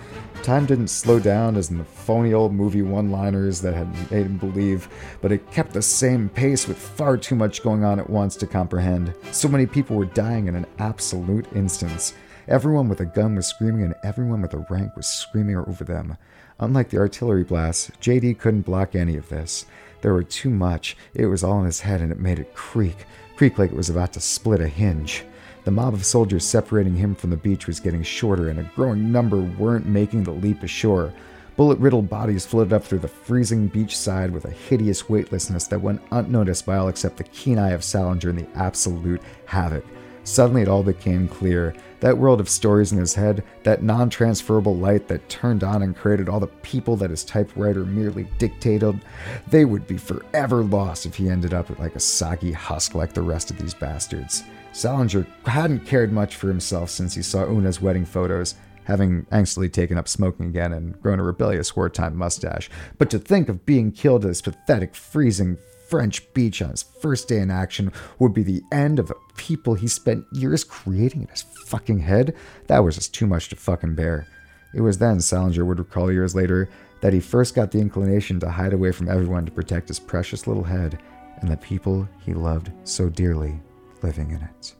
Time 0.43 0.65
didn't 0.65 0.89
slow 0.89 1.19
down 1.19 1.55
as 1.55 1.69
in 1.69 1.77
the 1.77 1.83
phony 1.83 2.33
old 2.33 2.53
movie 2.53 2.81
one 2.81 3.11
liners 3.11 3.61
that 3.61 3.73
had 3.73 4.11
made 4.11 4.25
him 4.25 4.37
believe, 4.37 4.89
but 5.21 5.31
it 5.31 5.51
kept 5.51 5.73
the 5.73 5.81
same 5.81 6.29
pace 6.29 6.67
with 6.67 6.77
far 6.77 7.17
too 7.17 7.35
much 7.35 7.63
going 7.63 7.83
on 7.83 7.99
at 7.99 8.09
once 8.09 8.35
to 8.37 8.47
comprehend. 8.47 9.13
So 9.31 9.47
many 9.47 9.65
people 9.65 9.95
were 9.95 10.05
dying 10.05 10.47
in 10.47 10.55
an 10.55 10.65
absolute 10.79 11.45
instance. 11.53 12.13
Everyone 12.47 12.89
with 12.89 12.99
a 13.01 13.05
gun 13.05 13.35
was 13.35 13.45
screaming, 13.45 13.83
and 13.83 13.93
everyone 14.03 14.41
with 14.41 14.55
a 14.55 14.65
rank 14.71 14.95
was 14.95 15.05
screaming 15.05 15.55
over 15.55 15.83
them. 15.83 16.17
Unlike 16.59 16.89
the 16.89 16.97
artillery 16.97 17.43
blasts, 17.43 17.91
JD 18.01 18.39
couldn't 18.39 18.63
block 18.63 18.95
any 18.95 19.15
of 19.15 19.29
this. 19.29 19.65
There 20.01 20.13
were 20.13 20.23
too 20.23 20.49
much. 20.49 20.95
It 21.13 21.25
was 21.25 21.43
all 21.43 21.59
in 21.59 21.65
his 21.65 21.81
head 21.81 22.01
and 22.01 22.11
it 22.11 22.19
made 22.19 22.39
it 22.39 22.53
creak, 22.53 23.05
creak 23.35 23.57
like 23.57 23.71
it 23.71 23.77
was 23.77 23.89
about 23.89 24.13
to 24.13 24.19
split 24.19 24.61
a 24.61 24.67
hinge. 24.67 25.23
The 25.65 25.71
mob 25.71 25.93
of 25.93 26.05
soldiers 26.05 26.45
separating 26.45 26.95
him 26.95 27.15
from 27.15 27.29
the 27.29 27.37
beach 27.37 27.67
was 27.67 27.79
getting 27.79 28.01
shorter, 28.01 28.49
and 28.49 28.59
a 28.59 28.71
growing 28.75 29.11
number 29.11 29.37
weren't 29.37 29.85
making 29.85 30.23
the 30.23 30.31
leap 30.31 30.63
ashore. 30.63 31.13
Bullet 31.57 31.77
riddled 31.79 32.09
bodies 32.09 32.45
floated 32.45 32.71
up 32.71 32.85
through 32.85 32.99
the 32.99 33.07
freezing 33.09 33.67
beach 33.67 33.97
side 33.97 34.31
with 34.31 34.45
a 34.45 34.51
hideous 34.51 35.09
weightlessness 35.09 35.67
that 35.67 35.81
went 35.81 36.01
unnoticed 36.11 36.65
by 36.65 36.77
all 36.77 36.87
except 36.87 37.17
the 37.17 37.25
keen 37.25 37.59
eye 37.59 37.71
of 37.71 37.83
Salinger 37.83 38.29
and 38.29 38.39
the 38.39 38.47
absolute 38.55 39.21
havoc. 39.45 39.83
Suddenly 40.29 40.61
it 40.61 40.67
all 40.67 40.83
became 40.83 41.27
clear. 41.27 41.73
That 42.01 42.19
world 42.19 42.39
of 42.39 42.49
stories 42.49 42.91
in 42.91 42.99
his 42.99 43.15
head, 43.15 43.43
that 43.63 43.81
non 43.81 44.11
transferable 44.11 44.77
light 44.77 45.07
that 45.07 45.27
turned 45.27 45.63
on 45.63 45.81
and 45.81 45.95
created 45.95 46.29
all 46.29 46.39
the 46.39 46.45
people 46.45 46.95
that 46.97 47.09
his 47.09 47.23
typewriter 47.23 47.83
merely 47.83 48.27
dictated, 48.37 49.01
they 49.47 49.65
would 49.65 49.87
be 49.87 49.97
forever 49.97 50.63
lost 50.63 51.07
if 51.07 51.15
he 51.15 51.29
ended 51.29 51.55
up 51.55 51.77
like 51.79 51.95
a 51.95 51.99
soggy 51.99 52.51
husk 52.51 52.93
like 52.93 53.11
the 53.11 53.23
rest 53.23 53.49
of 53.49 53.57
these 53.57 53.73
bastards. 53.73 54.43
Salinger 54.71 55.25
hadn't 55.47 55.87
cared 55.87 56.13
much 56.13 56.35
for 56.35 56.47
himself 56.47 56.91
since 56.91 57.15
he 57.15 57.23
saw 57.23 57.45
Oona's 57.45 57.81
wedding 57.81 58.05
photos, 58.05 58.53
having 58.83 59.25
angstily 59.31 59.71
taken 59.73 59.97
up 59.97 60.07
smoking 60.07 60.45
again 60.45 60.73
and 60.73 61.01
grown 61.01 61.19
a 61.19 61.23
rebellious 61.23 61.75
wartime 61.75 62.15
mustache. 62.15 62.69
But 62.99 63.09
to 63.09 63.17
think 63.17 63.49
of 63.49 63.65
being 63.65 63.91
killed 63.91 64.25
as 64.25 64.43
pathetic, 64.43 64.93
freezing, 64.93 65.57
French 65.89 66.31
beach 66.33 66.61
on 66.61 66.69
his 66.71 66.83
first 66.83 67.27
day 67.27 67.39
in 67.39 67.49
action 67.49 67.91
would 68.19 68.33
be 68.33 68.43
the 68.43 68.61
end 68.71 68.99
of 68.99 69.07
the 69.07 69.15
people 69.37 69.73
he 69.73 69.87
spent 69.87 70.25
years 70.31 70.63
creating 70.63 71.23
in 71.23 71.27
his 71.27 71.41
fucking 71.41 71.99
head, 71.99 72.35
that 72.67 72.79
was 72.79 72.95
just 72.95 73.13
too 73.13 73.25
much 73.25 73.49
to 73.49 73.55
fucking 73.55 73.95
bear. 73.95 74.27
It 74.73 74.81
was 74.81 74.97
then, 74.99 75.19
Salinger 75.19 75.65
would 75.65 75.79
recall 75.79 76.11
years 76.11 76.35
later, 76.35 76.69
that 77.01 77.13
he 77.13 77.19
first 77.19 77.55
got 77.55 77.71
the 77.71 77.79
inclination 77.79 78.39
to 78.41 78.49
hide 78.49 78.73
away 78.73 78.91
from 78.91 79.09
everyone 79.09 79.45
to 79.45 79.51
protect 79.51 79.87
his 79.87 79.99
precious 79.99 80.47
little 80.47 80.63
head 80.63 80.99
and 81.41 81.49
the 81.49 81.57
people 81.57 82.07
he 82.25 82.33
loved 82.33 82.71
so 82.83 83.09
dearly 83.09 83.59
living 84.03 84.31
in 84.31 84.41
it. 84.41 84.75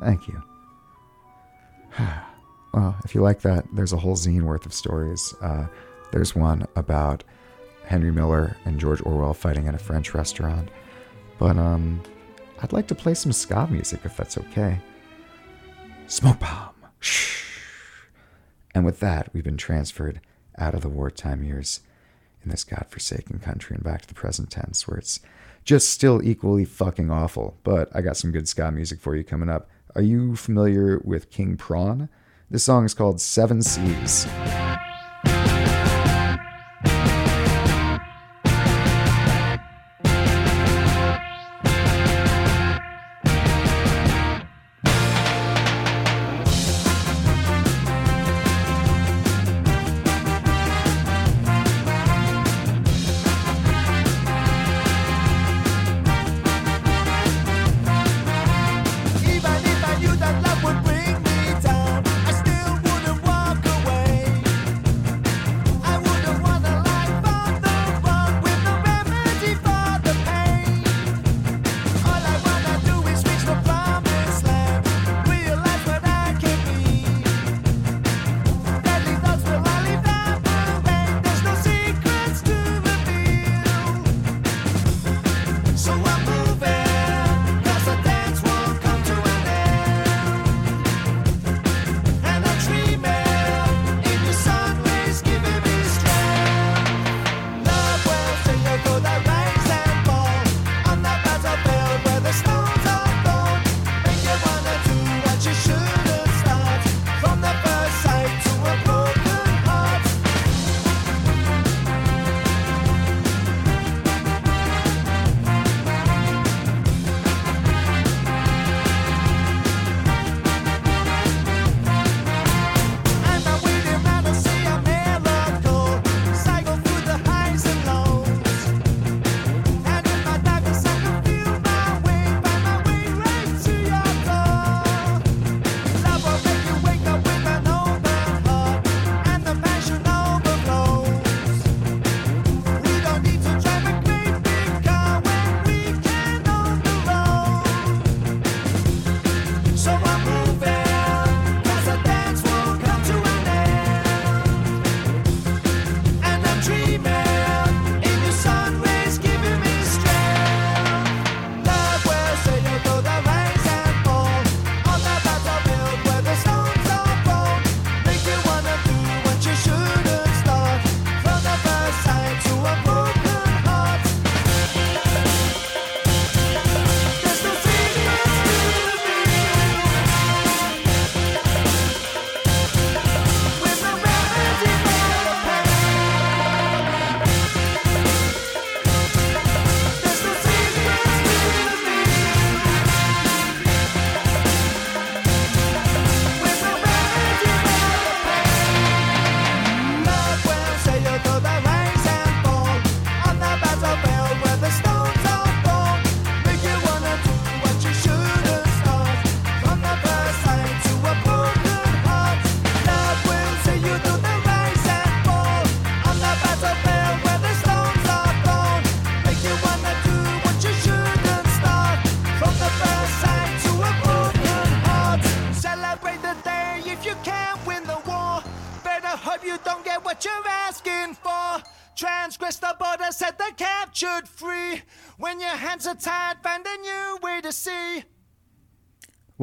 Thank 0.00 0.26
you. 0.26 0.42
well, 2.74 2.96
if 3.04 3.14
you 3.14 3.20
like 3.20 3.42
that, 3.42 3.64
there's 3.74 3.92
a 3.92 3.98
whole 3.98 4.16
zine 4.16 4.42
worth 4.42 4.66
of 4.66 4.72
stories. 4.72 5.34
Uh, 5.40 5.66
there's 6.10 6.34
one 6.34 6.66
about 6.76 7.24
Henry 7.84 8.10
Miller 8.12 8.56
and 8.64 8.80
George 8.80 9.02
Orwell 9.04 9.34
fighting 9.34 9.68
at 9.68 9.74
a 9.74 9.78
French 9.78 10.14
restaurant. 10.14 10.68
But 11.38 11.56
um, 11.56 12.02
I'd 12.62 12.72
like 12.72 12.86
to 12.88 12.94
play 12.94 13.14
some 13.14 13.32
ska 13.32 13.66
music 13.70 14.00
if 14.04 14.16
that's 14.16 14.38
okay. 14.38 14.80
Smoke 16.06 16.38
bomb. 16.40 16.74
Shh. 17.00 17.44
And 18.74 18.84
with 18.84 19.00
that, 19.00 19.32
we've 19.32 19.44
been 19.44 19.56
transferred 19.56 20.20
out 20.58 20.74
of 20.74 20.82
the 20.82 20.88
wartime 20.88 21.42
years 21.42 21.80
in 22.44 22.50
this 22.50 22.64
godforsaken 22.64 23.38
country 23.38 23.74
and 23.74 23.84
back 23.84 24.02
to 24.02 24.08
the 24.08 24.14
present 24.14 24.50
tense, 24.50 24.86
where 24.86 24.98
it's 24.98 25.20
Just 25.64 25.90
still 25.90 26.22
equally 26.22 26.64
fucking 26.64 27.10
awful. 27.10 27.56
But 27.62 27.88
I 27.94 28.00
got 28.00 28.16
some 28.16 28.32
good 28.32 28.48
ska 28.48 28.70
music 28.72 29.00
for 29.00 29.14
you 29.14 29.22
coming 29.24 29.48
up. 29.48 29.68
Are 29.94 30.02
you 30.02 30.34
familiar 30.34 31.00
with 31.04 31.30
King 31.30 31.56
Prawn? 31.56 32.08
This 32.50 32.64
song 32.64 32.84
is 32.84 32.94
called 32.94 33.20
Seven 33.20 33.62
Seas. 33.62 34.26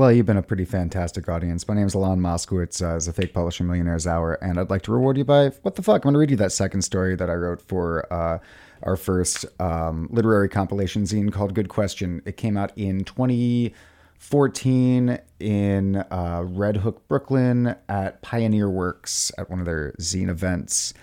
You've 0.09 0.25
been 0.25 0.37
a 0.37 0.41
pretty 0.41 0.65
fantastic 0.65 1.29
audience. 1.29 1.67
My 1.67 1.75
name 1.75 1.85
is 1.85 1.93
Alon 1.93 2.19
Moskowitz, 2.19 2.81
uh, 2.81 2.95
as 2.95 3.07
a 3.07 3.13
fake 3.13 3.31
publisher 3.33 3.63
millionaires 3.63 4.07
hour, 4.07 4.33
and 4.35 4.59
I'd 4.59 4.71
like 4.71 4.81
to 4.83 4.91
reward 4.91 5.17
you 5.17 5.23
by 5.23 5.49
what 5.61 5.75
the 5.75 5.83
fuck? 5.83 5.97
I'm 5.97 6.01
going 6.01 6.13
to 6.13 6.19
read 6.19 6.31
you 6.31 6.37
that 6.37 6.51
second 6.51 6.81
story 6.81 7.15
that 7.15 7.29
I 7.29 7.33
wrote 7.33 7.61
for 7.61 8.11
uh, 8.11 8.39
our 8.83 8.95
first 8.95 9.45
um, 9.59 10.07
literary 10.11 10.47
compilation 10.49 11.03
zine 11.03 11.31
called 11.31 11.53
Good 11.53 11.69
Question. 11.69 12.23
It 12.25 12.37
came 12.37 12.57
out 12.57 12.71
in 12.75 13.03
2014 13.03 15.19
in 15.39 15.95
uh, 15.95 16.43
Red 16.45 16.77
Hook, 16.77 17.07
Brooklyn, 17.07 17.75
at 17.87 18.23
Pioneer 18.23 18.69
Works 18.69 19.31
at 19.37 19.49
one 19.49 19.59
of 19.59 19.65
their 19.65 19.93
zine 19.99 20.29
events. 20.29 20.93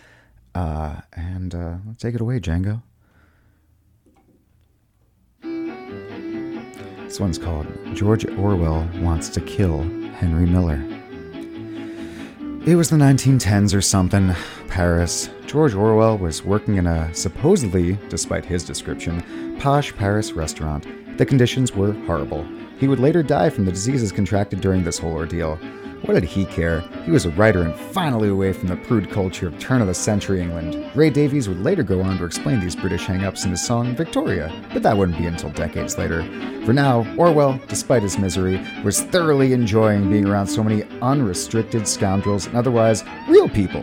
Uh, 0.54 1.00
and 1.12 1.54
uh, 1.54 1.76
take 1.98 2.14
it 2.14 2.20
away, 2.20 2.40
Django. 2.40 2.82
This 7.16 7.20
one's 7.22 7.38
called 7.38 7.66
George 7.94 8.26
Orwell 8.26 8.86
Wants 8.96 9.30
to 9.30 9.40
Kill 9.40 9.84
Henry 10.18 10.44
Miller. 10.44 10.84
It 12.66 12.76
was 12.76 12.90
the 12.90 12.98
1910s 12.98 13.74
or 13.74 13.80
something, 13.80 14.34
Paris. 14.68 15.30
George 15.46 15.72
Orwell 15.72 16.18
was 16.18 16.44
working 16.44 16.74
in 16.74 16.86
a 16.86 17.08
supposedly, 17.14 17.98
despite 18.10 18.44
his 18.44 18.64
description, 18.64 19.56
posh 19.58 19.96
Paris 19.96 20.32
restaurant. 20.32 20.86
The 21.16 21.24
conditions 21.24 21.72
were 21.72 21.94
horrible. 22.04 22.46
He 22.78 22.86
would 22.86 23.00
later 23.00 23.22
die 23.22 23.48
from 23.48 23.64
the 23.64 23.72
diseases 23.72 24.12
contracted 24.12 24.60
during 24.60 24.84
this 24.84 24.98
whole 24.98 25.14
ordeal. 25.14 25.58
What 26.02 26.14
did 26.14 26.24
he 26.24 26.44
care? 26.44 26.80
He 27.04 27.10
was 27.10 27.24
a 27.24 27.30
writer 27.30 27.62
and 27.62 27.74
finally 27.74 28.28
away 28.28 28.52
from 28.52 28.68
the 28.68 28.76
prude 28.76 29.10
culture 29.10 29.48
of 29.48 29.58
turn 29.58 29.80
of 29.80 29.88
the 29.88 29.94
century 29.94 30.40
England. 30.40 30.90
Ray 30.94 31.10
Davies 31.10 31.48
would 31.48 31.60
later 31.60 31.82
go 31.82 32.00
on 32.00 32.18
to 32.18 32.24
explain 32.24 32.60
these 32.60 32.76
British 32.76 33.06
hang 33.06 33.24
ups 33.24 33.44
in 33.44 33.50
his 33.50 33.64
song 33.64 33.96
Victoria, 33.96 34.52
but 34.72 34.82
that 34.82 34.96
wouldn't 34.96 35.18
be 35.18 35.26
until 35.26 35.50
decades 35.50 35.98
later. 35.98 36.22
For 36.64 36.72
now, 36.72 37.06
Orwell, 37.16 37.60
despite 37.66 38.02
his 38.02 38.18
misery, 38.18 38.64
was 38.84 39.02
thoroughly 39.02 39.52
enjoying 39.52 40.08
being 40.10 40.26
around 40.26 40.46
so 40.46 40.62
many 40.62 40.84
unrestricted 41.00 41.88
scoundrels 41.88 42.46
and 42.46 42.56
otherwise 42.56 43.02
real 43.28 43.48
people. 43.48 43.82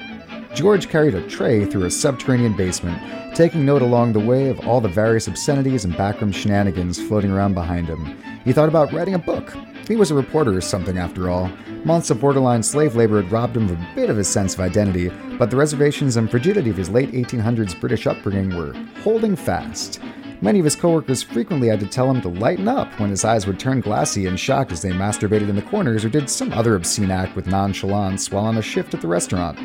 George 0.54 0.88
carried 0.88 1.16
a 1.16 1.28
tray 1.28 1.66
through 1.66 1.86
a 1.86 1.92
subterranean 1.92 2.56
basement, 2.56 3.02
taking 3.36 3.66
note 3.66 3.82
along 3.82 4.14
the 4.14 4.20
way 4.20 4.50
of 4.50 4.60
all 4.68 4.80
the 4.80 4.88
various 4.88 5.28
obscenities 5.28 5.84
and 5.84 5.98
backroom 5.98 6.32
shenanigans 6.32 7.02
floating 7.02 7.32
around 7.32 7.56
behind 7.56 7.88
him. 7.88 8.16
He 8.46 8.54
thought 8.54 8.70
about 8.70 8.94
writing 8.94 9.16
a 9.16 9.20
book. 9.20 9.54
He 9.88 9.96
was 9.96 10.12
a 10.12 10.16
reporter 10.16 10.56
or 10.56 10.62
something 10.62 10.98
after 10.98 11.30
all. 11.30 11.52
Months 11.86 12.10
of 12.10 12.22
borderline 12.22 12.64
slave 12.64 12.96
labor 12.96 13.22
had 13.22 13.30
robbed 13.30 13.58
him 13.58 13.66
of 13.66 13.72
a 13.72 13.92
bit 13.94 14.10
of 14.10 14.16
his 14.16 14.30
sense 14.30 14.54
of 14.54 14.62
identity, 14.62 15.10
but 15.38 15.50
the 15.50 15.58
reservations 15.58 16.16
and 16.16 16.32
frigidity 16.32 16.70
of 16.70 16.78
his 16.78 16.90
late 16.90 17.12
1800s 17.12 17.78
British 17.78 18.08
upbringing 18.08 18.56
were 18.56 18.72
holding 19.04 19.36
fast. 19.36 20.00
Many 20.40 20.60
of 20.60 20.66
his 20.66 20.78
coworkers 20.78 21.24
frequently 21.24 21.68
had 21.68 21.82
to 21.82 21.86
tell 21.86 22.10
him 22.10 22.22
to 22.22 22.30
lighten 22.30 22.70
up 22.70 22.98
when 23.02 23.10
his 23.10 23.26
eyes 23.26 23.46
would 23.46 23.60
turn 23.60 23.82
glassy 23.82 24.28
in 24.28 24.38
shock 24.38 24.72
as 24.72 24.82
they 24.82 24.92
masturbated 24.92 25.50
in 25.50 25.58
the 25.58 25.62
corners 25.62 26.06
or 26.06 26.10
did 26.10 26.30
some 26.30 26.54
other 26.54 26.76
obscene 26.76 27.12
act 27.12 27.36
with 27.36 27.48
nonchalance 27.48 28.32
while 28.32 28.46
on 28.46 28.58
a 28.58 28.62
shift 28.62 28.94
at 28.94 29.02
the 29.02 29.08
restaurant. 29.08 29.60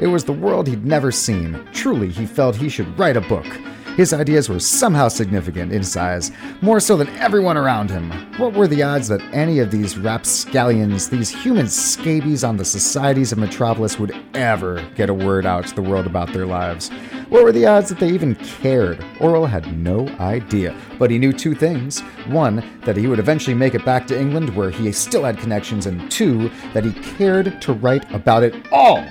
It 0.00 0.06
was 0.06 0.24
the 0.24 0.32
world 0.32 0.68
he'd 0.68 0.86
never 0.86 1.12
seen. 1.12 1.62
Truly, 1.74 2.08
he 2.08 2.24
felt 2.24 2.56
he 2.56 2.70
should 2.70 2.98
write 2.98 3.18
a 3.18 3.20
book. 3.22 3.46
His 3.98 4.12
ideas 4.12 4.48
were 4.48 4.60
somehow 4.60 5.08
significant 5.08 5.72
in 5.72 5.82
size, 5.82 6.30
more 6.60 6.78
so 6.78 6.96
than 6.96 7.08
everyone 7.16 7.56
around 7.56 7.90
him. 7.90 8.12
What 8.36 8.52
were 8.52 8.68
the 8.68 8.84
odds 8.84 9.08
that 9.08 9.20
any 9.32 9.58
of 9.58 9.72
these 9.72 9.98
rapscallions, 9.98 11.08
these 11.08 11.30
human 11.30 11.66
scabies 11.66 12.44
on 12.44 12.56
the 12.56 12.64
societies 12.64 13.32
of 13.32 13.38
Metropolis, 13.38 13.98
would 13.98 14.14
ever 14.34 14.88
get 14.94 15.10
a 15.10 15.14
word 15.14 15.46
out 15.46 15.66
to 15.66 15.74
the 15.74 15.82
world 15.82 16.06
about 16.06 16.32
their 16.32 16.46
lives? 16.46 16.90
What 17.28 17.42
were 17.42 17.50
the 17.50 17.66
odds 17.66 17.88
that 17.88 17.98
they 17.98 18.10
even 18.10 18.36
cared? 18.36 19.04
Orwell 19.20 19.46
had 19.46 19.76
no 19.76 20.06
idea, 20.20 20.76
but 20.96 21.10
he 21.10 21.18
knew 21.18 21.32
two 21.32 21.56
things. 21.56 21.98
One, 22.28 22.62
that 22.82 22.96
he 22.96 23.08
would 23.08 23.18
eventually 23.18 23.54
make 23.54 23.74
it 23.74 23.84
back 23.84 24.06
to 24.06 24.20
England 24.20 24.54
where 24.54 24.70
he 24.70 24.92
still 24.92 25.24
had 25.24 25.38
connections, 25.38 25.86
and 25.86 26.08
two, 26.08 26.52
that 26.72 26.84
he 26.84 26.92
cared 26.92 27.60
to 27.62 27.72
write 27.72 28.08
about 28.14 28.44
it 28.44 28.54
all. 28.70 29.04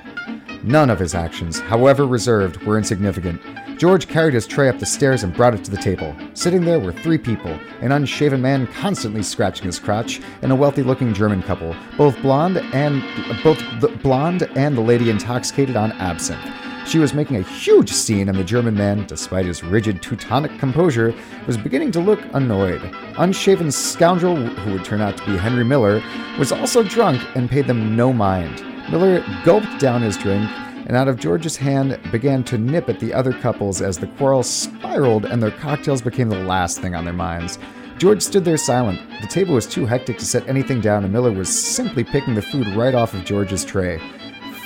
None 0.68 0.90
of 0.90 1.00
his 1.00 1.16
actions, 1.16 1.62
however 1.62 2.06
reserved, 2.06 2.62
were 2.64 2.78
insignificant. 2.78 3.40
George 3.78 4.10
carried 4.10 4.34
his 4.34 4.46
tray 4.46 4.68
up 4.68 4.80
the 4.80 4.86
stairs 4.86 5.24
and 5.24 5.34
brought 5.34 5.54
it 5.54 5.64
to 5.64 5.72
the 5.72 5.78
table. 5.78 6.14
Sitting 6.34 6.66
there 6.66 6.78
were 6.78 6.92
three 6.92 7.18
people 7.18 7.58
an 7.80 7.94
unshaven 7.94 8.42
man 8.42 8.68
constantly 8.68 9.24
scratching 9.24 9.66
his 9.66 9.80
crotch, 9.80 10.20
and 10.42 10.52
a 10.52 10.56
wealthy 10.56 10.84
looking 10.84 11.14
German 11.14 11.42
couple, 11.42 11.74
both 11.98 12.22
blonde 12.22 12.58
and 12.74 13.02
both 13.46 13.60
the 13.80 13.88
blonde 14.04 14.44
and 14.58 14.76
the 14.76 14.82
lady 14.82 15.10
intoxicated 15.10 15.78
on 15.78 15.94
absinthe. 15.94 16.46
She 16.86 17.00
was 17.00 17.14
making 17.14 17.38
a 17.38 17.44
huge 17.44 17.94
scene, 17.94 18.28
and 18.28 18.38
the 18.38 18.44
German 18.44 18.74
man, 18.74 19.06
despite 19.06 19.46
his 19.46 19.64
rigid 19.64 20.02
Teutonic 20.02 20.60
composure, 20.60 21.14
was 21.46 21.56
beginning 21.56 21.94
to 21.94 22.02
look 22.02 22.20
annoyed. 22.34 22.82
Unshaven 23.18 23.72
scoundrel, 23.72 24.36
who 24.36 24.74
would 24.74 24.84
turn 24.84 25.00
out 25.00 25.16
to 25.16 25.26
be 25.26 25.38
Henry 25.38 25.64
Miller, 25.64 26.04
was 26.38 26.52
also 26.52 26.84
drunk 26.84 27.22
and 27.36 27.50
paid 27.50 27.68
them 27.68 27.96
no 27.96 28.12
mind. 28.12 28.66
Miller 28.90 29.24
gulped 29.44 29.80
down 29.80 30.02
his 30.02 30.18
drink 30.18 30.50
and 30.86 30.96
out 30.96 31.10
of 31.10 31.20
George's 31.20 31.58
hand 31.58 32.00
began 32.12 32.44
to 32.46 32.58
nip 32.58 32.88
at 32.88 33.00
the 33.02 33.14
other 33.14 33.34
couples 33.34 33.82
as 33.82 33.98
the 33.98 34.08
quarrel 34.08 34.44
spiraled 34.44 35.26
and 35.26 35.44
their 35.44 35.52
cocktails 35.52 36.02
became 36.02 36.30
the 36.30 36.44
last 36.44 36.80
thing 36.80 36.96
on 36.96 37.04
their 37.04 37.14
minds. 37.14 37.60
George 37.98 38.22
stood 38.22 38.46
there 38.46 38.58
silent. 38.58 39.00
The 39.22 39.28
table 39.28 39.56
was 39.56 39.66
too 39.66 39.86
hectic 39.86 40.18
to 40.20 40.26
set 40.26 40.48
anything 40.48 40.80
down, 40.80 41.04
and 41.04 41.12
Miller 41.12 41.32
was 41.32 41.50
simply 41.50 42.04
picking 42.04 42.36
the 42.36 42.42
food 42.42 42.68
right 42.76 42.94
off 42.94 43.14
of 43.14 43.26
George's 43.26 43.66
tray. 43.66 44.00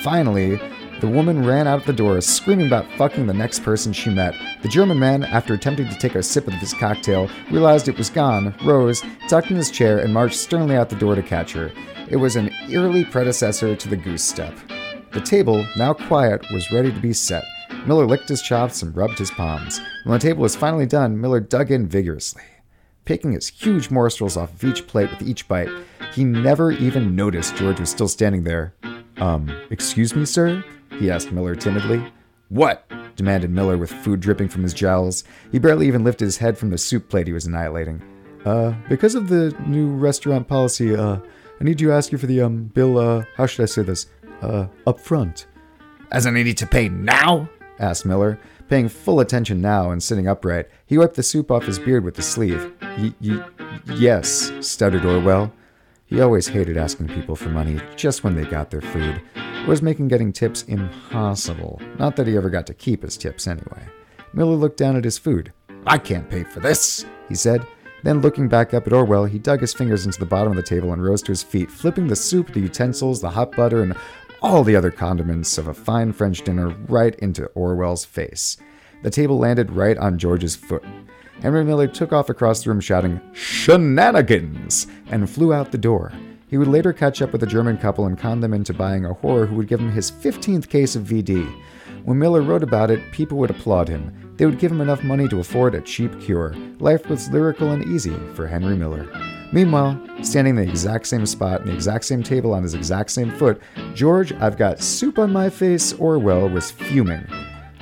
Finally, 0.03 0.59
the 1.02 1.08
woman 1.08 1.43
ran 1.43 1.68
out 1.68 1.80
of 1.80 1.86
the 1.88 1.93
door, 1.93 2.22
screaming 2.22 2.68
about 2.68 2.86
fucking 2.95 3.26
the 3.26 3.34
next 3.34 3.64
person 3.64 3.91
she 3.91 4.12
met. 4.12 4.36
The 4.62 4.70
German 4.70 4.99
man, 4.99 5.24
after 5.24 5.56
attempting 5.56 5.89
to 5.89 5.97
take 5.97 6.14
a 6.14 6.22
sip 6.22 6.47
of 6.47 6.54
his 6.54 6.76
cocktail, 6.76 7.28
realized 7.49 7.88
it 7.88 7.97
was 7.97 8.12
gone, 8.12 8.54
rose, 8.64 9.04
tucked 9.28 9.49
in 9.49 9.58
his 9.58 9.72
chair, 9.72 9.97
and 9.97 10.14
marched 10.14 10.38
sternly 10.38 10.76
out 10.76 10.89
the 10.89 10.95
door 10.95 11.16
to 11.16 11.24
catch 11.24 11.54
her. 11.54 11.72
It 12.08 12.18
was 12.18 12.36
an 12.36 12.52
eerily 12.70 13.04
predecessor 13.04 13.76
to 13.76 13.89
the 13.89 13.97
goose 13.97 14.24
step. 14.24 14.54
The 15.12 15.22
table, 15.22 15.66
now 15.76 15.93
quiet, 15.93 16.45
was 16.54 16.72
ready 16.72 16.91
to 16.91 16.99
be 16.99 17.14
set. 17.14 17.45
Miller 17.88 18.06
licked 18.06 18.30
his 18.30 18.43
chops 18.43 18.84
and 18.84 18.95
rubbed 18.95 19.18
his 19.18 19.32
palms. 19.32 19.82
When 20.04 20.14
the 20.14 20.20
table 20.20 20.43
was 20.43 20.56
finally 20.56 20.86
done, 20.86 21.20
Miller 21.20 21.39
dug 21.39 21.72
in 21.72 21.88
vigorously. 21.88 22.43
Picking 23.06 23.32
his 23.32 23.47
huge 23.47 23.89
morsels 23.89 24.38
off 24.38 24.54
of 24.54 24.64
each 24.64 24.86
plate 24.86 25.10
with 25.10 25.28
each 25.28 25.47
bite, 25.47 25.70
he 26.14 26.24
never 26.24 26.72
even 26.72 27.16
noticed 27.16 27.56
George 27.56 27.80
was 27.80 27.89
still 27.89 28.08
standing 28.08 28.43
there. 28.43 28.76
Um, 29.18 29.49
excuse 29.72 30.16
me, 30.16 30.26
sir? 30.26 30.64
He 31.02 31.10
asked 31.10 31.32
Miller 31.32 31.56
timidly. 31.56 32.04
What? 32.49 32.89
demanded 33.16 33.52
Miller 33.52 33.78
with 33.78 33.91
food 33.91 34.20
dripping 34.20 34.47
from 34.47 34.64
his 34.64 34.74
jowls. 34.74 35.24
He 35.52 35.60
barely 35.60 35.88
even 35.88 36.04
lifted 36.04 36.26
his 36.26 36.38
head 36.38 36.58
from 36.58 36.70
the 36.70 36.78
soup 36.78 37.10
plate 37.10 37.28
he 37.28 37.34
was 37.34 37.45
annihilating. 37.45 38.02
Uh, 38.45 38.74
because 38.88 39.16
of 39.16 39.28
the 39.28 39.56
new 39.68 39.89
restaurant 39.89 40.47
policy, 40.47 40.95
uh, 40.95 41.18
I 41.60 41.64
need 41.64 41.78
to 41.80 41.91
ask 41.91 42.12
you 42.12 42.18
for 42.18 42.26
the, 42.26 42.41
um, 42.41 42.66
bill, 42.74 42.97
uh, 42.97 43.26
how 43.36 43.45
should 43.45 43.64
I 43.64 43.66
say 43.66 43.84
this? 43.84 44.08
Uh, 44.41 44.68
up 44.88 44.99
front. 44.99 45.47
As 46.12 46.26
in, 46.26 46.36
I 46.38 46.43
need 46.43 46.58
to 46.58 46.66
pay 46.68 46.89
now? 46.89 47.49
asked 47.80 48.06
Miller, 48.06 48.39
paying 48.70 48.88
full 48.89 49.20
attention 49.20 49.62
now 49.62 49.91
and 49.91 50.02
sitting 50.02 50.28
upright. 50.28 50.68
He 50.86 50.97
wiped 50.97 51.16
the 51.16 51.24
soup 51.24 51.52
off 51.52 51.66
his 51.66 51.80
beard 51.80 52.04
with 52.04 52.16
the 52.16 52.22
sleeve. 52.22 52.72
Y- 52.82 53.14
y- 53.22 53.45
yes, 53.97 54.52
stuttered 54.62 55.06
Orwell. 55.06 55.52
He 56.06 56.22
always 56.22 56.47
hated 56.47 56.78
asking 56.78 57.08
people 57.10 57.36
for 57.36 57.49
money 57.49 57.80
just 57.95 58.24
when 58.24 58.36
they 58.36 58.45
got 58.45 58.70
their 58.72 58.82
food. 58.82 59.22
Was 59.68 59.82
making 59.82 60.07
getting 60.07 60.34
tips 60.34 60.64
impossible. 60.64 61.80
Not 61.99 62.16
that 62.16 62.28
he 62.28 62.36
ever 62.36 62.49
got 62.49 62.66
to 62.68 62.74
keep 62.74 63.03
his 63.03 63.16
tips 63.16 63.47
anyway. 63.47 63.86
Miller 64.34 64.55
looked 64.55 64.78
down 64.78 64.95
at 64.95 65.03
his 65.03 65.20
food. 65.20 65.53
I 65.86 65.97
can't 65.97 66.30
pay 66.30 66.43
for 66.43 66.59
this, 66.59 67.05
he 67.30 67.36
said. 67.36 67.66
Then, 68.03 68.22
looking 68.22 68.47
back 68.47 68.74
up 68.74 68.88
at 68.88 68.93
Orwell, 68.93 69.26
he 69.26 69.38
dug 69.38 69.62
his 69.62 69.74
fingers 69.74 70.05
into 70.05 70.20
the 70.20 70.26
bottom 70.26 70.51
of 70.51 70.55
the 70.55 70.64
table 70.64 70.91
and 70.91 71.03
rose 71.03 71.22
to 71.24 71.32
his 71.32 71.43
feet, 71.43 71.70
flipping 71.70 72.07
the 72.07 72.16
soup, 72.16 72.51
the 72.51 72.59
utensils, 72.59 73.22
the 73.22 73.30
hot 73.30 73.55
butter, 73.55 73.84
and 73.84 73.95
all 74.41 74.64
the 74.64 74.76
other 74.76 74.89
condiments 74.89 75.59
of 75.59 75.68
a 75.68 75.74
fine 75.74 76.12
French 76.12 76.41
dinner 76.41 76.70
right 76.88 77.14
into 77.16 77.45
Orwell's 77.47 78.03
face. 78.03 78.57
The 79.03 79.12
table 79.12 79.38
landed 79.38 79.72
right 79.72 79.97
on 79.97 80.18
George's 80.18 80.55
foot. 80.55 80.84
Henry 81.41 81.64
Miller 81.64 81.88
took 81.88 82.12
off 82.12 82.30
across 82.30 82.64
the 82.64 82.72
room 82.72 82.80
shouting, 82.80 83.22
Shenanigans! 83.34 84.88
and 85.12 85.30
flew 85.30 85.53
out 85.53 85.72
the 85.72 85.78
door. 85.78 86.12
He 86.52 86.58
would 86.58 86.68
later 86.68 86.91
catch 86.91 87.22
up 87.22 87.32
with 87.32 87.43
a 87.43 87.47
German 87.47 87.78
couple 87.78 88.06
and 88.08 88.20
con 88.20 88.41
them 88.41 88.54
into 88.54 88.74
buying 88.74 89.06
a 89.06 89.16
whore 89.16 89.47
who 89.47 89.56
would 89.56 89.70
give 89.70 89.80
him 89.80 89.89
his 89.89 90.12
15th 90.12 90.68
case 90.68 90.97
of 90.97 91.04
VD. 91.04 91.49
When 92.04 92.20
Miller 92.20 92.41
wrote 92.41 92.62
about 92.62 92.91
it, 92.91 93.14
people 93.14 93.38
would 93.38 93.49
applaud 93.49 93.88
him. 93.88 94.34
They 94.36 94.45
would 94.45 94.60
give 94.60 94.70
him 94.70 94.82
enough 94.82 95.02
money 95.02 95.30
to 95.30 95.39
afford 95.39 95.76
a 95.76 95.82
cheap 95.82 96.20
cure. 96.20 96.54
Life 96.80 97.08
was 97.08 97.30
lyrical 97.30 97.72
and 97.72 97.86
easy 97.86 98.14
for 98.34 98.47
Henry 98.47 98.76
Miller. 98.76 99.08
Meanwhile, 99.54 99.97
standing 100.24 100.58
in 100.58 100.66
the 100.66 100.70
exact 100.70 101.08
same 101.08 101.26
spot, 101.26 101.62
in 101.62 101.68
the 101.68 101.74
exact 101.74 102.04
same 102.04 102.22
table, 102.22 102.54
on 102.54 102.64
his 102.64 102.74
exact 102.74 103.12
same 103.12 103.32
foot, 103.32 103.62
George, 103.93 104.34
I've 104.34 104.58
got 104.58 104.82
soup 104.82 105.20
on 105.20 105.32
my 105.32 105.49
face, 105.49 105.93
Orwell 105.93 106.49
was 106.49 106.70
fuming. 106.70 107.26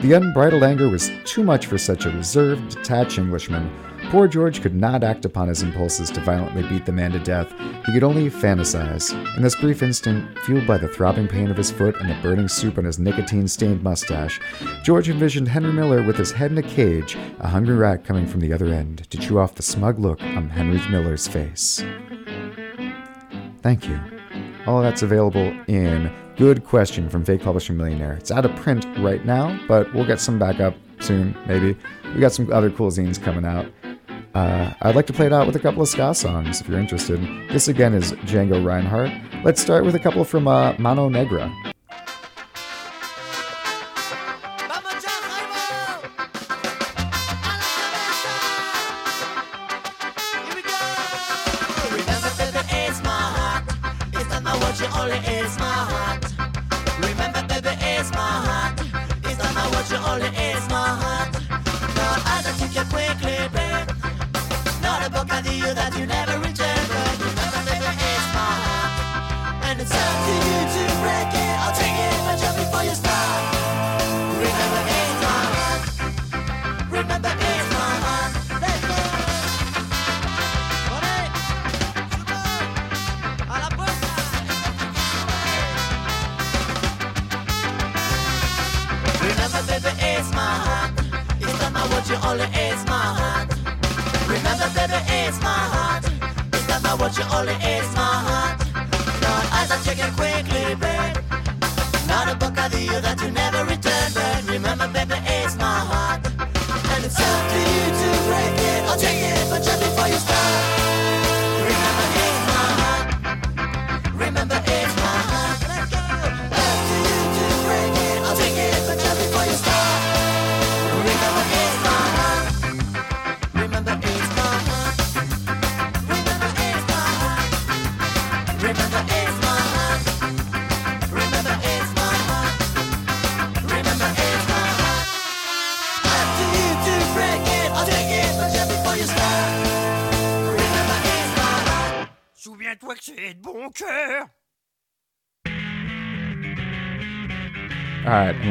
The 0.01 0.13
unbridled 0.13 0.61
anger 0.61 0.89
was 0.89 1.09
too 1.25 1.43
much 1.43 1.65
for 1.65 1.79
such 1.79 2.05
a 2.05 2.11
reserved, 2.11 2.75
detached 2.75 3.17
Englishman. 3.17 3.67
Poor 4.09 4.27
George 4.27 4.61
could 4.61 4.73
not 4.73 5.03
act 5.03 5.23
upon 5.23 5.47
his 5.49 5.61
impulses 5.61 6.09
to 6.09 6.19
violently 6.21 6.63
beat 6.63 6.83
the 6.83 6.91
man 6.91 7.11
to 7.11 7.19
death. 7.19 7.53
He 7.85 7.93
could 7.93 8.03
only 8.03 8.27
fantasize. 8.27 9.13
In 9.37 9.43
this 9.43 9.55
brief 9.55 9.83
instant, 9.83 10.35
fueled 10.39 10.65
by 10.65 10.79
the 10.79 10.87
throbbing 10.87 11.27
pain 11.27 11.51
of 11.51 11.57
his 11.57 11.69
foot 11.69 11.95
and 12.01 12.09
the 12.09 12.19
burning 12.23 12.47
soup 12.47 12.79
on 12.79 12.85
his 12.85 12.97
nicotine 12.97 13.47
stained 13.47 13.83
mustache, 13.83 14.41
George 14.83 15.09
envisioned 15.09 15.47
Henry 15.47 15.71
Miller 15.71 16.01
with 16.01 16.17
his 16.17 16.31
head 16.31 16.49
in 16.49 16.57
a 16.57 16.63
cage, 16.63 17.19
a 17.39 17.47
hungry 17.47 17.75
rat 17.75 18.03
coming 18.03 18.25
from 18.25 18.39
the 18.39 18.51
other 18.51 18.73
end 18.73 19.07
to 19.11 19.17
chew 19.19 19.37
off 19.37 19.53
the 19.53 19.61
smug 19.61 19.99
look 19.99 20.19
on 20.23 20.49
Henry 20.49 20.81
Miller's 20.89 21.27
face. 21.27 21.85
Thank 23.61 23.87
you. 23.87 23.99
All 24.65 24.81
that's 24.81 25.03
available 25.03 25.55
in 25.67 26.11
Good 26.35 26.65
Question 26.65 27.11
from 27.11 27.23
Fake 27.23 27.43
Publishing 27.43 27.77
Millionaire. 27.77 28.13
It's 28.13 28.31
out 28.31 28.45
of 28.45 28.55
print 28.55 28.87
right 28.97 29.23
now, 29.23 29.59
but 29.67 29.93
we'll 29.93 30.07
get 30.07 30.19
some 30.19 30.39
back 30.39 30.59
up 30.59 30.73
soon, 30.99 31.37
maybe. 31.45 31.77
We 32.15 32.21
got 32.21 32.31
some 32.31 32.51
other 32.51 32.71
cool 32.71 32.89
zines 32.89 33.21
coming 33.21 33.45
out. 33.45 33.71
Uh, 34.35 34.73
I'd 34.81 34.95
like 34.95 35.07
to 35.07 35.13
play 35.13 35.25
it 35.25 35.33
out 35.33 35.47
with 35.47 35.55
a 35.55 35.59
couple 35.59 35.81
of 35.81 35.87
ska 35.87 36.13
songs 36.13 36.61
if 36.61 36.67
you're 36.67 36.79
interested. 36.79 37.19
This 37.49 37.67
again 37.67 37.93
is 37.93 38.13
Django 38.13 38.63
Reinhardt. 38.63 39.11
Let's 39.43 39.61
start 39.61 39.85
with 39.85 39.95
a 39.95 39.99
couple 39.99 40.23
from 40.23 40.47
uh, 40.47 40.73
Mano 40.77 41.09
Negra. 41.09 41.51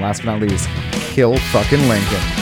Last 0.09 0.24
but 0.24 0.32
not 0.32 0.40
least, 0.40 0.66
kill 1.12 1.36
fucking 1.52 1.86
Lincoln. 1.86 2.38